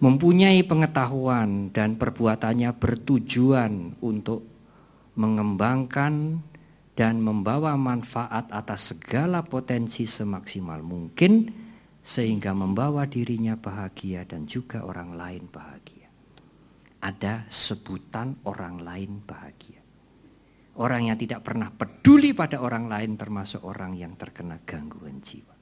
mempunyai 0.00 0.64
pengetahuan 0.64 1.68
dan 1.68 2.00
perbuatannya 2.00 2.72
bertujuan 2.80 4.00
untuk 4.00 4.40
mengembangkan 5.20 6.40
dan 6.92 7.24
membawa 7.24 7.76
manfaat 7.76 8.52
atas 8.52 8.92
segala 8.92 9.40
potensi 9.44 10.04
semaksimal 10.04 10.84
mungkin 10.84 11.48
sehingga 12.02 12.52
membawa 12.52 13.08
dirinya 13.08 13.56
bahagia 13.56 14.28
dan 14.28 14.44
juga 14.44 14.84
orang 14.84 15.16
lain 15.16 15.48
bahagia 15.48 16.02
ada 17.02 17.44
sebutan 17.50 18.38
orang 18.46 18.78
lain 18.78 19.26
bahagia. 19.26 19.82
Orang 20.78 21.10
yang 21.10 21.18
tidak 21.20 21.44
pernah 21.44 21.68
peduli 21.68 22.32
pada 22.32 22.62
orang 22.62 22.88
lain 22.88 23.18
termasuk 23.18 23.60
orang 23.60 23.92
yang 23.98 24.16
terkena 24.16 24.62
gangguan 24.64 25.20
jiwa. 25.20 25.52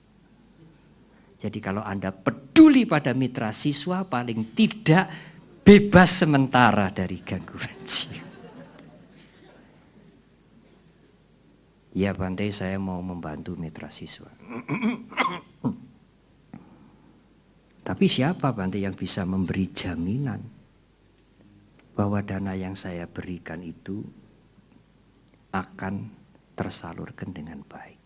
Jadi 1.41 1.59
kalau 1.59 1.83
Anda 1.83 2.13
peduli 2.15 2.85
pada 2.85 3.17
mitra 3.17 3.51
siswa 3.51 4.05
paling 4.07 4.55
tidak 4.55 5.09
bebas 5.65 6.23
sementara 6.23 6.93
dari 6.93 7.19
gangguan 7.25 7.81
jiwa. 7.83 8.30
Ya 11.91 12.15
Bante 12.15 12.47
saya 12.55 12.79
mau 12.79 13.03
membantu 13.03 13.59
mitra 13.59 13.91
siswa. 13.91 14.31
Tapi 17.83 18.07
siapa 18.07 18.55
Bante 18.55 18.79
yang 18.79 18.95
bisa 18.95 19.27
memberi 19.27 19.75
jaminan 19.75 20.39
bahwa 21.99 22.23
dana 22.23 22.55
yang 22.55 22.79
saya 22.79 23.11
berikan 23.11 23.59
itu 23.67 24.07
akan 25.51 26.15
tersalurkan 26.55 27.35
dengan 27.35 27.67
baik. 27.67 27.99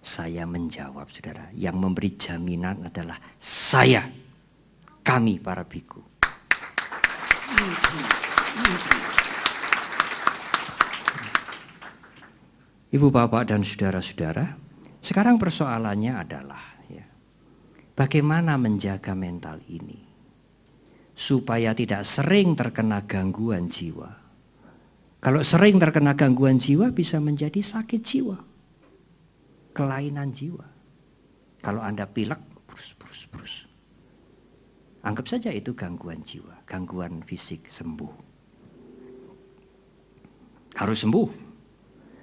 Saya 0.00 0.48
menjawab 0.48 1.10
saudara, 1.12 1.52
yang 1.52 1.76
memberi 1.76 2.16
jaminan 2.16 2.88
adalah 2.88 3.20
saya, 3.36 4.08
kami 5.04 5.36
para 5.42 5.66
biku. 5.68 6.00
Ibu 12.88 13.12
bapak 13.12 13.52
dan 13.52 13.60
saudara-saudara, 13.60 14.56
sekarang 15.04 15.36
persoalannya 15.36 16.12
adalah 16.16 16.80
ya, 16.88 17.04
bagaimana 17.92 18.56
menjaga 18.56 19.12
mental 19.12 19.60
ini 19.68 20.08
supaya 21.18 21.74
tidak 21.74 22.06
sering 22.06 22.54
terkena 22.54 23.02
gangguan 23.04 23.66
jiwa. 23.66 24.08
Kalau 25.18 25.42
sering 25.42 25.82
terkena 25.82 26.14
gangguan 26.14 26.62
jiwa 26.62 26.94
bisa 26.94 27.18
menjadi 27.18 27.58
sakit 27.58 28.00
jiwa. 28.06 28.38
Kelainan 29.74 30.30
jiwa. 30.30 30.62
Kalau 31.58 31.82
Anda 31.82 32.06
pilek, 32.06 32.38
brus, 32.70 32.94
brus, 32.94 33.26
brus. 33.34 33.54
Anggap 35.02 35.26
saja 35.26 35.50
itu 35.50 35.74
gangguan 35.74 36.22
jiwa, 36.22 36.62
gangguan 36.62 37.26
fisik 37.26 37.66
sembuh. 37.66 38.14
Harus 40.78 41.02
sembuh. 41.02 41.47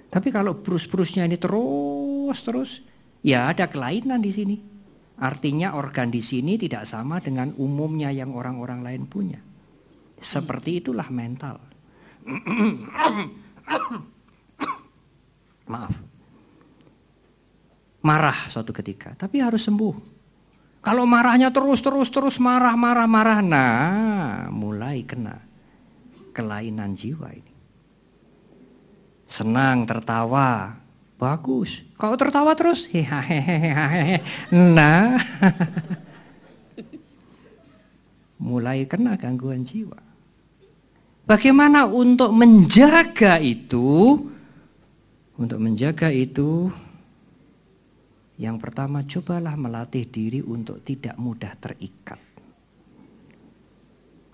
Tapi 0.06 0.28
kalau 0.30 0.54
brus-brusnya 0.58 1.26
ini 1.26 1.36
terus 1.36 2.38
terus, 2.42 2.80
ya 3.20 3.50
ada 3.50 3.66
kelainan 3.66 4.22
di 4.22 4.32
sini. 4.32 4.56
Artinya 5.16 5.72
organ 5.72 6.12
di 6.12 6.20
sini 6.20 6.60
tidak 6.60 6.84
sama 6.84 7.24
dengan 7.24 7.56
umumnya 7.56 8.12
yang 8.12 8.36
orang-orang 8.36 8.84
lain 8.84 9.08
punya. 9.08 9.40
Seperti 10.20 10.84
itulah 10.84 11.08
mental. 11.08 11.56
Maaf. 15.72 15.94
Marah 18.06 18.38
suatu 18.52 18.70
ketika, 18.70 19.18
tapi 19.18 19.42
harus 19.42 19.66
sembuh. 19.66 20.14
Kalau 20.78 21.02
marahnya 21.02 21.50
terus 21.50 21.82
terus 21.82 22.06
terus 22.14 22.38
marah 22.38 22.78
marah 22.78 23.10
marah, 23.10 23.42
nah 23.42 24.46
mulai 24.54 25.02
kena 25.02 25.42
kelainan 26.30 26.94
jiwa 26.94 27.34
ini. 27.34 27.55
Senang 29.26 29.84
tertawa, 29.84 30.78
Bagus. 31.16 31.80
Kau 31.96 32.12
tertawa 32.12 32.52
terus? 32.52 32.84
Hehehe. 32.92 34.20
Nah. 34.52 35.16
Mulai 38.46 38.84
kena 38.84 39.16
gangguan 39.16 39.64
jiwa. 39.64 39.96
Bagaimana 41.24 41.88
untuk 41.88 42.36
menjaga 42.36 43.40
itu? 43.40 44.20
Untuk 45.40 45.56
menjaga 45.56 46.12
itu 46.12 46.68
yang 48.36 48.60
pertama 48.60 49.00
cobalah 49.08 49.56
melatih 49.56 50.04
diri 50.04 50.44
untuk 50.44 50.84
tidak 50.84 51.16
mudah 51.16 51.56
terikat. 51.56 52.20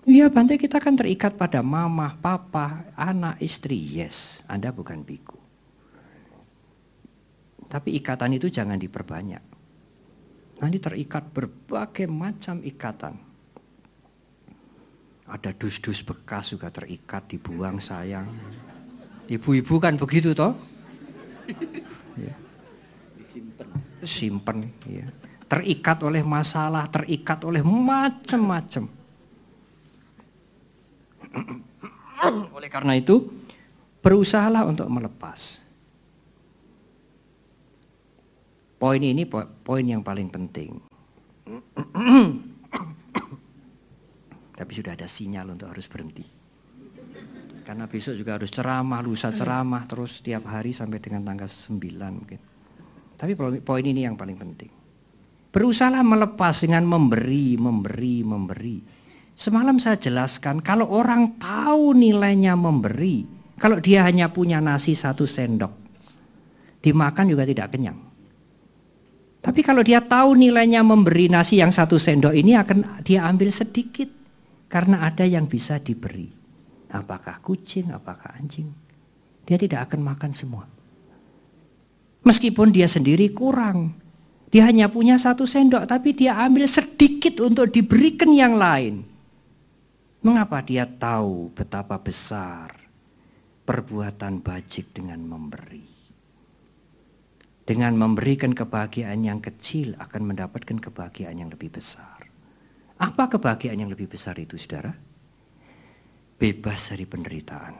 Iya 0.03 0.27
Bante 0.27 0.59
kita 0.59 0.83
kan 0.83 0.99
terikat 0.99 1.39
pada 1.39 1.63
mama, 1.63 2.19
papa, 2.19 2.91
anak, 2.99 3.39
istri. 3.39 3.79
Yes, 3.79 4.43
Anda 4.51 4.75
bukan 4.75 4.99
biku. 4.99 5.39
Tapi 7.71 7.95
ikatan 8.03 8.35
itu 8.35 8.51
jangan 8.51 8.75
diperbanyak. 8.75 9.43
Nanti 10.59 10.77
terikat 10.83 11.31
berbagai 11.31 12.11
macam 12.11 12.59
ikatan. 12.61 13.15
Ada 15.23 15.55
dus-dus 15.55 16.03
bekas 16.03 16.51
juga 16.51 16.67
terikat, 16.67 17.23
dibuang 17.31 17.79
sayang. 17.79 18.27
Ibu-ibu 19.31 19.79
kan 19.79 19.95
begitu 19.95 20.35
toh? 20.35 20.51
ya. 22.19 22.35
Disimpan. 23.15 23.67
Simpen, 24.03 24.57
ya. 24.83 25.07
Terikat 25.47 26.03
oleh 26.03 26.27
masalah, 26.27 26.91
terikat 26.91 27.39
oleh 27.47 27.63
macam-macam. 27.63 29.02
oleh 32.57 32.69
karena 32.69 32.93
itu, 32.97 33.25
berusahalah 34.03 34.67
untuk 34.67 34.87
melepas. 34.89 35.63
Poin 38.77 38.99
ini 38.99 39.23
poin 39.63 39.85
yang 39.87 40.03
paling 40.03 40.27
penting. 40.27 40.75
Tapi 44.59 44.71
sudah 44.75 44.93
ada 44.93 45.07
sinyal 45.07 45.55
untuk 45.55 45.71
harus 45.71 45.87
berhenti. 45.87 46.27
Karena 47.63 47.87
besok 47.87 48.19
juga 48.19 48.35
harus 48.35 48.51
ceramah, 48.51 48.99
lusa 48.99 49.31
ceramah 49.31 49.87
terus 49.87 50.19
setiap 50.19 50.51
hari 50.51 50.75
sampai 50.75 50.99
dengan 50.99 51.23
tanggal 51.23 51.47
9 51.47 51.79
mungkin. 52.11 52.39
Tapi 53.15 53.39
poin 53.63 53.85
ini 53.87 54.03
yang 54.03 54.19
paling 54.19 54.35
penting. 54.35 54.67
Berusaha 55.53 56.03
melepas 56.03 56.59
dengan 56.59 56.83
memberi, 56.83 57.55
memberi, 57.55 58.25
memberi. 58.25 58.77
Semalam 59.33 59.81
saya 59.81 59.97
jelaskan 59.97 60.61
kalau 60.61 60.89
orang 60.93 61.41
tahu 61.41 61.97
nilainya 61.97 62.53
memberi, 62.53 63.25
kalau 63.57 63.81
dia 63.81 64.05
hanya 64.05 64.29
punya 64.29 64.61
nasi 64.61 64.93
satu 64.93 65.25
sendok, 65.25 65.73
dimakan 66.85 67.25
juga 67.33 67.43
tidak 67.43 67.73
kenyang. 67.73 67.97
Tapi 69.43 69.59
kalau 69.59 69.83
dia 69.83 69.99
tahu 69.99 70.39
nilainya 70.39 70.79
memberi 70.87 71.27
nasi 71.27 71.59
yang 71.59 71.75
satu 71.75 71.99
sendok 71.99 72.31
ini 72.31 72.55
akan 72.55 73.03
dia 73.03 73.27
ambil 73.27 73.51
sedikit. 73.51 74.07
Karena 74.71 75.05
ada 75.05 75.21
yang 75.21 75.45
bisa 75.45 75.77
diberi. 75.77 76.25
Apakah 76.89 77.37
kucing, 77.45 77.93
apakah 77.93 78.33
anjing. 78.33 78.73
Dia 79.45 79.53
tidak 79.59 79.85
akan 79.91 80.01
makan 80.01 80.31
semua. 80.33 80.65
Meskipun 82.25 82.73
dia 82.73 82.89
sendiri 82.89 83.29
kurang. 83.35 83.93
Dia 84.49 84.65
hanya 84.65 84.89
punya 84.89 85.21
satu 85.21 85.45
sendok, 85.45 85.85
tapi 85.85 86.17
dia 86.17 86.41
ambil 86.41 86.65
sedikit 86.65 87.37
untuk 87.43 87.69
diberikan 87.69 88.33
yang 88.33 88.57
lain. 88.57 89.12
Mengapa 90.23 90.63
dia 90.63 90.87
tahu 90.87 91.51
betapa 91.51 91.99
besar 91.99 92.71
perbuatan 93.67 94.39
bajik 94.39 94.95
dengan 94.95 95.19
memberi? 95.19 95.83
Dengan 97.67 97.99
memberikan 97.99 98.55
kebahagiaan 98.55 99.19
yang 99.27 99.43
kecil 99.43 99.99
akan 99.99 100.31
mendapatkan 100.31 100.79
kebahagiaan 100.79 101.43
yang 101.43 101.51
lebih 101.51 101.75
besar. 101.75 102.23
Apa 103.03 103.35
kebahagiaan 103.35 103.83
yang 103.83 103.91
lebih 103.91 104.07
besar 104.07 104.39
itu, 104.39 104.55
saudara? 104.55 104.95
Bebas 106.39 106.87
dari 106.87 107.03
penderitaan. 107.03 107.73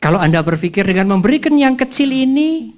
Kalau 0.00 0.20
Anda 0.24 0.40
berpikir 0.40 0.88
dengan 0.88 1.20
memberikan 1.20 1.52
yang 1.52 1.76
kecil 1.76 2.08
ini, 2.16 2.72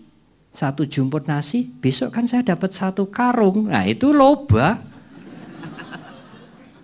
satu 0.50 0.82
jumput 0.82 1.30
nasi, 1.30 1.62
besok 1.62 2.10
kan 2.10 2.26
saya 2.26 2.42
dapat 2.42 2.74
satu 2.74 3.06
karung. 3.06 3.70
Nah 3.70 3.86
itu 3.86 4.10
loba. 4.10 4.89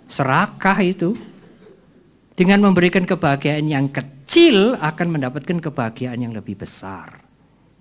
Serakah 0.06 0.78
itu. 0.82 1.14
Dengan 2.36 2.68
memberikan 2.68 3.08
kebahagiaan 3.08 3.64
yang 3.64 3.88
kecil 3.88 4.76
akan 4.76 5.08
mendapatkan 5.08 5.56
kebahagiaan 5.56 6.20
yang 6.20 6.36
lebih 6.36 6.60
besar. 6.60 7.24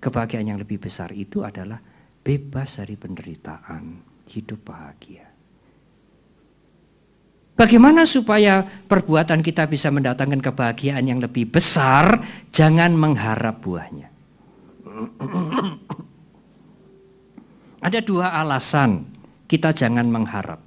Kebahagiaan 0.00 0.48
yang 0.48 0.60
lebih 0.60 0.80
besar 0.80 1.12
itu 1.12 1.44
adalah 1.44 1.76
bebas 2.24 2.80
dari 2.80 2.96
penderitaan, 2.96 4.00
hidup 4.32 4.64
bahagia. 4.64 5.28
Bagaimana 7.56 8.04
supaya 8.04 8.60
perbuatan 8.64 9.40
kita 9.40 9.64
bisa 9.64 9.88
mendatangkan 9.88 10.44
kebahagiaan 10.44 11.08
yang 11.08 11.20
lebih 11.24 11.48
besar? 11.48 12.20
Jangan 12.52 12.92
mengharap 12.92 13.64
buahnya. 13.64 14.12
Ada 17.80 18.00
dua 18.04 18.36
alasan 18.36 19.08
kita 19.48 19.72
jangan 19.72 20.08
mengharap. 20.08 20.65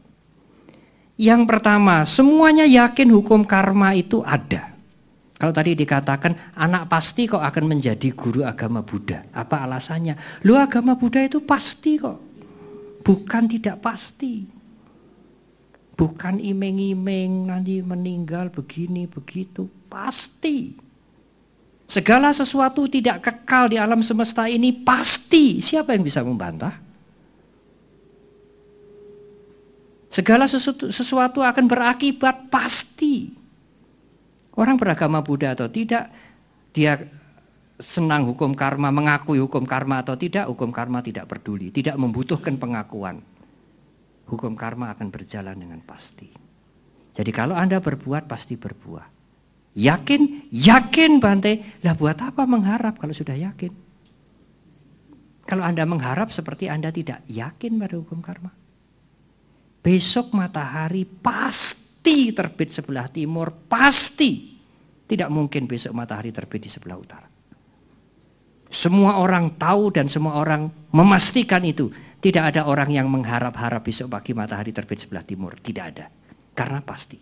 Yang 1.20 1.52
pertama, 1.52 2.08
semuanya 2.08 2.64
yakin 2.64 3.12
hukum 3.12 3.44
karma 3.44 3.92
itu 3.92 4.24
ada. 4.24 4.72
Kalau 5.36 5.52
tadi 5.52 5.76
dikatakan 5.76 6.56
anak 6.56 6.88
pasti 6.88 7.28
kok 7.28 7.44
akan 7.44 7.64
menjadi 7.68 8.16
guru 8.16 8.48
agama 8.48 8.80
Buddha. 8.80 9.28
Apa 9.36 9.68
alasannya? 9.68 10.44
Lu 10.48 10.56
agama 10.56 10.96
Buddha 10.96 11.20
itu 11.20 11.44
pasti 11.44 12.00
kok. 12.00 12.20
Bukan 13.04 13.52
tidak 13.52 13.84
pasti. 13.84 14.48
Bukan 16.00 16.40
imeng-imeng 16.40 17.52
nanti 17.52 17.84
meninggal 17.84 18.48
begini 18.48 19.04
begitu. 19.04 19.68
Pasti. 19.92 20.72
Segala 21.88 22.32
sesuatu 22.32 22.88
tidak 22.88 23.28
kekal 23.28 23.76
di 23.76 23.78
alam 23.80 24.00
semesta 24.00 24.48
ini 24.48 24.72
pasti. 24.72 25.60
Siapa 25.60 25.96
yang 25.96 26.04
bisa 26.04 26.24
membantah? 26.24 26.89
Segala 30.10 30.50
sesuatu, 30.50 30.90
sesuatu 30.90 31.46
akan 31.46 31.66
berakibat 31.70 32.50
pasti. 32.50 33.30
Orang 34.58 34.76
beragama 34.76 35.22
Buddha 35.22 35.54
atau 35.54 35.70
tidak, 35.70 36.10
dia 36.74 36.98
senang 37.80 38.28
hukum 38.28 38.52
karma, 38.58 38.92
mengakui 38.92 39.40
hukum 39.40 39.64
karma 39.64 40.04
atau 40.04 40.20
tidak, 40.20 40.50
hukum 40.52 40.74
karma 40.74 41.00
tidak 41.00 41.30
peduli, 41.32 41.72
tidak 41.72 41.96
membutuhkan 41.96 42.60
pengakuan. 42.60 43.24
Hukum 44.28 44.54
karma 44.54 44.94
akan 44.94 45.10
berjalan 45.10 45.58
dengan 45.58 45.80
pasti. 45.82 46.30
Jadi 47.16 47.32
kalau 47.34 47.58
Anda 47.58 47.82
berbuat 47.82 48.30
pasti 48.30 48.60
berbuah. 48.60 49.08
Yakin? 49.74 50.52
Yakin 50.54 51.18
Bante. 51.18 51.82
Lah 51.82 51.94
buat 51.98 52.20
apa 52.20 52.46
mengharap 52.46 52.98
kalau 53.02 53.16
sudah 53.16 53.34
yakin? 53.34 53.74
Kalau 55.50 55.66
Anda 55.66 55.82
mengharap 55.90 56.30
seperti 56.30 56.70
Anda 56.70 56.94
tidak 56.94 57.26
yakin 57.26 57.82
pada 57.82 57.98
hukum 57.98 58.22
karma. 58.22 58.54
Besok 59.80 60.36
matahari 60.36 61.08
pasti 61.08 62.36
terbit 62.36 62.76
sebelah 62.76 63.08
timur, 63.08 63.52
pasti. 63.68 64.60
Tidak 65.10 65.30
mungkin 65.32 65.66
besok 65.66 65.96
matahari 65.96 66.30
terbit 66.30 66.68
di 66.68 66.70
sebelah 66.70 66.98
utara. 67.00 67.28
Semua 68.70 69.18
orang 69.18 69.58
tahu 69.58 69.90
dan 69.90 70.06
semua 70.06 70.38
orang 70.38 70.70
memastikan 70.94 71.66
itu. 71.66 71.90
Tidak 72.20 72.44
ada 72.54 72.68
orang 72.68 72.92
yang 72.94 73.08
mengharap-harap 73.10 73.82
besok 73.82 74.14
pagi 74.14 74.36
matahari 74.36 74.70
terbit 74.70 75.02
sebelah 75.02 75.26
timur. 75.26 75.58
Tidak 75.58 75.86
ada. 75.86 76.06
Karena 76.54 76.84
pasti. 76.84 77.18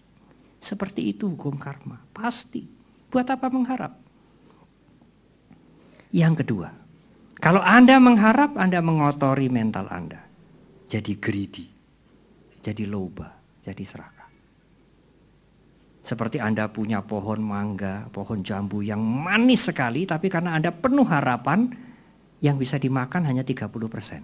Seperti 0.58 1.14
itu 1.14 1.30
hukum 1.32 1.56
karma, 1.56 2.02
pasti. 2.12 2.66
Buat 3.08 3.32
apa 3.32 3.48
mengharap? 3.48 3.94
Yang 6.12 6.44
kedua, 6.44 6.74
kalau 7.38 7.62
Anda 7.62 8.02
mengharap, 8.02 8.58
Anda 8.58 8.82
mengotori 8.82 9.48
mental 9.48 9.88
Anda. 9.94 10.26
Jadi 10.90 11.14
greedy, 11.22 11.66
jadi 12.68 12.84
loba, 12.84 13.32
jadi 13.64 13.80
serakah. 13.80 14.28
Seperti 16.04 16.44
Anda 16.44 16.68
punya 16.68 17.00
pohon 17.00 17.40
mangga, 17.40 18.12
pohon 18.12 18.44
jambu 18.44 18.84
yang 18.84 19.00
manis 19.00 19.72
sekali, 19.72 20.04
tapi 20.04 20.28
karena 20.28 20.60
Anda 20.60 20.76
penuh 20.76 21.08
harapan, 21.08 21.72
yang 22.44 22.60
bisa 22.60 22.76
dimakan 22.76 23.24
hanya 23.24 23.48
30 23.48 23.72
persen. 23.88 24.22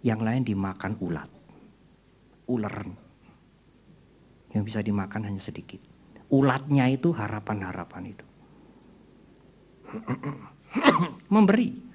Yang 0.00 0.20
lain 0.24 0.42
dimakan 0.44 0.92
ulat, 1.04 1.30
ular 2.48 2.76
yang 4.56 4.64
bisa 4.64 4.80
dimakan 4.80 5.28
hanya 5.28 5.42
sedikit. 5.42 5.78
Ulatnya 6.32 6.88
itu 6.88 7.12
harapan-harapan 7.12 8.02
itu. 8.08 8.26
Memberi. 11.34 11.85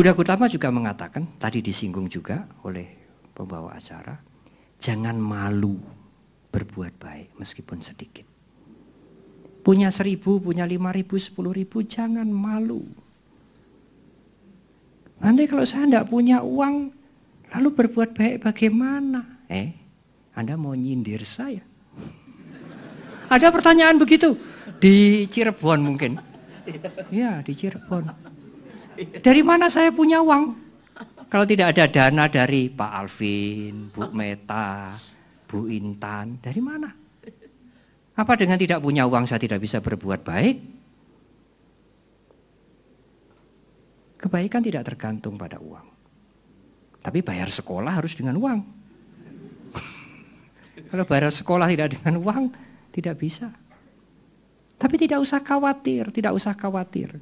Buddha 0.00 0.16
Gautama 0.16 0.48
juga 0.48 0.72
mengatakan, 0.72 1.36
tadi 1.36 1.60
disinggung 1.60 2.08
juga 2.08 2.48
oleh 2.64 2.88
pembawa 3.36 3.76
acara, 3.76 4.16
jangan 4.80 5.12
malu 5.20 5.76
berbuat 6.48 6.96
baik 6.96 7.36
meskipun 7.36 7.84
sedikit. 7.84 8.24
Punya 9.60 9.92
seribu, 9.92 10.40
punya 10.40 10.64
lima 10.64 10.88
ribu, 10.88 11.20
sepuluh 11.20 11.52
ribu, 11.52 11.84
jangan 11.84 12.24
malu. 12.32 12.80
Nanti 15.20 15.44
kalau 15.44 15.68
saya 15.68 15.84
tidak 15.84 16.08
punya 16.08 16.40
uang, 16.40 16.96
lalu 17.52 17.68
berbuat 17.68 18.16
baik 18.16 18.40
bagaimana? 18.40 19.44
Eh, 19.52 19.68
Anda 20.32 20.56
mau 20.56 20.72
nyindir 20.72 21.28
saya? 21.28 21.60
Ada 23.28 23.52
pertanyaan 23.52 24.00
begitu 24.00 24.32
di 24.80 25.28
Cirebon 25.28 25.84
mungkin. 25.84 26.16
Ya, 27.12 27.44
di 27.44 27.52
Cirebon. 27.52 28.29
Dari 29.00 29.40
mana 29.40 29.72
saya 29.72 29.88
punya 29.88 30.20
uang? 30.20 30.52
Kalau 31.30 31.46
tidak 31.46 31.72
ada 31.72 31.86
dana 31.88 32.26
dari 32.26 32.68
Pak 32.68 32.92
Alvin, 32.92 33.88
Bu 33.88 34.10
Meta, 34.12 34.92
Bu 35.48 35.70
Intan, 35.70 36.42
dari 36.42 36.60
mana? 36.60 36.90
Apa 38.18 38.36
dengan 38.36 38.60
tidak 38.60 38.84
punya 38.84 39.08
uang 39.08 39.24
saya 39.24 39.40
tidak 39.40 39.62
bisa 39.64 39.80
berbuat 39.80 40.20
baik? 40.20 40.56
Kebaikan 44.20 44.60
tidak 44.60 44.84
tergantung 44.84 45.40
pada 45.40 45.56
uang. 45.56 45.88
Tapi 47.00 47.24
bayar 47.24 47.48
sekolah 47.48 47.96
harus 47.96 48.12
dengan 48.12 48.36
uang. 48.36 48.60
Kalau 50.92 51.04
bayar 51.08 51.32
sekolah 51.32 51.72
tidak 51.72 51.96
dengan 51.96 52.20
uang, 52.20 52.42
tidak 52.92 53.16
bisa. 53.16 53.48
Tapi 54.76 55.00
tidak 55.00 55.24
usah 55.24 55.40
khawatir, 55.40 56.12
tidak 56.12 56.36
usah 56.36 56.52
khawatir. 56.52 57.16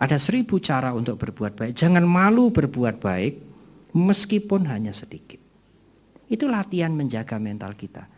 Ada 0.00 0.16
seribu 0.16 0.56
cara 0.64 0.96
untuk 0.96 1.20
berbuat 1.20 1.60
baik. 1.60 1.72
Jangan 1.76 2.00
malu 2.08 2.48
berbuat 2.48 3.04
baik, 3.04 3.34
meskipun 3.92 4.64
hanya 4.72 4.96
sedikit. 4.96 5.36
Itu 6.24 6.48
latihan 6.48 6.96
menjaga 6.96 7.36
mental 7.36 7.76
kita. 7.76 8.08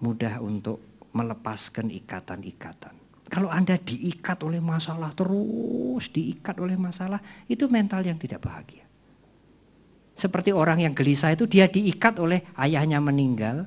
Mudah 0.00 0.40
untuk 0.40 0.80
melepaskan 1.12 1.92
ikatan-ikatan. 1.92 3.04
Kalau 3.28 3.52
Anda 3.52 3.76
diikat 3.76 4.40
oleh 4.48 4.64
masalah 4.64 5.12
terus, 5.12 6.08
diikat 6.08 6.56
oleh 6.56 6.76
masalah, 6.78 7.20
itu 7.50 7.68
mental 7.68 8.04
yang 8.04 8.16
tidak 8.16 8.40
bahagia. 8.40 8.84
Seperti 10.14 10.54
orang 10.54 10.78
yang 10.86 10.94
gelisah 10.94 11.34
itu 11.34 11.44
dia 11.50 11.66
diikat 11.66 12.16
oleh 12.22 12.46
ayahnya 12.54 13.02
meninggal, 13.02 13.66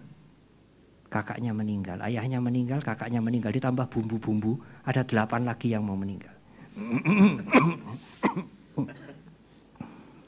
kakaknya 1.11 1.51
meninggal, 1.51 1.99
ayahnya 2.07 2.39
meninggal, 2.39 2.79
kakaknya 2.79 3.19
meninggal, 3.19 3.51
ditambah 3.51 3.91
bumbu-bumbu, 3.91 4.55
ada 4.87 5.03
delapan 5.03 5.43
lagi 5.43 5.75
yang 5.75 5.83
mau 5.83 5.99
meninggal. 5.99 6.36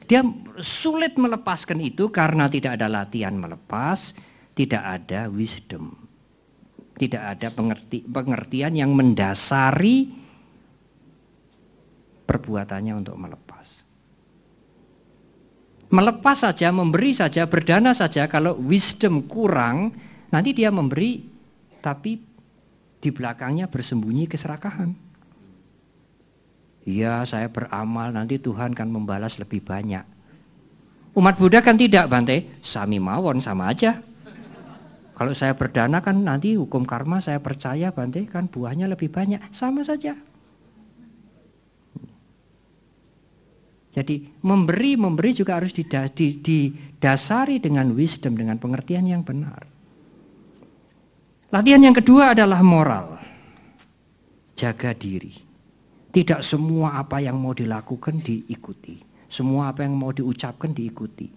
Dia 0.10 0.26
sulit 0.58 1.22
melepaskan 1.22 1.78
itu 1.86 2.10
karena 2.10 2.50
tidak 2.50 2.82
ada 2.82 2.90
latihan 2.90 3.38
melepas, 3.38 4.18
tidak 4.58 4.82
ada 4.82 5.30
wisdom. 5.30 5.94
Tidak 7.00 7.22
ada 7.22 7.48
pengerti, 7.54 8.04
pengertian 8.04 8.76
yang 8.76 8.92
mendasari 8.92 10.12
perbuatannya 12.28 12.94
untuk 12.98 13.16
melepas. 13.16 13.88
Melepas 15.90 16.38
saja, 16.44 16.74
memberi 16.76 17.16
saja, 17.16 17.48
berdana 17.48 17.96
saja 17.96 18.28
kalau 18.28 18.60
wisdom 18.60 19.24
kurang, 19.30 19.96
Nanti 20.30 20.54
dia 20.54 20.70
memberi, 20.70 21.26
tapi 21.82 22.22
di 23.02 23.10
belakangnya 23.10 23.66
bersembunyi 23.66 24.30
keserakahan. 24.30 25.09
Iya, 26.90 27.22
saya 27.30 27.54
beramal, 27.54 28.10
nanti 28.10 28.42
Tuhan 28.42 28.74
kan 28.74 28.90
membalas 28.90 29.38
lebih 29.38 29.62
banyak. 29.62 30.02
Umat 31.14 31.38
Buddha 31.38 31.62
kan 31.62 31.78
tidak, 31.78 32.10
Bante. 32.10 32.58
Sami 32.66 32.98
mawon 32.98 33.38
sama 33.46 33.70
aja. 33.70 34.02
Kalau 35.14 35.36
saya 35.36 35.52
berdana 35.52 36.00
kan 36.00 36.16
nanti 36.16 36.56
hukum 36.56 36.88
karma 36.88 37.20
saya 37.20 37.44
percaya 37.44 37.92
Bante 37.92 38.24
kan 38.24 38.48
buahnya 38.48 38.88
lebih 38.88 39.12
banyak. 39.12 39.52
Sama 39.52 39.84
saja. 39.84 40.16
Jadi 43.92 44.40
memberi 44.48 44.96
memberi 44.96 45.36
juga 45.36 45.60
harus 45.60 45.76
didasari 45.76 47.60
dengan 47.60 47.92
wisdom 47.92 48.40
dengan 48.40 48.56
pengertian 48.56 49.04
yang 49.12 49.28
benar. 49.28 49.68
Latihan 51.52 51.84
yang 51.84 51.98
kedua 51.98 52.32
adalah 52.32 52.64
moral. 52.64 53.20
Jaga 54.56 54.96
diri. 54.96 55.49
Tidak 56.10 56.42
semua 56.42 56.98
apa 56.98 57.22
yang 57.22 57.38
mau 57.38 57.54
dilakukan 57.54 58.22
diikuti. 58.26 58.98
Semua 59.30 59.70
apa 59.70 59.86
yang 59.86 59.94
mau 59.94 60.10
diucapkan 60.10 60.74
diikuti. 60.74 61.30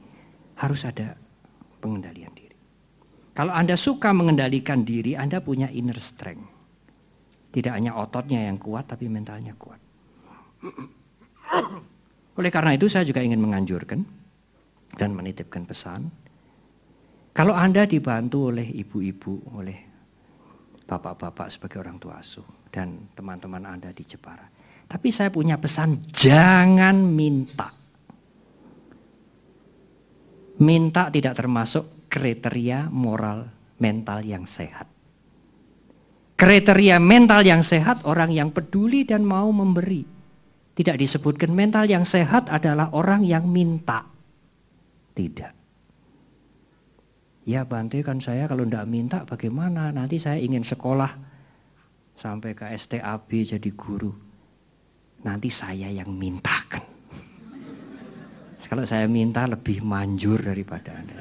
Harus 0.56 0.88
ada 0.88 1.12
pengendalian 1.80 2.32
diri. 2.32 2.56
Kalau 3.32 3.52
Anda 3.52 3.76
suka 3.76 4.12
mengendalikan 4.16 4.84
diri, 4.84 5.16
Anda 5.16 5.44
punya 5.44 5.68
inner 5.72 6.00
strength. 6.00 6.48
Tidak 7.52 7.72
hanya 7.72 7.96
ototnya 8.00 8.48
yang 8.48 8.56
kuat, 8.56 8.88
tapi 8.88 9.12
mentalnya 9.12 9.52
kuat. 9.60 9.80
Oleh 12.40 12.48
karena 12.48 12.72
itu 12.72 12.88
saya 12.88 13.04
juga 13.04 13.20
ingin 13.20 13.40
menganjurkan 13.40 14.00
dan 14.96 15.12
menitipkan 15.12 15.68
pesan. 15.68 16.08
Kalau 17.32 17.56
Anda 17.56 17.88
dibantu 17.88 18.52
oleh 18.52 18.68
ibu-ibu, 18.84 19.56
oleh 19.56 19.78
bapak-bapak 20.84 21.48
sebagai 21.48 21.80
orang 21.80 21.96
tua 21.96 22.20
asuh 22.20 22.44
dan 22.68 23.08
teman-teman 23.16 23.64
Anda 23.64 23.88
di 23.96 24.04
Jepara. 24.04 24.51
Tapi 24.92 25.08
saya 25.08 25.32
punya 25.32 25.56
pesan, 25.56 26.04
jangan 26.12 27.00
minta. 27.00 27.72
Minta 30.60 31.08
tidak 31.08 31.32
termasuk 31.40 32.12
kriteria 32.12 32.92
moral 32.92 33.48
mental 33.80 34.20
yang 34.20 34.44
sehat. 34.44 34.84
Kriteria 36.36 37.00
mental 37.00 37.40
yang 37.40 37.64
sehat 37.64 38.04
orang 38.04 38.36
yang 38.36 38.52
peduli 38.52 39.08
dan 39.08 39.24
mau 39.24 39.48
memberi. 39.48 40.04
Tidak 40.76 41.00
disebutkan 41.00 41.56
mental 41.56 41.88
yang 41.88 42.04
sehat 42.04 42.52
adalah 42.52 42.92
orang 42.92 43.24
yang 43.24 43.48
minta. 43.48 44.04
Tidak. 45.16 45.52
Ya 47.48 47.64
bantu 47.64 48.04
kan 48.04 48.20
saya 48.20 48.44
kalau 48.44 48.68
tidak 48.68 48.86
minta 48.92 49.18
bagaimana? 49.24 49.88
Nanti 49.88 50.20
saya 50.20 50.36
ingin 50.36 50.68
sekolah 50.68 51.16
sampai 52.20 52.52
ke 52.52 52.68
STAB 52.76 53.56
jadi 53.56 53.70
guru. 53.72 54.31
Nanti 55.22 55.48
saya 55.50 55.86
yang 55.90 56.10
mintakan. 56.10 56.92
Kalau 58.72 58.88
saya 58.88 59.04
minta 59.04 59.44
lebih 59.44 59.84
manjur 59.84 60.40
daripada 60.40 60.96
Anda. 60.96 61.20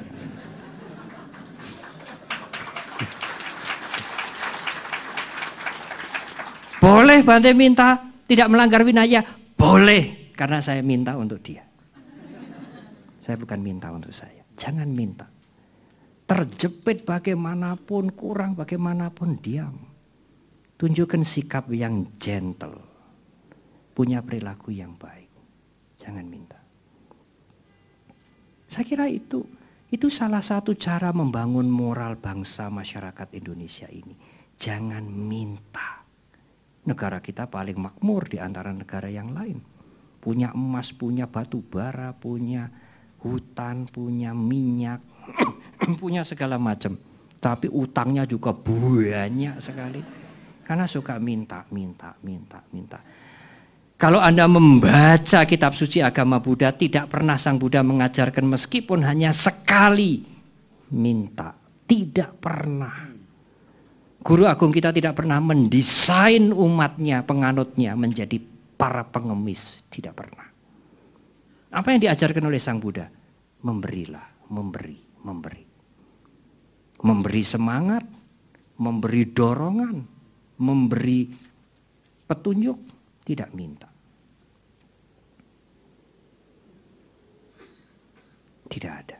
Boleh 6.80 7.20
Bante 7.20 7.52
minta 7.52 8.00
tidak 8.24 8.48
melanggar 8.48 8.80
winaya, 8.88 9.20
boleh, 9.52 10.32
karena 10.32 10.64
saya 10.64 10.80
minta 10.80 11.12
untuk 11.12 11.44
dia. 11.44 11.60
Saya 13.20 13.36
bukan 13.36 13.60
minta 13.60 13.92
untuk 13.92 14.16
saya. 14.16 14.40
Jangan 14.56 14.88
minta. 14.88 15.28
Terjepit 16.24 17.04
bagaimanapun, 17.04 18.16
kurang 18.16 18.56
bagaimanapun, 18.56 19.44
diam. 19.44 19.76
Tunjukkan 20.80 21.20
sikap 21.20 21.68
yang 21.68 22.16
gentle. 22.16 22.91
Punya 23.92 24.24
perilaku 24.24 24.72
yang 24.72 24.96
baik. 24.96 25.28
Jangan 26.00 26.26
minta. 26.26 26.58
Saya 28.72 28.88
kira 28.88 29.04
itu 29.06 29.44
itu 29.92 30.08
salah 30.08 30.40
satu 30.40 30.72
cara 30.72 31.12
membangun 31.12 31.68
moral 31.68 32.16
bangsa 32.16 32.72
masyarakat 32.72 33.28
Indonesia 33.36 33.84
ini. 33.92 34.16
Jangan 34.56 35.04
minta. 35.04 36.00
Negara 36.88 37.20
kita 37.20 37.44
paling 37.44 37.76
makmur 37.76 38.24
di 38.24 38.40
antara 38.40 38.72
negara 38.72 39.12
yang 39.12 39.36
lain. 39.36 39.60
Punya 40.16 40.56
emas, 40.56 40.96
punya 40.96 41.28
batu 41.28 41.60
bara, 41.60 42.16
punya 42.16 42.72
hutan, 43.20 43.84
punya 43.84 44.32
minyak, 44.32 45.04
punya 46.00 46.24
segala 46.24 46.56
macam. 46.56 46.96
Tapi 47.36 47.68
utangnya 47.68 48.24
juga 48.24 48.56
banyak 48.56 49.60
sekali. 49.60 50.00
Karena 50.64 50.88
suka 50.88 51.20
minta, 51.20 51.68
minta, 51.68 52.16
minta, 52.24 52.64
minta. 52.72 52.96
Kalau 53.96 54.18
Anda 54.18 54.50
membaca 54.50 55.46
kitab 55.46 55.78
suci 55.78 56.02
agama 56.02 56.42
Buddha, 56.42 56.74
tidak 56.74 57.06
pernah 57.12 57.38
Sang 57.38 57.56
Buddha 57.56 57.86
mengajarkan 57.86 58.44
meskipun 58.50 59.06
hanya 59.06 59.30
sekali 59.30 60.26
minta. 60.90 61.54
Tidak 61.86 62.40
pernah. 62.40 63.12
Guru 64.22 64.46
agung 64.46 64.70
kita 64.70 64.94
tidak 64.94 65.18
pernah 65.18 65.42
mendesain 65.42 66.54
umatnya, 66.54 67.26
penganutnya 67.26 67.98
menjadi 67.98 68.38
para 68.78 69.02
pengemis. 69.02 69.82
Tidak 69.90 70.14
pernah. 70.14 70.46
Apa 71.72 71.94
yang 71.94 72.00
diajarkan 72.06 72.44
oleh 72.46 72.60
Sang 72.62 72.78
Buddha? 72.78 73.08
Memberilah, 73.62 74.50
memberi, 74.50 74.98
memberi. 75.26 75.62
Memberi 77.02 77.42
semangat, 77.42 78.04
memberi 78.78 79.22
dorongan, 79.26 79.96
memberi 80.62 81.30
petunjuk, 82.30 82.78
tidak 83.22 83.50
minta. 83.54 83.88
Tidak 88.66 88.92
ada. 88.92 89.18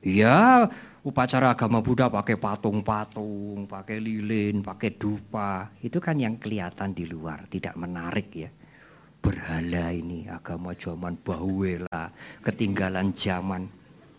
Ya, 0.00 0.68
upacara 1.04 1.52
agama 1.52 1.84
Buddha 1.84 2.08
pakai 2.08 2.36
patung-patung, 2.36 3.68
pakai 3.68 4.00
lilin, 4.00 4.64
pakai 4.64 4.96
dupa, 4.96 5.72
itu 5.84 6.00
kan 6.00 6.16
yang 6.16 6.36
kelihatan 6.40 6.92
di 6.96 7.04
luar, 7.08 7.44
tidak 7.48 7.76
menarik 7.76 8.28
ya. 8.32 8.50
Berhala 9.20 9.92
ini 9.92 10.24
agama 10.28 10.72
zaman 10.72 11.20
Bahwela, 11.20 12.08
ketinggalan 12.40 13.12
zaman. 13.12 13.68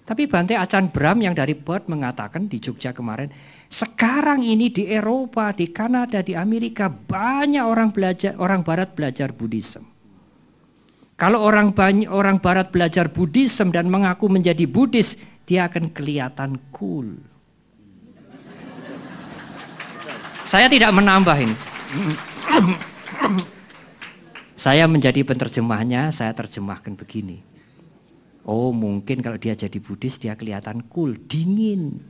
Tapi 0.05 0.29
Bante 0.29 0.53
Acan 0.53 0.93
Bram 0.93 1.17
yang 1.25 1.33
dari 1.33 1.57
Perth 1.57 1.89
mengatakan 1.89 2.45
di 2.45 2.61
Jogja 2.61 2.93
kemarin, 2.93 3.33
sekarang 3.71 4.43
ini 4.43 4.67
di 4.67 4.83
Eropa, 4.91 5.55
di 5.55 5.71
Kanada, 5.71 6.19
di 6.19 6.35
Amerika 6.35 6.91
banyak 6.91 7.63
orang 7.63 7.95
belajar 7.95 8.35
orang 8.35 8.67
barat 8.67 8.91
belajar 8.91 9.31
Buddhism. 9.31 9.87
Kalau 11.15 11.39
orang 11.39 11.71
banyak 11.71 12.11
orang 12.11 12.43
barat 12.43 12.67
belajar 12.67 13.07
Buddhism 13.07 13.71
dan 13.71 13.87
mengaku 13.87 14.27
menjadi 14.27 14.67
Buddhis, 14.67 15.15
dia 15.47 15.71
akan 15.71 15.87
kelihatan 15.95 16.59
cool. 16.75 17.15
Saya 20.43 20.67
tidak 20.67 20.91
menambah 20.91 21.37
ini. 21.39 21.55
Saya 24.59 24.83
menjadi 24.91 25.23
penerjemahnya, 25.23 26.11
saya 26.11 26.35
terjemahkan 26.35 26.99
begini. 26.99 27.39
Oh 28.43 28.75
mungkin 28.75 29.23
kalau 29.23 29.39
dia 29.39 29.55
jadi 29.55 29.79
Buddhis 29.79 30.19
dia 30.19 30.35
kelihatan 30.35 30.83
cool, 30.91 31.15
dingin. 31.15 32.03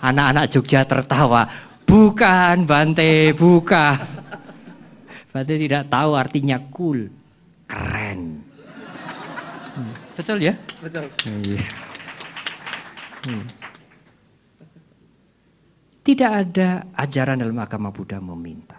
Anak-anak 0.00 0.46
Jogja 0.52 0.84
tertawa. 0.84 1.46
Bukan 1.86 2.66
Bante, 2.66 3.32
bukan. 3.36 3.96
Bante 5.30 5.54
tidak 5.60 5.92
tahu 5.92 6.16
artinya 6.16 6.56
cool, 6.72 7.12
keren. 7.68 8.40
Hmm, 9.76 9.92
betul 10.16 10.38
ya? 10.40 10.56
Betul. 10.80 11.06
Iya. 11.44 11.62
Hmm. 13.28 13.44
Tidak 16.06 16.30
ada 16.30 16.86
ajaran 16.94 17.42
dalam 17.42 17.58
agama 17.58 17.92
Buddha 17.92 18.22
meminta. 18.22 18.78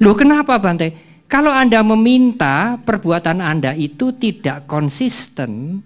Loh 0.00 0.16
kenapa 0.16 0.56
Bante? 0.56 1.10
Kalau 1.30 1.54
Anda 1.54 1.86
meminta, 1.86 2.74
perbuatan 2.82 3.38
Anda 3.38 3.70
itu 3.78 4.10
tidak 4.18 4.66
konsisten, 4.66 5.78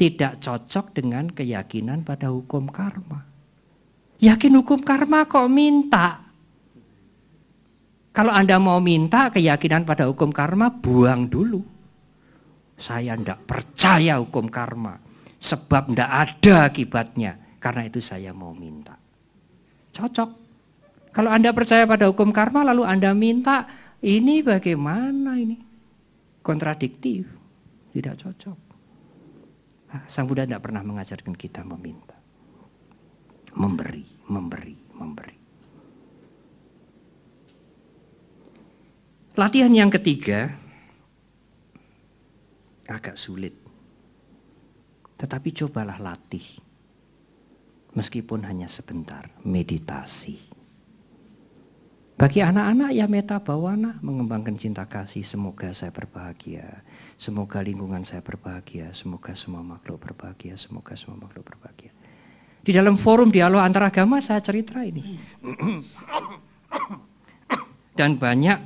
tidak 0.00 0.40
cocok 0.40 0.96
dengan 0.96 1.28
keyakinan 1.28 2.00
pada 2.08 2.32
hukum 2.32 2.72
karma. 2.72 3.20
Yakin 4.16 4.56
hukum 4.56 4.80
karma 4.80 5.28
kok 5.28 5.44
minta? 5.52 6.24
Kalau 8.16 8.32
Anda 8.32 8.56
mau 8.56 8.80
minta 8.80 9.28
keyakinan 9.28 9.84
pada 9.84 10.08
hukum 10.08 10.32
karma, 10.32 10.72
buang 10.72 11.28
dulu. 11.28 11.60
Saya 12.80 13.12
tidak 13.12 13.44
percaya 13.44 14.16
hukum 14.16 14.48
karma. 14.48 14.96
Sebab 15.36 15.92
tidak 15.92 16.08
ada 16.08 16.54
akibatnya. 16.64 17.32
Karena 17.60 17.84
itu 17.84 18.00
saya 18.00 18.32
mau 18.32 18.56
minta. 18.56 18.96
Cocok. 19.92 20.30
Kalau 21.12 21.28
Anda 21.28 21.52
percaya 21.52 21.84
pada 21.84 22.08
hukum 22.08 22.32
karma 22.32 22.64
lalu 22.64 22.88
Anda 22.88 23.12
minta, 23.12 23.68
ini 24.00 24.40
bagaimana 24.40 25.36
ini? 25.36 25.60
Kontradiktif. 26.40 27.28
Tidak 27.92 28.16
cocok. 28.16 28.69
Sang 30.06 30.26
Buddha 30.30 30.46
tidak 30.46 30.62
pernah 30.62 30.86
mengajarkan 30.86 31.34
kita 31.34 31.66
meminta. 31.66 32.14
Memberi, 33.58 34.06
memberi, 34.30 34.76
memberi. 34.94 35.36
Latihan 39.34 39.72
yang 39.74 39.90
ketiga 39.90 40.54
agak 42.90 43.18
sulit. 43.18 43.54
Tetapi 45.18 45.48
cobalah 45.54 45.98
latih. 45.98 46.44
Meskipun 47.90 48.46
hanya 48.46 48.70
sebentar, 48.70 49.26
meditasi. 49.42 50.38
Bagi 52.20 52.44
anak-anak 52.44 52.90
ya 52.92 53.08
meta 53.08 53.40
bawana 53.40 53.96
mengembangkan 54.04 54.54
cinta 54.60 54.84
kasih. 54.84 55.24
Semoga 55.24 55.72
saya 55.72 55.88
berbahagia. 55.88 56.84
Semoga 57.20 57.60
lingkungan 57.60 58.00
saya 58.00 58.24
berbahagia. 58.24 58.96
Semoga 58.96 59.36
semua 59.36 59.60
makhluk 59.60 60.00
berbahagia. 60.00 60.56
Semoga 60.56 60.96
semua 60.96 61.20
makhluk 61.20 61.44
berbahagia. 61.52 61.92
Di 62.64 62.72
dalam 62.72 62.96
forum 62.96 63.28
dialog 63.28 63.60
antar 63.60 63.92
agama 63.92 64.24
saya 64.24 64.40
cerita 64.40 64.80
ini. 64.80 65.20
Dan 67.92 68.16
banyak 68.16 68.56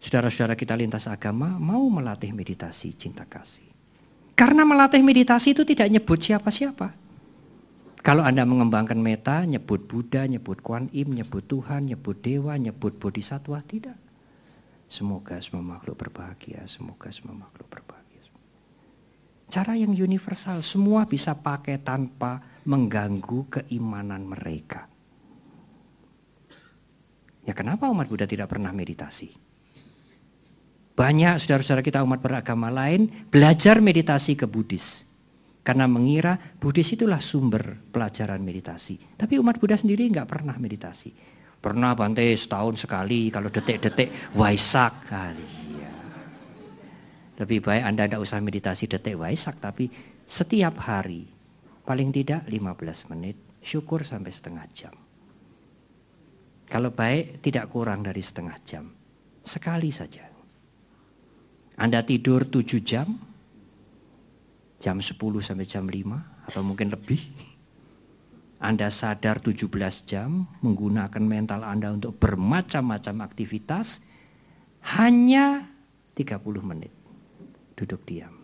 saudara-saudara 0.00 0.56
kita 0.56 0.72
lintas 0.80 1.04
agama 1.12 1.60
mau 1.60 1.84
melatih 1.92 2.32
meditasi 2.32 2.96
cinta 2.96 3.28
kasih. 3.28 3.68
Karena 4.32 4.64
melatih 4.64 5.04
meditasi 5.04 5.52
itu 5.52 5.68
tidak 5.68 5.92
nyebut 5.92 6.24
siapa-siapa. 6.24 6.96
Kalau 8.00 8.24
Anda 8.24 8.48
mengembangkan 8.48 8.96
meta, 8.96 9.44
nyebut 9.44 9.84
Buddha, 9.84 10.24
nyebut 10.24 10.64
Kuan 10.64 10.88
Im, 10.96 11.12
nyebut 11.12 11.44
Tuhan, 11.44 11.84
nyebut 11.84 12.16
Dewa, 12.24 12.56
nyebut 12.56 12.96
Bodhisattva, 12.96 13.60
tidak. 13.68 14.07
Semoga 14.88 15.36
semua 15.44 15.76
makhluk 15.76 16.00
berbahagia, 16.00 16.64
semoga 16.64 17.12
semua 17.12 17.36
makhluk 17.36 17.68
berbahagia. 17.68 18.08
Cara 19.48 19.72
yang 19.80 19.96
universal, 19.96 20.60
semua 20.60 21.08
bisa 21.08 21.32
pakai 21.32 21.80
tanpa 21.80 22.60
mengganggu 22.68 23.48
keimanan 23.48 24.28
mereka. 24.28 24.84
Ya 27.48 27.56
kenapa 27.56 27.88
umat 27.88 28.12
Buddha 28.12 28.28
tidak 28.28 28.52
pernah 28.52 28.76
meditasi? 28.76 29.32
Banyak 30.92 31.40
saudara-saudara 31.40 31.80
kita 31.80 32.04
umat 32.04 32.20
beragama 32.20 32.68
lain 32.68 33.08
belajar 33.32 33.80
meditasi 33.80 34.36
ke 34.36 34.44
Buddhis. 34.44 35.08
Karena 35.64 35.88
mengira 35.88 36.36
Buddhis 36.60 36.92
itulah 36.92 37.24
sumber 37.24 37.88
pelajaran 37.88 38.44
meditasi. 38.44 39.00
Tapi 39.16 39.40
umat 39.40 39.56
Buddha 39.56 39.80
sendiri 39.80 40.04
nggak 40.12 40.28
pernah 40.28 40.60
meditasi. 40.60 41.37
Pernah 41.58 41.92
Bante 41.98 42.22
setahun 42.38 42.78
sekali 42.78 43.34
kalau 43.34 43.50
detik-detik 43.50 44.34
Waisak 44.38 45.10
kali. 45.10 45.48
Ya. 45.74 45.94
Lebih 47.42 47.66
baik 47.66 47.82
Anda 47.82 48.06
tidak 48.06 48.22
usah 48.22 48.38
meditasi 48.38 48.86
detik 48.86 49.18
Waisak 49.18 49.58
tapi 49.58 49.90
setiap 50.22 50.78
hari 50.86 51.26
paling 51.82 52.14
tidak 52.14 52.46
15 52.46 53.10
menit 53.10 53.36
syukur 53.58 54.06
sampai 54.06 54.30
setengah 54.30 54.66
jam. 54.70 54.94
Kalau 56.68 56.92
baik 56.92 57.40
tidak 57.40 57.72
kurang 57.72 58.04
dari 58.04 58.20
setengah 58.20 58.56
jam. 58.62 58.84
Sekali 59.40 59.88
saja. 59.88 60.28
Anda 61.78 62.04
tidur 62.04 62.44
7 62.44 62.84
jam, 62.84 63.08
jam 64.76 64.96
10 65.00 65.16
sampai 65.40 65.64
jam 65.64 65.88
5 65.88 66.50
atau 66.50 66.60
mungkin 66.60 66.92
lebih. 66.92 67.47
Anda 68.58 68.90
sadar 68.90 69.38
17 69.38 69.70
jam 70.06 70.50
menggunakan 70.62 71.22
mental 71.22 71.62
Anda 71.62 71.94
untuk 71.94 72.18
bermacam-macam 72.18 73.22
aktivitas 73.22 74.02
hanya 74.98 75.70
30 76.18 76.42
menit 76.66 76.90
duduk 77.78 78.02
diam 78.02 78.34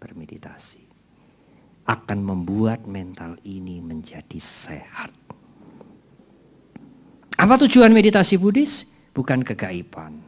bermeditasi 0.00 0.84
akan 1.84 2.18
membuat 2.24 2.88
mental 2.88 3.36
ini 3.44 3.84
menjadi 3.84 4.40
sehat. 4.40 5.12
Apa 7.36 7.60
tujuan 7.60 7.92
meditasi 7.92 8.40
Buddhis? 8.40 8.88
Bukan 9.12 9.44
kegaiban, 9.44 10.24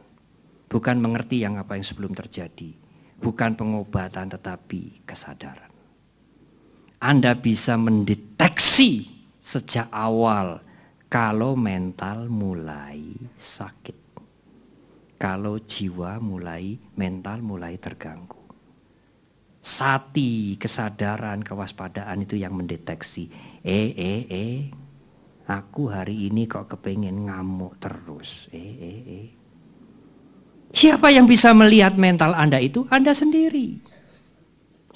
Bukan 0.67 0.99
mengerti 0.99 1.47
yang 1.47 1.55
apa 1.55 1.79
yang 1.79 1.85
sebelum 1.87 2.11
terjadi. 2.11 2.75
Bukan 3.17 3.55
pengobatan 3.55 4.27
tetapi 4.27 5.07
kesadaran. 5.07 5.71
Anda 6.97 7.37
bisa 7.37 7.77
mendeteksi 7.77 9.05
sejak 9.37 9.85
awal 9.93 10.65
kalau 11.05 11.53
mental 11.53 12.25
mulai 12.25 13.13
sakit. 13.37 13.93
Kalau 15.17 15.61
jiwa 15.61 16.17
mulai, 16.17 16.77
mental 16.97 17.41
mulai 17.45 17.77
terganggu. 17.77 18.37
Sati, 19.61 20.57
kesadaran, 20.57 21.41
kewaspadaan 21.41 22.25
itu 22.25 22.37
yang 22.37 22.53
mendeteksi. 22.57 23.29
Eh, 23.61 23.93
eh, 23.93 24.21
eh, 24.29 24.57
aku 25.45 25.89
hari 25.93 26.29
ini 26.29 26.49
kok 26.49 26.69
kepengen 26.69 27.29
ngamuk 27.29 27.77
terus. 27.81 28.49
Eh, 28.49 28.73
eh, 28.77 28.99
eh. 29.05 29.27
Siapa 30.73 31.13
yang 31.13 31.29
bisa 31.29 31.53
melihat 31.53 31.93
mental 31.97 32.33
Anda 32.33 32.57
itu? 32.57 32.89
Anda 32.89 33.13
sendiri. 33.13 33.81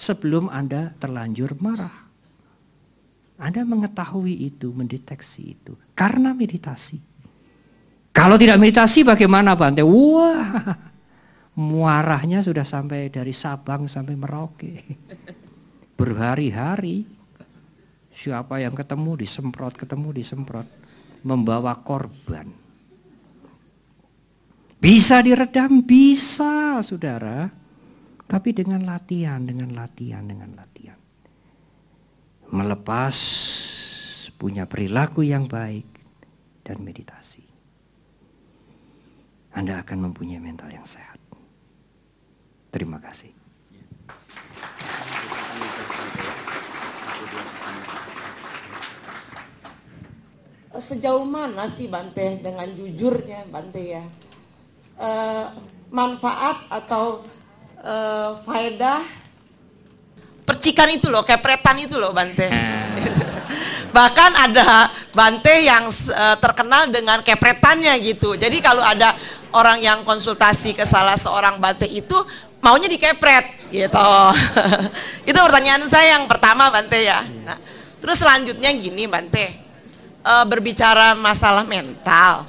Sebelum 0.01 0.49
Anda 0.49 0.97
terlanjur 0.97 1.61
marah. 1.61 2.09
Anda 3.37 3.61
mengetahui 3.61 4.33
itu, 4.33 4.73
mendeteksi 4.73 5.53
itu. 5.53 5.77
Karena 5.93 6.33
meditasi. 6.33 6.97
Kalau 8.09 8.33
tidak 8.41 8.57
meditasi 8.57 9.05
bagaimana 9.05 9.53
Bante? 9.53 9.85
Wah, 9.85 10.73
muarahnya 11.69 12.41
sudah 12.41 12.65
sampai 12.65 13.13
dari 13.13 13.29
Sabang 13.29 13.85
sampai 13.85 14.17
Merauke. 14.17 14.73
Berhari-hari. 16.01 17.05
Siapa 18.09 18.57
yang 18.57 18.73
ketemu 18.73 19.21
disemprot, 19.21 19.77
ketemu 19.77 20.17
disemprot. 20.17 20.65
Membawa 21.21 21.77
korban. 21.77 22.49
Bisa 24.81 25.21
diredam, 25.21 25.85
bisa 25.85 26.81
saudara. 26.81 27.60
Tapi 28.31 28.55
dengan 28.55 28.87
latihan, 28.87 29.43
dengan 29.43 29.75
latihan, 29.75 30.23
dengan 30.23 30.55
latihan. 30.55 30.95
Melepas 32.47 33.15
punya 34.39 34.63
perilaku 34.63 35.27
yang 35.27 35.51
baik 35.51 35.83
dan 36.63 36.79
meditasi. 36.79 37.43
Anda 39.51 39.83
akan 39.83 40.07
mempunyai 40.07 40.39
mental 40.39 40.71
yang 40.71 40.87
sehat. 40.87 41.19
Terima 42.71 43.03
kasih. 43.03 43.35
Sejauh 50.71 51.27
mana 51.27 51.67
sih 51.67 51.91
Bante 51.91 52.39
dengan 52.39 52.71
jujurnya 52.71 53.43
Bante 53.51 53.83
ya? 53.83 54.07
uh, 55.01 55.45
manfaat 55.91 56.67
atau 56.71 57.25
uh, 57.81 58.37
faedah 58.45 59.01
percikan 60.45 60.89
itu 60.89 61.07
loh, 61.07 61.21
kepretan 61.25 61.77
itu 61.81 61.95
loh 61.97 62.11
Bante. 62.15 62.47
Bahkan 63.95 64.31
ada 64.39 64.89
Bante 65.11 65.53
yang 65.63 65.89
uh, 65.91 66.37
terkenal 66.39 66.87
dengan 66.87 67.19
kepretannya 67.19 67.91
gitu. 68.01 68.39
Jadi 68.39 68.63
kalau 68.63 68.81
ada 68.81 69.13
orang 69.51 69.83
yang 69.83 69.99
konsultasi 70.07 70.73
ke 70.77 70.87
salah 70.87 71.19
seorang 71.19 71.59
Bante 71.59 71.85
itu 71.85 72.15
maunya 72.63 72.87
dikepret 72.87 73.69
gitu. 73.73 74.11
itu 75.29 75.39
pertanyaan 75.39 75.83
saya 75.89 76.19
yang 76.19 76.25
pertama 76.25 76.71
Bante 76.71 76.99
ya. 76.99 77.23
Nah, 77.43 77.59
terus 77.99 78.21
selanjutnya 78.21 78.71
gini 78.73 79.05
Bante. 79.09 79.59
Uh, 80.21 80.45
berbicara 80.45 81.17
masalah 81.17 81.65
mental 81.65 82.45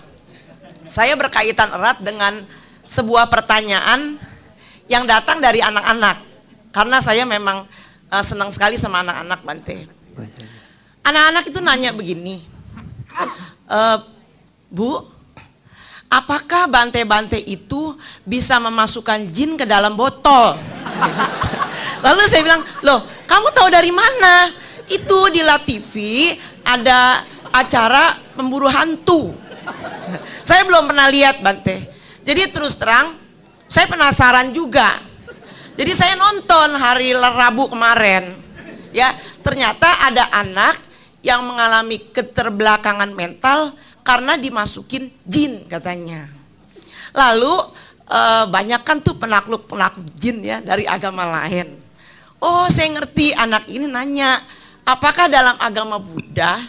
saya 0.93 1.16
berkaitan 1.16 1.72
erat 1.72 2.05
dengan 2.05 2.45
sebuah 2.85 3.33
pertanyaan 3.33 4.20
yang 4.93 5.09
datang 5.09 5.40
dari 5.40 5.64
anak-anak. 5.64 6.20
Karena 6.68 7.01
saya 7.01 7.24
memang 7.24 7.64
uh, 8.12 8.24
senang 8.24 8.53
sekali 8.53 8.76
sama 8.76 9.01
anak-anak 9.01 9.40
Bante. 9.40 9.76
Anak-anak 11.03 11.45
itu 11.51 11.59
nanya 11.59 11.90
begini, 11.90 12.47
e, 13.66 13.80
Bu, 14.70 15.03
apakah 16.07 16.70
Bante-Bante 16.70 17.43
itu 17.43 17.99
bisa 18.22 18.62
memasukkan 18.62 19.26
jin 19.34 19.59
ke 19.59 19.66
dalam 19.66 19.99
botol? 19.99 20.55
Lalu 22.07 22.22
saya 22.30 22.47
bilang, 22.47 22.62
loh 22.86 23.03
kamu 23.26 23.51
tahu 23.51 23.68
dari 23.72 23.90
mana? 23.90 24.47
Itu 24.86 25.26
di 25.34 25.43
La 25.43 25.59
TV 25.59 26.30
ada 26.62 27.26
acara 27.51 28.14
pemburu 28.38 28.70
hantu. 28.70 29.34
Saya 30.49 30.62
belum 30.62 30.86
pernah 30.86 31.11
lihat 31.11 31.43
Bante. 31.43 31.90
Jadi 32.22 32.43
terus 32.55 32.78
terang, 32.78 33.21
saya 33.72 33.88
penasaran 33.88 34.52
juga. 34.52 35.00
Jadi 35.80 35.92
saya 35.96 36.12
nonton 36.20 36.76
hari 36.76 37.16
Rabu 37.16 37.72
kemarin. 37.72 38.36
Ya, 38.92 39.16
ternyata 39.40 39.88
ada 40.04 40.28
anak 40.28 40.76
yang 41.24 41.40
mengalami 41.40 41.96
keterbelakangan 42.12 43.08
mental 43.16 43.72
karena 44.04 44.36
dimasukin 44.36 45.08
jin 45.24 45.64
katanya. 45.64 46.28
Lalu 47.16 47.72
e, 48.04 48.20
banyak 48.52 48.84
kan 48.84 49.00
tuh 49.00 49.16
penakluk-penakluk 49.16 50.12
jin 50.20 50.44
ya 50.44 50.60
dari 50.60 50.84
agama 50.84 51.24
lain. 51.40 51.72
Oh, 52.44 52.68
saya 52.68 52.92
ngerti 52.92 53.32
anak 53.32 53.64
ini 53.72 53.88
nanya, 53.88 54.44
apakah 54.84 55.32
dalam 55.32 55.56
agama 55.56 55.96
Buddha 55.96 56.60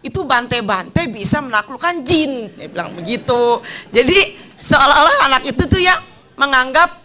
itu 0.00 0.24
bante-bante 0.24 1.12
bisa 1.12 1.44
menaklukkan 1.44 2.00
jin. 2.08 2.48
Dia 2.56 2.72
bilang 2.72 2.96
begitu. 2.96 3.60
Jadi 3.92 4.40
seolah-olah 4.56 5.28
anak 5.28 5.42
itu 5.52 5.68
tuh 5.68 5.82
ya 5.84 5.98
menganggap 6.38 7.02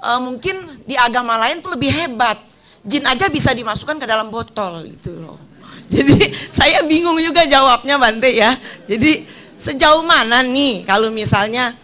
uh, 0.00 0.22
mungkin 0.22 0.86
di 0.86 0.94
agama 0.94 1.36
lain 1.42 1.58
tuh 1.58 1.74
lebih 1.74 1.90
hebat. 1.90 2.38
Jin 2.86 3.02
aja 3.02 3.26
bisa 3.26 3.50
dimasukkan 3.50 3.98
ke 3.98 4.06
dalam 4.06 4.30
botol 4.30 4.86
gitu 4.86 5.18
loh. 5.18 5.42
Jadi 5.94 6.30
saya 6.54 6.86
bingung 6.86 7.18
juga 7.18 7.42
jawabnya 7.42 7.98
Bante 7.98 8.30
ya. 8.30 8.54
Jadi 8.86 9.26
sejauh 9.58 10.06
mana 10.06 10.46
nih 10.46 10.86
kalau 10.86 11.10
misalnya 11.10 11.74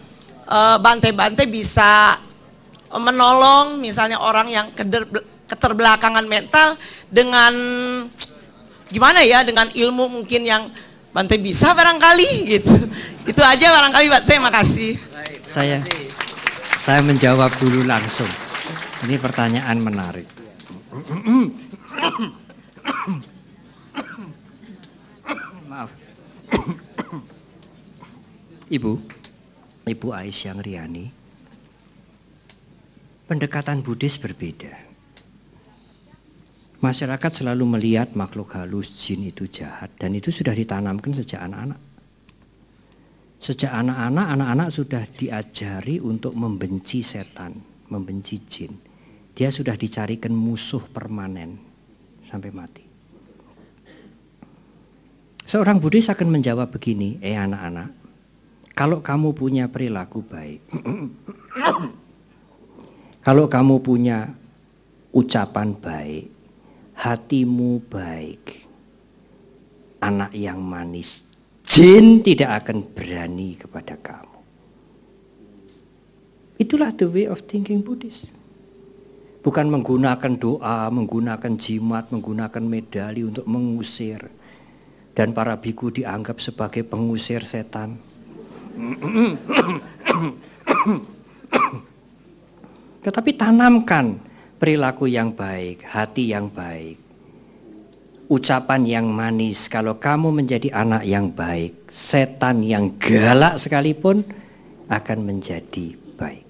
eh, 0.47 0.77
bante-bante 0.79 1.43
bisa 1.49 2.15
menolong 2.93 3.81
misalnya 3.81 4.21
orang 4.21 4.47
yang 4.47 4.67
keterbelakangan 5.49 6.23
mental 6.29 6.77
dengan 7.09 7.53
gimana 8.93 9.25
ya 9.25 9.41
dengan 9.41 9.67
ilmu 9.73 10.21
mungkin 10.21 10.47
yang 10.47 10.63
Bante 11.13 11.37
bisa 11.37 11.77
barangkali 11.77 12.29
gitu. 12.57 12.73
Itu 13.29 13.45
aja 13.45 13.69
barangkali 13.69 14.07
Bante, 14.09 14.33
makasih. 14.41 14.97
Saya 15.45 15.77
saya 16.83 16.99
menjawab 16.99 17.47
dulu 17.63 17.87
langsung. 17.87 18.27
Ini 19.07 19.15
pertanyaan 19.15 19.79
menarik. 19.79 20.27
Maaf. 25.71 25.87
Ibu, 28.67 28.91
Ibu 29.87 30.07
Aisyah 30.11 30.59
Riani, 30.59 31.07
pendekatan 33.31 33.79
Buddhis 33.79 34.19
berbeda. 34.19 34.75
Masyarakat 36.83 37.31
selalu 37.31 37.79
melihat 37.79 38.11
makhluk 38.11 38.59
halus 38.59 38.91
jin 38.91 39.23
itu 39.23 39.47
jahat 39.47 39.87
dan 39.95 40.19
itu 40.19 40.35
sudah 40.35 40.51
ditanamkan 40.51 41.15
sejak 41.15 41.47
anak-anak. 41.47 41.92
Sejak 43.43 43.75
anak-anak, 43.75 44.39
anak-anak 44.39 44.69
sudah 44.71 45.03
diajari 45.03 45.99
untuk 45.99 46.31
membenci 46.31 47.03
setan, 47.03 47.51
membenci 47.91 48.39
jin. 48.47 48.71
Dia 49.35 49.51
sudah 49.51 49.75
dicarikan 49.75 50.31
musuh 50.31 50.87
permanen 50.87 51.59
sampai 52.23 52.55
mati. 52.55 52.83
Seorang 55.43 55.83
Buddhis 55.83 56.07
akan 56.07 56.39
menjawab 56.39 56.71
begini, 56.71 57.19
eh 57.19 57.35
anak-anak, 57.35 57.91
kalau 58.71 59.03
kamu 59.03 59.35
punya 59.35 59.67
perilaku 59.67 60.23
baik, 60.23 60.63
kalau 63.27 63.51
kamu 63.51 63.75
punya 63.83 64.31
ucapan 65.11 65.75
baik, 65.75 66.31
hatimu 66.95 67.83
baik, 67.91 68.63
anak 69.99 70.31
yang 70.31 70.63
manis, 70.63 71.27
jin 71.63 72.21
tidak 72.21 72.63
akan 72.63 72.85
berani 72.93 73.57
kepada 73.57 73.97
kamu. 73.97 74.39
Itulah 76.61 76.93
the 76.93 77.09
way 77.09 77.25
of 77.25 77.43
thinking 77.49 77.81
Buddhist. 77.81 78.29
Bukan 79.43 79.67
menggunakan 79.67 80.39
doa, 80.39 80.87
menggunakan 80.87 81.59
jimat, 81.59 82.07
menggunakan 82.13 82.63
medali 82.63 83.27
untuk 83.27 83.43
mengusir. 83.43 84.31
Dan 85.11 85.35
para 85.35 85.59
biku 85.59 85.91
dianggap 85.91 86.39
sebagai 86.39 86.87
pengusir 86.87 87.43
setan. 87.43 87.99
Tetapi 93.03 93.31
tanamkan 93.35 94.15
perilaku 94.55 95.11
yang 95.11 95.35
baik, 95.35 95.83
hati 95.83 96.31
yang 96.31 96.47
baik, 96.47 97.02
ucapan 98.27 98.81
yang 98.85 99.07
manis. 99.09 99.67
Kalau 99.67 99.99
kamu 99.99 100.43
menjadi 100.43 100.69
anak 100.71 101.03
yang 101.07 101.31
baik, 101.31 101.89
setan 101.91 102.63
yang 102.63 102.95
galak 102.99 103.59
sekalipun 103.59 104.23
akan 104.87 105.19
menjadi 105.23 105.95
baik. 106.15 106.45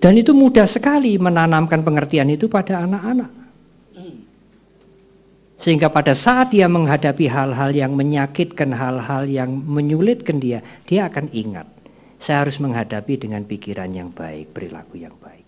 Dan 0.00 0.20
itu 0.20 0.36
mudah 0.36 0.68
sekali 0.68 1.16
menanamkan 1.16 1.80
pengertian 1.80 2.28
itu 2.28 2.46
pada 2.46 2.84
anak-anak. 2.84 3.32
Sehingga 5.56 5.88
pada 5.88 6.12
saat 6.12 6.52
dia 6.52 6.68
menghadapi 6.68 7.24
hal-hal 7.24 7.72
yang 7.72 7.96
menyakitkan, 7.96 8.76
hal-hal 8.76 9.24
yang 9.24 9.48
menyulitkan 9.48 10.36
dia, 10.36 10.60
dia 10.84 11.08
akan 11.08 11.32
ingat 11.32 11.64
saya 12.24 12.40
harus 12.46 12.56
menghadapi 12.56 13.20
dengan 13.20 13.44
pikiran 13.44 13.92
yang 13.92 14.08
baik, 14.08 14.56
perilaku 14.56 14.96
yang 14.96 15.12
baik. 15.20 15.44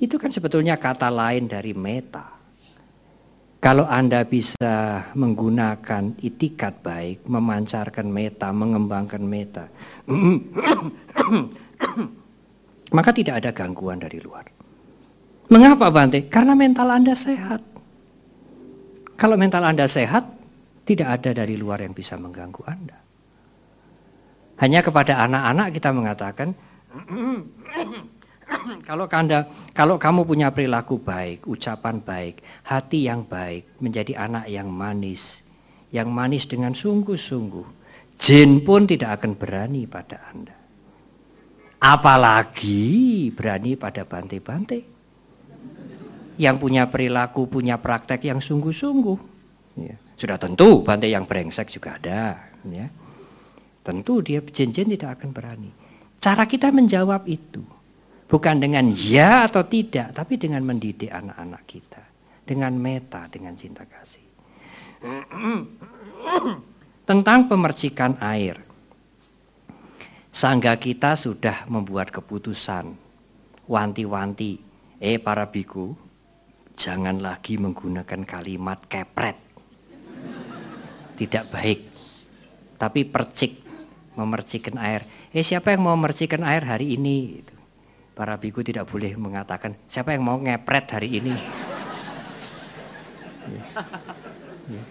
Itu 0.00 0.16
kan 0.16 0.32
sebetulnya 0.32 0.80
kata 0.80 1.12
lain 1.12 1.44
dari 1.44 1.76
meta. 1.76 2.33
Kalau 3.64 3.88
Anda 3.88 4.28
bisa 4.28 5.08
menggunakan 5.16 6.20
itikat 6.20 6.84
baik, 6.84 7.24
memancarkan 7.24 8.04
meta, 8.04 8.52
mengembangkan 8.52 9.24
meta, 9.24 9.72
maka 12.96 13.10
tidak 13.16 13.40
ada 13.40 13.56
gangguan 13.56 13.96
dari 13.96 14.20
luar. 14.20 14.44
Mengapa 15.48 15.88
Bante? 15.88 16.28
Karena 16.28 16.52
mental 16.52 16.92
Anda 16.92 17.16
sehat. 17.16 17.64
Kalau 19.16 19.40
mental 19.40 19.64
Anda 19.64 19.88
sehat, 19.88 20.28
tidak 20.84 21.24
ada 21.24 21.32
dari 21.32 21.56
luar 21.56 21.80
yang 21.80 21.96
bisa 21.96 22.20
mengganggu 22.20 22.68
Anda. 22.68 23.00
Hanya 24.60 24.84
kepada 24.84 25.24
anak-anak 25.24 25.72
kita 25.72 25.88
mengatakan, 25.88 26.52
kalau 28.88 29.06
kanda, 29.06 29.46
kalau 29.76 29.96
kamu 30.00 30.24
punya 30.24 30.48
perilaku 30.50 31.00
baik, 31.00 31.44
ucapan 31.48 32.00
baik, 32.00 32.40
hati 32.66 33.06
yang 33.08 33.24
baik, 33.24 33.78
menjadi 33.80 34.16
anak 34.18 34.48
yang 34.48 34.68
manis, 34.68 35.44
yang 35.92 36.08
manis 36.10 36.48
dengan 36.48 36.72
sungguh-sungguh, 36.72 37.66
jin 38.18 38.64
pun 38.64 38.88
tidak 38.88 39.20
akan 39.20 39.32
berani 39.36 39.84
pada 39.84 40.18
Anda. 40.32 40.56
Apalagi 41.84 43.28
berani 43.36 43.76
pada 43.76 44.08
bante-bante. 44.08 44.96
Yang 46.34 46.56
punya 46.58 46.88
perilaku, 46.90 47.46
punya 47.46 47.78
praktek 47.78 48.26
yang 48.26 48.40
sungguh-sungguh. 48.40 49.18
Ya. 49.78 49.94
Sudah 50.16 50.40
tentu 50.40 50.82
bante 50.82 51.06
yang 51.06 51.28
brengsek 51.28 51.70
juga 51.70 52.00
ada. 52.00 52.50
Ya. 52.66 52.88
Tentu 53.84 54.24
dia 54.24 54.40
jin-jin 54.40 54.96
tidak 54.96 55.20
akan 55.20 55.30
berani. 55.30 55.70
Cara 56.18 56.48
kita 56.48 56.72
menjawab 56.72 57.28
itu 57.28 57.60
bukan 58.34 58.58
dengan 58.58 58.90
ya 58.90 59.46
atau 59.46 59.62
tidak, 59.62 60.10
tapi 60.10 60.34
dengan 60.34 60.66
mendidik 60.66 61.06
anak-anak 61.06 61.62
kita. 61.70 62.02
Dengan 62.42 62.74
meta, 62.74 63.30
dengan 63.30 63.54
cinta 63.54 63.86
kasih. 63.86 64.26
Tentang 67.06 67.46
pemercikan 67.46 68.18
air. 68.18 68.58
Sangga 70.34 70.74
kita 70.82 71.14
sudah 71.14 71.62
membuat 71.70 72.10
keputusan. 72.10 72.98
Wanti-wanti, 73.70 74.58
eh 74.98 75.22
para 75.22 75.46
biku, 75.46 75.94
jangan 76.74 77.22
lagi 77.22 77.54
menggunakan 77.54 78.26
kalimat 78.26 78.82
kepret. 78.90 79.38
Tidak 81.14 81.44
baik. 81.54 81.80
Tapi 82.82 83.00
percik 83.06 83.62
memercikan 84.18 84.76
air. 84.82 85.06
Eh 85.30 85.46
siapa 85.46 85.70
yang 85.70 85.86
mau 85.86 85.94
memercikan 85.94 86.42
air 86.42 86.66
hari 86.66 86.98
ini? 86.98 87.53
Para 88.14 88.38
biku 88.38 88.62
tidak 88.62 88.86
boleh 88.86 89.18
mengatakan 89.18 89.74
siapa 89.90 90.14
yang 90.14 90.22
mau 90.22 90.38
ngepret 90.38 90.86
hari 90.90 91.18
ini. 91.20 91.34
Ya. 93.44 93.60
Ya. 94.72 94.82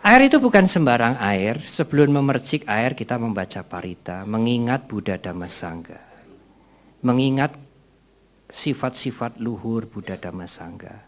Air 0.00 0.32
itu 0.32 0.40
bukan 0.40 0.64
sembarang 0.64 1.20
air. 1.20 1.60
Sebelum 1.68 2.08
memercik 2.08 2.64
air 2.64 2.96
kita 2.96 3.20
membaca 3.20 3.60
parita, 3.60 4.24
mengingat 4.24 4.88
Buddha 4.88 5.20
Dhamma 5.20 5.44
Sangha. 5.44 6.00
Mengingat 7.04 7.52
sifat-sifat 8.48 9.36
luhur 9.36 9.84
Buddha 9.84 10.16
Dhamma 10.16 10.48
Sangha 10.48 11.04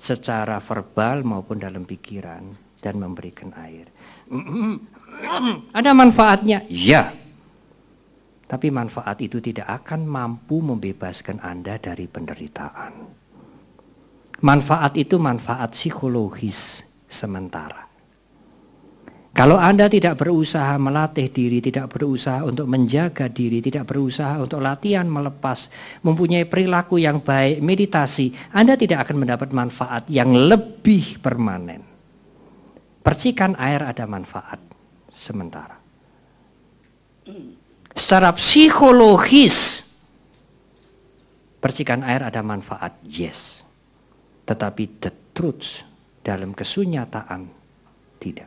secara 0.00 0.62
verbal 0.64 1.26
maupun 1.26 1.60
dalam 1.60 1.84
pikiran 1.84 2.56
dan 2.80 2.94
memberikan 2.96 3.52
air. 3.58 3.92
Ada 5.78 5.92
manfaatnya? 5.92 6.64
Ya. 6.72 7.12
Tapi 8.48 8.72
manfaat 8.72 9.20
itu 9.20 9.44
tidak 9.44 9.68
akan 9.84 10.08
mampu 10.08 10.64
membebaskan 10.64 11.44
Anda 11.44 11.76
dari 11.76 12.08
penderitaan. 12.08 12.92
Manfaat 14.40 14.96
itu 14.96 15.20
manfaat 15.20 15.76
psikologis 15.76 16.80
sementara. 17.04 17.88
Kalau 19.36 19.54
Anda 19.54 19.86
tidak 19.86 20.18
berusaha 20.18 20.74
melatih 20.82 21.30
diri, 21.30 21.62
tidak 21.62 21.94
berusaha 21.94 22.42
untuk 22.42 22.66
menjaga 22.66 23.30
diri, 23.30 23.62
tidak 23.62 23.86
berusaha 23.86 24.34
untuk 24.40 24.58
latihan 24.58 25.06
melepas, 25.06 25.70
mempunyai 26.02 26.42
perilaku 26.42 26.98
yang 26.98 27.22
baik, 27.22 27.62
meditasi, 27.62 28.34
Anda 28.50 28.74
tidak 28.74 29.06
akan 29.06 29.22
mendapat 29.22 29.54
manfaat 29.54 30.10
yang 30.10 30.34
lebih 30.34 31.22
permanen. 31.22 31.86
Percikan 32.98 33.54
air 33.62 33.84
ada 33.86 34.10
manfaat 34.10 34.58
sementara. 35.14 35.78
Secara 37.98 38.30
psikologis, 38.30 39.82
percikan 41.58 42.06
air 42.06 42.22
ada 42.22 42.46
manfaat, 42.46 42.94
yes. 43.02 43.66
Tetapi 44.46 45.02
the 45.02 45.10
truth 45.34 45.82
dalam 46.22 46.54
kesunyataan 46.54 47.50
tidak. 48.22 48.46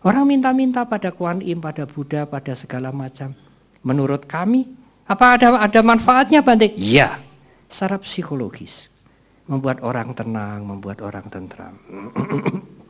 Orang 0.00 0.28
minta-minta 0.28 0.84
pada 0.88 1.12
Kuan 1.12 1.44
Im, 1.44 1.60
pada 1.60 1.84
Buddha, 1.84 2.24
pada 2.24 2.56
segala 2.56 2.88
macam. 2.88 3.36
Menurut 3.84 4.24
kami, 4.24 4.64
apa 5.04 5.36
ada 5.36 5.60
ada 5.60 5.80
manfaatnya 5.84 6.40
Bante? 6.40 6.72
Iya, 6.76 7.20
secara 7.68 8.00
psikologis. 8.00 8.88
Membuat 9.44 9.84
orang 9.84 10.16
tenang, 10.16 10.64
membuat 10.64 11.04
orang 11.04 11.28
tentram. 11.28 11.76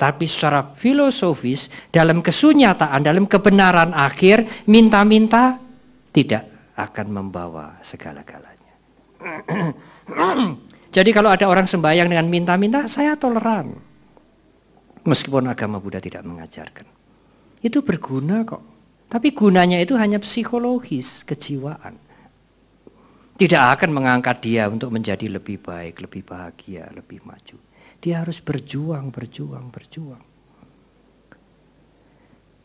Tapi 0.00 0.24
secara 0.24 0.64
filosofis, 0.80 1.68
dalam 1.92 2.24
kesunyataan, 2.24 3.04
dalam 3.04 3.28
kebenaran 3.28 3.92
akhir, 3.92 4.64
minta-minta 4.64 5.60
tidak 6.08 6.48
akan 6.72 7.06
membawa 7.12 7.76
segala-galanya. 7.84 8.74
Jadi 10.96 11.10
kalau 11.12 11.28
ada 11.28 11.44
orang 11.44 11.68
sembahyang 11.68 12.08
dengan 12.08 12.32
minta-minta, 12.32 12.88
saya 12.88 13.12
toleran. 13.12 13.76
Meskipun 15.04 15.52
agama 15.52 15.76
Buddha 15.76 16.00
tidak 16.00 16.24
mengajarkan. 16.24 16.88
Itu 17.60 17.84
berguna 17.84 18.40
kok. 18.48 18.64
Tapi 19.12 19.36
gunanya 19.36 19.76
itu 19.84 20.00
hanya 20.00 20.16
psikologis, 20.16 21.28
kejiwaan. 21.28 22.00
Tidak 23.36 23.62
akan 23.76 23.90
mengangkat 23.92 24.40
dia 24.40 24.64
untuk 24.72 24.96
menjadi 24.96 25.28
lebih 25.28 25.60
baik, 25.60 26.00
lebih 26.00 26.24
bahagia, 26.24 26.88
lebih 26.92 27.20
maju. 27.24 27.69
Dia 28.00 28.24
harus 28.24 28.40
berjuang, 28.40 29.12
berjuang, 29.12 29.68
berjuang. 29.68 30.24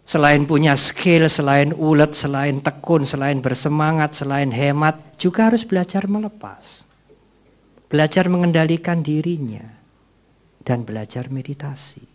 Selain 0.06 0.46
punya 0.46 0.78
skill, 0.78 1.28
selain 1.28 1.74
ulet, 1.74 2.14
selain 2.14 2.62
tekun, 2.62 3.10
selain 3.10 3.42
bersemangat, 3.42 4.14
selain 4.14 4.54
hemat, 4.54 5.18
juga 5.18 5.50
harus 5.50 5.66
belajar 5.66 6.06
melepas. 6.06 6.86
Belajar 7.90 8.30
mengendalikan 8.30 9.02
dirinya 9.02 9.66
dan 10.62 10.86
belajar 10.86 11.28
meditasi. 11.34 12.06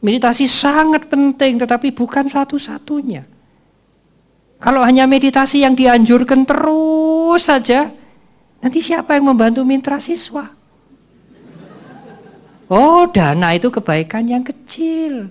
Meditasi 0.00 0.48
sangat 0.48 1.08
penting 1.12 1.60
tetapi 1.60 1.92
bukan 1.92 2.28
satu-satunya. 2.28 3.24
Kalau 4.60 4.80
hanya 4.80 5.04
meditasi 5.04 5.60
yang 5.60 5.76
dianjurkan 5.76 6.48
terus 6.48 7.52
saja, 7.52 7.92
nanti 8.64 8.80
siapa 8.80 9.12
yang 9.12 9.28
membantu 9.28 9.60
mitra 9.60 10.00
siswa? 10.00 10.63
Oh, 12.72 13.04
dana 13.12 13.52
itu 13.52 13.68
kebaikan 13.68 14.24
yang 14.24 14.40
kecil. 14.40 15.28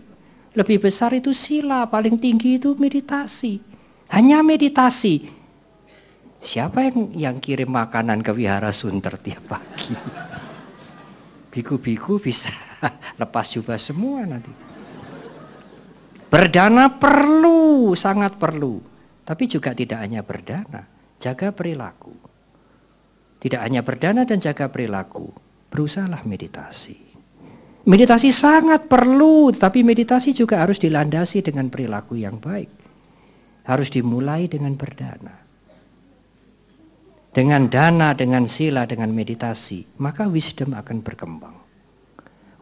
Lebih 0.53 0.85
besar 0.85 1.17
itu 1.17 1.33
sila, 1.33 1.89
paling 1.89 2.21
tinggi 2.21 2.61
itu 2.61 2.77
meditasi. 2.77 3.57
Hanya 4.13 4.45
meditasi. 4.45 5.25
Siapa 6.43 6.85
yang 6.85 6.97
yang 7.17 7.35
kirim 7.41 7.73
makanan 7.73 8.21
ke 8.21 8.35
wihara 8.37 8.69
sunter 8.69 9.17
tiap 9.17 9.57
pagi? 9.57 9.97
Biku-biku 11.49 12.21
bisa 12.21 12.53
lepas 13.21 13.49
jubah 13.49 13.81
semua 13.81 14.29
nanti. 14.29 14.53
Berdana 16.29 16.89
perlu, 17.01 17.93
sangat 17.97 18.37
perlu. 18.37 18.81
Tapi 19.23 19.43
juga 19.49 19.71
tidak 19.73 20.03
hanya 20.03 20.21
berdana, 20.21 20.85
jaga 21.17 21.49
perilaku. 21.49 22.13
Tidak 23.41 23.61
hanya 23.61 23.81
berdana 23.81 24.27
dan 24.27 24.37
jaga 24.37 24.69
perilaku, 24.69 25.31
berusahalah 25.71 26.25
meditasi. 26.27 27.02
Meditasi 27.83 28.31
sangat 28.31 28.87
perlu, 28.87 29.51
tapi 29.51 29.83
meditasi 29.83 30.31
juga 30.31 30.63
harus 30.63 30.79
dilandasi 30.79 31.43
dengan 31.43 31.67
perilaku 31.67 32.15
yang 32.15 32.39
baik. 32.39 32.71
Harus 33.67 33.91
dimulai 33.91 34.47
dengan 34.47 34.71
berdana. 34.79 35.35
Dengan 37.33 37.67
dana, 37.67 38.15
dengan 38.15 38.47
sila, 38.47 38.87
dengan 38.87 39.11
meditasi, 39.11 39.99
maka 39.99 40.29
wisdom 40.31 40.71
akan 40.77 41.03
berkembang. 41.03 41.57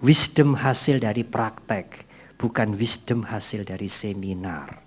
Wisdom 0.01 0.57
hasil 0.57 0.97
dari 0.97 1.21
praktek, 1.21 2.09
bukan 2.41 2.73
wisdom 2.73 3.21
hasil 3.21 3.61
dari 3.61 3.91
seminar. 3.91 4.81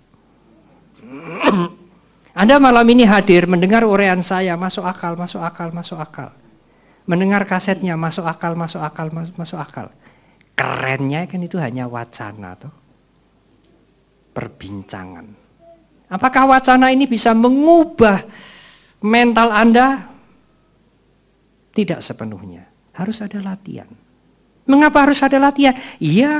Anda 2.35 2.59
malam 2.59 2.83
ini 2.91 3.07
hadir 3.07 3.47
mendengar 3.47 3.87
urean 3.87 4.19
saya, 4.19 4.59
masuk 4.59 4.83
akal, 4.83 5.15
masuk 5.15 5.39
akal, 5.39 5.71
masuk 5.71 5.95
akal. 5.95 6.35
Mendengar 7.07 7.47
kasetnya, 7.47 7.95
masuk 7.95 8.27
akal, 8.27 8.57
masuk 8.59 8.83
akal, 8.83 9.07
masuk, 9.13 9.35
masuk 9.39 9.59
akal. 9.63 9.87
Kerennya 10.55 11.27
kan 11.27 11.43
itu 11.43 11.59
hanya 11.59 11.85
wacana 11.91 12.55
tuh. 12.55 12.71
Perbincangan. 14.31 15.27
Apakah 16.11 16.47
wacana 16.47 16.91
ini 16.91 17.07
bisa 17.07 17.35
mengubah 17.35 18.23
mental 19.03 19.51
Anda? 19.51 19.87
Tidak 21.75 21.99
sepenuhnya. 21.99 22.63
Harus 22.95 23.19
ada 23.19 23.43
latihan. 23.43 23.87
Mengapa 24.65 25.05
harus 25.05 25.21
ada 25.21 25.37
latihan? 25.37 25.75
Iya, 26.01 26.33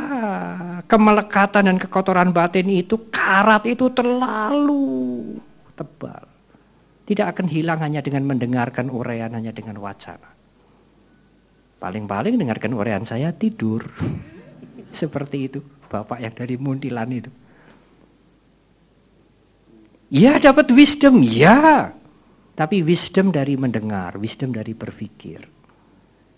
kemelekatan 0.90 1.70
dan 1.70 1.78
kekotoran 1.78 2.34
batin 2.34 2.72
itu, 2.74 3.12
karat 3.14 3.68
itu 3.70 3.92
terlalu 3.94 5.38
tebal. 5.78 6.26
Tidak 7.06 7.22
akan 7.22 7.46
hilang 7.46 7.80
hanya 7.86 8.02
dengan 8.02 8.26
mendengarkan 8.26 8.90
uraian, 8.90 9.30
hanya 9.30 9.54
dengan 9.54 9.78
wacana. 9.78 10.35
Paling-paling 11.80 12.40
dengarkan 12.40 12.74
uraian 12.74 13.04
saya 13.04 13.36
tidur. 13.36 13.86
Seperti 14.96 15.52
itu, 15.52 15.60
Bapak 15.92 16.24
yang 16.24 16.34
dari 16.34 16.56
Muntilan 16.56 17.10
itu. 17.12 17.32
Ya 20.14 20.38
dapat 20.38 20.70
wisdom, 20.72 21.20
ya. 21.26 21.92
Tapi 22.56 22.86
wisdom 22.86 23.36
dari 23.36 23.60
mendengar, 23.60 24.16
wisdom 24.16 24.56
dari 24.56 24.72
berpikir. 24.72 25.44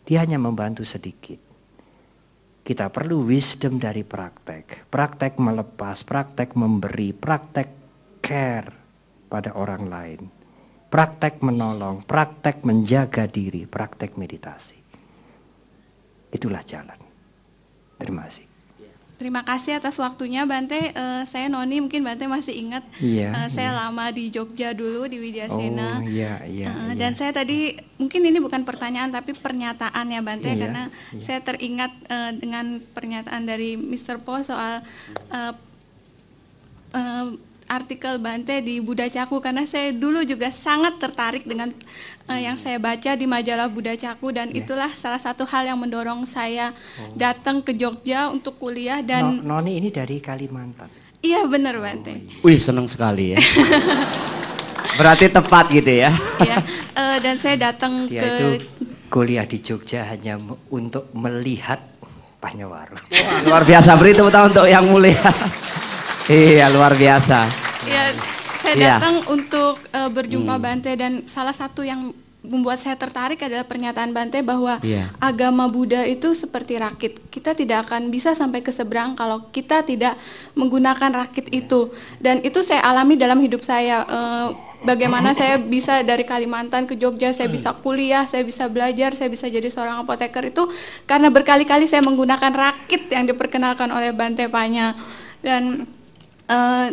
Dia 0.07 0.23
hanya 0.23 0.41
membantu 0.41 0.81
sedikit. 0.88 1.38
Kita 2.67 2.89
perlu 2.89 3.23
wisdom 3.27 3.77
dari 3.77 4.01
praktek. 4.01 4.89
Praktek 4.91 5.38
melepas, 5.39 6.03
praktek 6.03 6.57
memberi, 6.57 7.13
praktek 7.13 7.69
care 8.19 8.71
pada 9.29 9.55
orang 9.55 9.83
lain. 9.88 10.21
Praktek 10.88 11.43
menolong, 11.43 12.03
praktek 12.07 12.63
menjaga 12.63 13.27
diri, 13.27 13.67
praktek 13.67 14.15
meditasi. 14.15 14.76
Itulah 16.32 16.61
jalan. 16.63 16.99
Terima 17.97 18.28
kasih. 18.28 18.45
Terima 19.17 19.41
kasih 19.41 19.82
atas 19.82 19.97
waktunya 19.97 20.45
Bante. 20.45 20.93
Uh, 20.93 21.25
saya 21.25 21.49
Noni, 21.49 21.82
mungkin 21.82 22.05
Bante 22.05 22.30
masih 22.30 22.53
ingat. 22.53 22.86
Iya, 23.01 23.34
uh, 23.34 23.49
saya 23.49 23.73
iya. 23.73 23.80
lama 23.82 24.13
di 24.13 24.30
Jogja 24.30 24.78
dulu 24.78 25.09
di 25.09 25.17
Widyasena. 25.17 26.06
Oh 26.06 26.06
iya 26.06 26.45
iya. 26.45 26.69
Uh, 26.69 26.93
iya. 26.93 27.01
Dan 27.01 27.18
saya 27.18 27.34
tadi 27.34 27.73
mungkin 27.97 28.22
ini 28.22 28.38
bukan 28.38 28.61
pertanyaan 28.61 29.10
tapi 29.10 29.34
pernyataan 29.34 30.06
ya 30.14 30.22
Bante 30.22 30.53
Iya, 30.53 30.61
karena 30.61 30.84
iya. 31.18 31.22
saya 31.26 31.39
teringat 31.41 31.97
uh, 32.14 32.31
dengan 32.38 32.77
pernyataan 32.93 33.41
dari 33.49 33.73
Mr. 33.73 34.22
Po 34.22 34.38
soal 34.45 34.85
uh, 35.34 35.53
uh, 36.93 37.26
artikel 37.68 38.15
Bante 38.18 38.60
di 38.60 38.80
Buddha 38.80 39.06
Caku 39.06 39.38
karena 39.38 39.64
saya 39.64 39.91
dulu 39.91 40.23
juga 40.23 40.48
sangat 40.48 40.98
tertarik 40.98 41.44
dengan 41.44 41.68
uh, 42.26 42.35
yang 42.35 42.56
saya 42.56 42.76
baca 42.77 43.11
di 43.11 43.23
majalah 43.23 43.68
Buddha 43.68 43.94
Caku 43.94 44.31
dan 44.31 44.49
Iya. 44.49 44.64
itulah 44.64 44.89
salah 44.89 45.18
satu 45.18 45.44
hal 45.44 45.64
yang 45.65 45.77
mendorong 45.77 46.23
saya 46.23 46.72
Oh. 46.98 47.11
datang 47.14 47.60
ke 47.60 47.72
Jogja 47.72 48.27
untuk 48.27 48.56
kuliah 48.57 48.99
dan 48.99 49.39
No- 49.39 49.60
Noni 49.60 49.77
ini 49.77 49.89
dari 49.89 50.18
Kalimantan. 50.18 50.88
iya 51.19 51.44
benar 51.44 51.76
Bante. 51.77 52.23
Oh, 52.38 52.48
Wih 52.48 52.57
senang 52.57 52.85
sekali 52.85 53.31
ya. 53.31 53.39
Berarti 54.98 55.30
tepat 55.30 55.69
gitu 55.69 55.91
ya. 55.94 56.10
Iya, 56.39 56.57
eh, 56.95 57.18
dan 57.19 57.35
saya 57.38 57.69
datang 57.69 58.07
Dia 58.07 58.22
ke 58.23 58.26
itu 58.26 58.48
kuliah 59.07 59.44
di 59.44 59.60
Jogja 59.60 60.03
hanya 60.06 60.39
untuk 60.68 61.11
melihat 61.14 61.80
Panyawaru. 62.38 62.98
Luar 63.44 63.64
biasa 63.64 63.94
beri 63.95 64.14
tepuk 64.14 64.30
tangan 64.30 64.49
untuk 64.52 64.65
yang 64.65 64.85
mulia. 64.85 65.18
Iya 66.27 66.67
luar 66.67 66.93
biasa. 66.93 67.47
ya 67.83 68.11
saya 68.57 68.75
Iya. 68.75 68.99
datang 68.99 69.15
untuk 69.29 69.79
eh, 69.89 70.09
berjumpa 70.09 70.59
Bante 70.59 70.91
dan 70.93 71.23
salah 71.25 71.55
satu 71.55 71.81
yang 71.81 72.11
membuat 72.43 72.79
saya 72.79 72.95
tertarik 72.95 73.39
adalah 73.39 73.63
pernyataan 73.63 74.11
Bante 74.11 74.39
bahwa 74.39 74.79
Iya. 74.79 75.11
agama 75.19 75.67
Buddha 75.67 76.03
itu 76.03 76.31
seperti 76.31 76.75
rakit. 76.75 77.19
Kita 77.27 77.51
tidak 77.51 77.87
akan 77.87 78.07
bisa 78.07 78.31
sampai 78.31 78.59
ke 78.59 78.71
seberang 78.71 79.15
kalau 79.15 79.47
kita 79.51 79.83
tidak 79.83 80.15
menggunakan 80.53 81.11
rakit 81.17 81.47
itu. 81.49 81.91
Dan 82.17 82.39
itu 82.41 82.59
saya 82.59 82.83
alami 82.83 83.15
dalam 83.15 83.39
hidup 83.39 83.63
saya. 83.63 84.03
Eh, 84.03 84.47
bagaimana 84.79 85.31
saya 85.33 85.57
bisa 85.57 86.03
dari 86.03 86.23
Kalimantan 86.23 86.85
ke 86.85 86.93
Jogja, 86.93 87.31
saya 87.31 87.49
bisa 87.49 87.73
kuliah, 87.73 88.27
saya 88.27 88.43
bisa 88.43 88.67
belajar, 88.67 89.11
saya 89.11 89.27
bisa 89.27 89.47
jadi 89.47 89.67
seorang 89.67 90.03
apoteker 90.03 90.43
itu 90.45 90.69
karena 91.03 91.27
berkali-kali 91.27 91.83
saya 91.83 91.99
menggunakan 91.99 92.51
rakit 92.53 93.09
yang 93.09 93.25
diperkenalkan 93.25 93.89
oleh 93.89 94.11
Bante 94.11 94.47
Panya. 94.47 94.95
Dan 95.37 95.83
eh, 96.48 96.88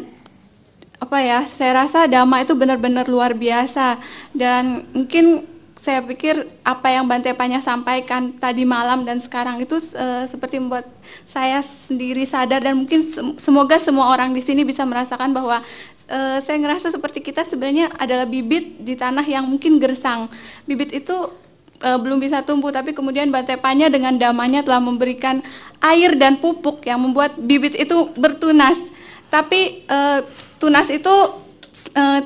apa 1.01 1.19
ya 1.21 1.45
saya 1.45 1.85
rasa 1.85 2.09
dhamma 2.09 2.43
itu 2.43 2.55
benar-benar 2.57 3.05
luar 3.11 3.37
biasa 3.37 4.01
dan 4.33 4.89
mungkin 4.95 5.45
saya 5.85 6.01
pikir 6.01 6.49
apa 6.65 6.89
yang 6.89 7.05
Bante 7.05 7.29
Panya 7.37 7.61
sampaikan 7.61 8.33
tadi 8.41 8.65
malam 8.65 9.05
dan 9.05 9.21
sekarang 9.21 9.61
itu 9.61 9.77
eh, 9.93 10.25
seperti 10.25 10.57
membuat 10.57 10.89
saya 11.29 11.61
sendiri 11.61 12.25
sadar 12.25 12.65
dan 12.65 12.73
mungkin 12.81 13.05
sem- 13.05 13.37
semoga 13.37 13.77
semua 13.77 14.09
orang 14.09 14.33
di 14.33 14.41
sini 14.41 14.65
bisa 14.65 14.81
merasakan 14.89 15.37
bahwa 15.37 15.61
eh, 16.09 16.41
saya 16.41 16.57
ngerasa 16.57 16.89
seperti 16.89 17.21
kita 17.21 17.45
sebenarnya 17.45 17.93
adalah 18.01 18.25
bibit 18.25 18.81
di 18.81 18.97
tanah 18.97 19.29
yang 19.29 19.45
mungkin 19.45 19.77
gersang. 19.77 20.33
Bibit 20.65 20.89
itu 20.97 21.45
uh, 21.85 21.99
belum 22.01 22.17
bisa 22.17 22.41
tumbuh, 22.41 22.73
tapi 22.73 22.97
kemudian 22.97 23.29
Bante 23.29 23.55
Panya 23.61 23.93
dengan 23.93 24.17
damanya 24.17 24.65
telah 24.65 24.81
memberikan 24.81 25.45
air 25.85 26.17
dan 26.17 26.41
pupuk 26.41 26.81
yang 26.89 27.05
membuat 27.05 27.37
bibit 27.37 27.77
itu 27.77 28.09
bertunas. 28.17 28.81
Tapi 29.35 29.83
uh, 29.91 30.23
tunas 30.63 30.87
itu 30.95 31.11
uh, 31.99 32.21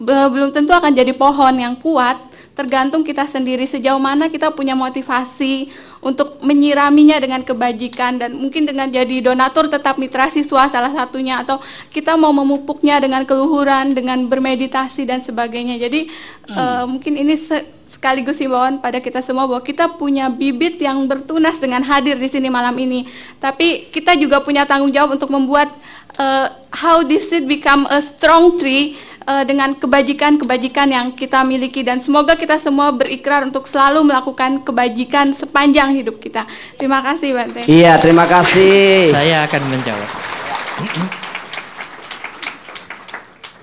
belum 0.00 0.56
tentu 0.56 0.72
akan 0.72 0.96
jadi 0.96 1.12
pohon 1.12 1.52
yang 1.60 1.76
kuat, 1.76 2.16
tergantung 2.56 3.04
kita 3.04 3.28
sendiri 3.28 3.66
sejauh 3.68 4.00
mana 4.00 4.32
kita 4.32 4.48
punya 4.54 4.72
motivasi 4.72 5.68
untuk 6.00 6.40
menyiraminya 6.40 7.18
dengan 7.18 7.42
kebajikan 7.42 8.16
dan 8.16 8.36
mungkin 8.38 8.64
dengan 8.64 8.86
jadi 8.88 9.20
donatur 9.20 9.66
tetap 9.66 9.98
mitra 9.98 10.30
siswa 10.30 10.70
salah 10.70 10.92
satunya 10.94 11.42
atau 11.42 11.58
kita 11.90 12.14
mau 12.14 12.30
memupuknya 12.30 13.02
dengan 13.02 13.26
keluhuran 13.26 13.92
dengan 13.92 14.24
bermeditasi 14.24 15.04
dan 15.04 15.20
sebagainya. 15.20 15.76
Jadi 15.76 16.08
hmm. 16.08 16.56
uh, 16.56 16.84
mungkin 16.88 17.20
ini 17.20 17.36
se 17.36 17.84
sekaligus 17.94 18.42
himbauan 18.42 18.82
pada 18.82 18.98
kita 18.98 19.22
semua 19.22 19.46
bahwa 19.46 19.62
kita 19.62 19.86
punya 19.94 20.26
bibit 20.26 20.82
yang 20.82 21.06
bertunas 21.06 21.62
dengan 21.62 21.78
hadir 21.86 22.18
di 22.18 22.26
sini 22.26 22.50
malam 22.50 22.74
ini. 22.74 23.06
Tapi 23.38 23.86
kita 23.94 24.18
juga 24.18 24.42
punya 24.42 24.66
tanggung 24.66 24.90
jawab 24.90 25.14
untuk 25.14 25.30
membuat 25.30 25.70
uh, 26.18 26.46
how 26.70 27.02
this 27.02 27.30
seed 27.30 27.46
become 27.46 27.86
a 27.90 28.02
strong 28.02 28.58
tree 28.58 28.98
uh, 29.26 29.42
dengan 29.42 29.74
kebajikan-kebajikan 29.76 30.88
yang 30.90 31.06
kita 31.12 31.42
miliki 31.42 31.82
dan 31.82 32.00
semoga 32.00 32.36
kita 32.36 32.60
semua 32.60 32.92
berikrar 32.92 33.44
untuk 33.44 33.66
selalu 33.66 34.06
melakukan 34.06 34.62
kebajikan 34.62 35.32
sepanjang 35.32 35.96
hidup 35.96 36.20
kita. 36.20 36.46
Terima 36.76 37.00
kasih 37.00 37.34
Bante. 37.34 37.62
Iya, 37.66 37.98
terima 37.98 38.28
kasih. 38.28 39.10
Saya 39.12 39.48
akan 39.48 39.62
menjawab. 39.68 40.10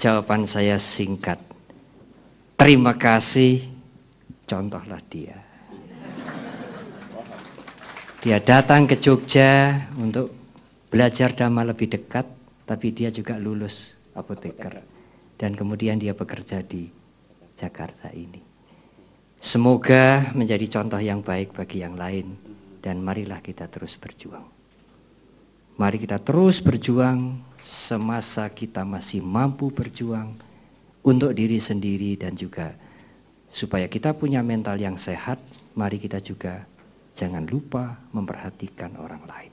Jawaban 0.02 0.50
saya 0.50 0.82
singkat. 0.82 1.38
Terima 2.58 2.98
kasih. 2.98 3.62
Contohlah 4.50 5.00
dia. 5.08 5.38
Dia 8.22 8.38
datang 8.38 8.86
ke 8.86 9.02
Jogja 9.02 9.82
untuk 9.98 10.30
belajar 10.94 11.34
dhamma 11.34 11.66
lebih 11.66 11.90
dekat, 11.90 12.28
tapi 12.72 12.96
dia 12.96 13.12
juga 13.12 13.36
lulus 13.36 13.92
apoteker 14.16 14.80
dan 15.36 15.52
kemudian 15.60 16.00
dia 16.00 16.16
bekerja 16.16 16.64
di 16.64 16.88
Jakarta 17.60 18.08
ini. 18.16 18.40
Semoga 19.44 20.32
menjadi 20.32 20.80
contoh 20.80 21.04
yang 21.04 21.20
baik 21.20 21.52
bagi 21.52 21.84
yang 21.84 22.00
lain 22.00 22.40
dan 22.80 23.04
marilah 23.04 23.44
kita 23.44 23.68
terus 23.68 24.00
berjuang. 24.00 24.48
Mari 25.76 26.00
kita 26.00 26.24
terus 26.24 26.64
berjuang 26.64 27.44
semasa 27.60 28.48
kita 28.48 28.88
masih 28.88 29.20
mampu 29.20 29.68
berjuang 29.68 30.32
untuk 31.04 31.36
diri 31.36 31.60
sendiri 31.60 32.16
dan 32.16 32.40
juga 32.40 32.72
supaya 33.52 33.92
kita 33.92 34.16
punya 34.16 34.40
mental 34.40 34.80
yang 34.80 34.96
sehat, 34.96 35.44
mari 35.76 36.00
kita 36.00 36.24
juga 36.24 36.64
jangan 37.20 37.44
lupa 37.52 38.00
memperhatikan 38.16 38.96
orang 38.96 39.28
lain. 39.28 39.51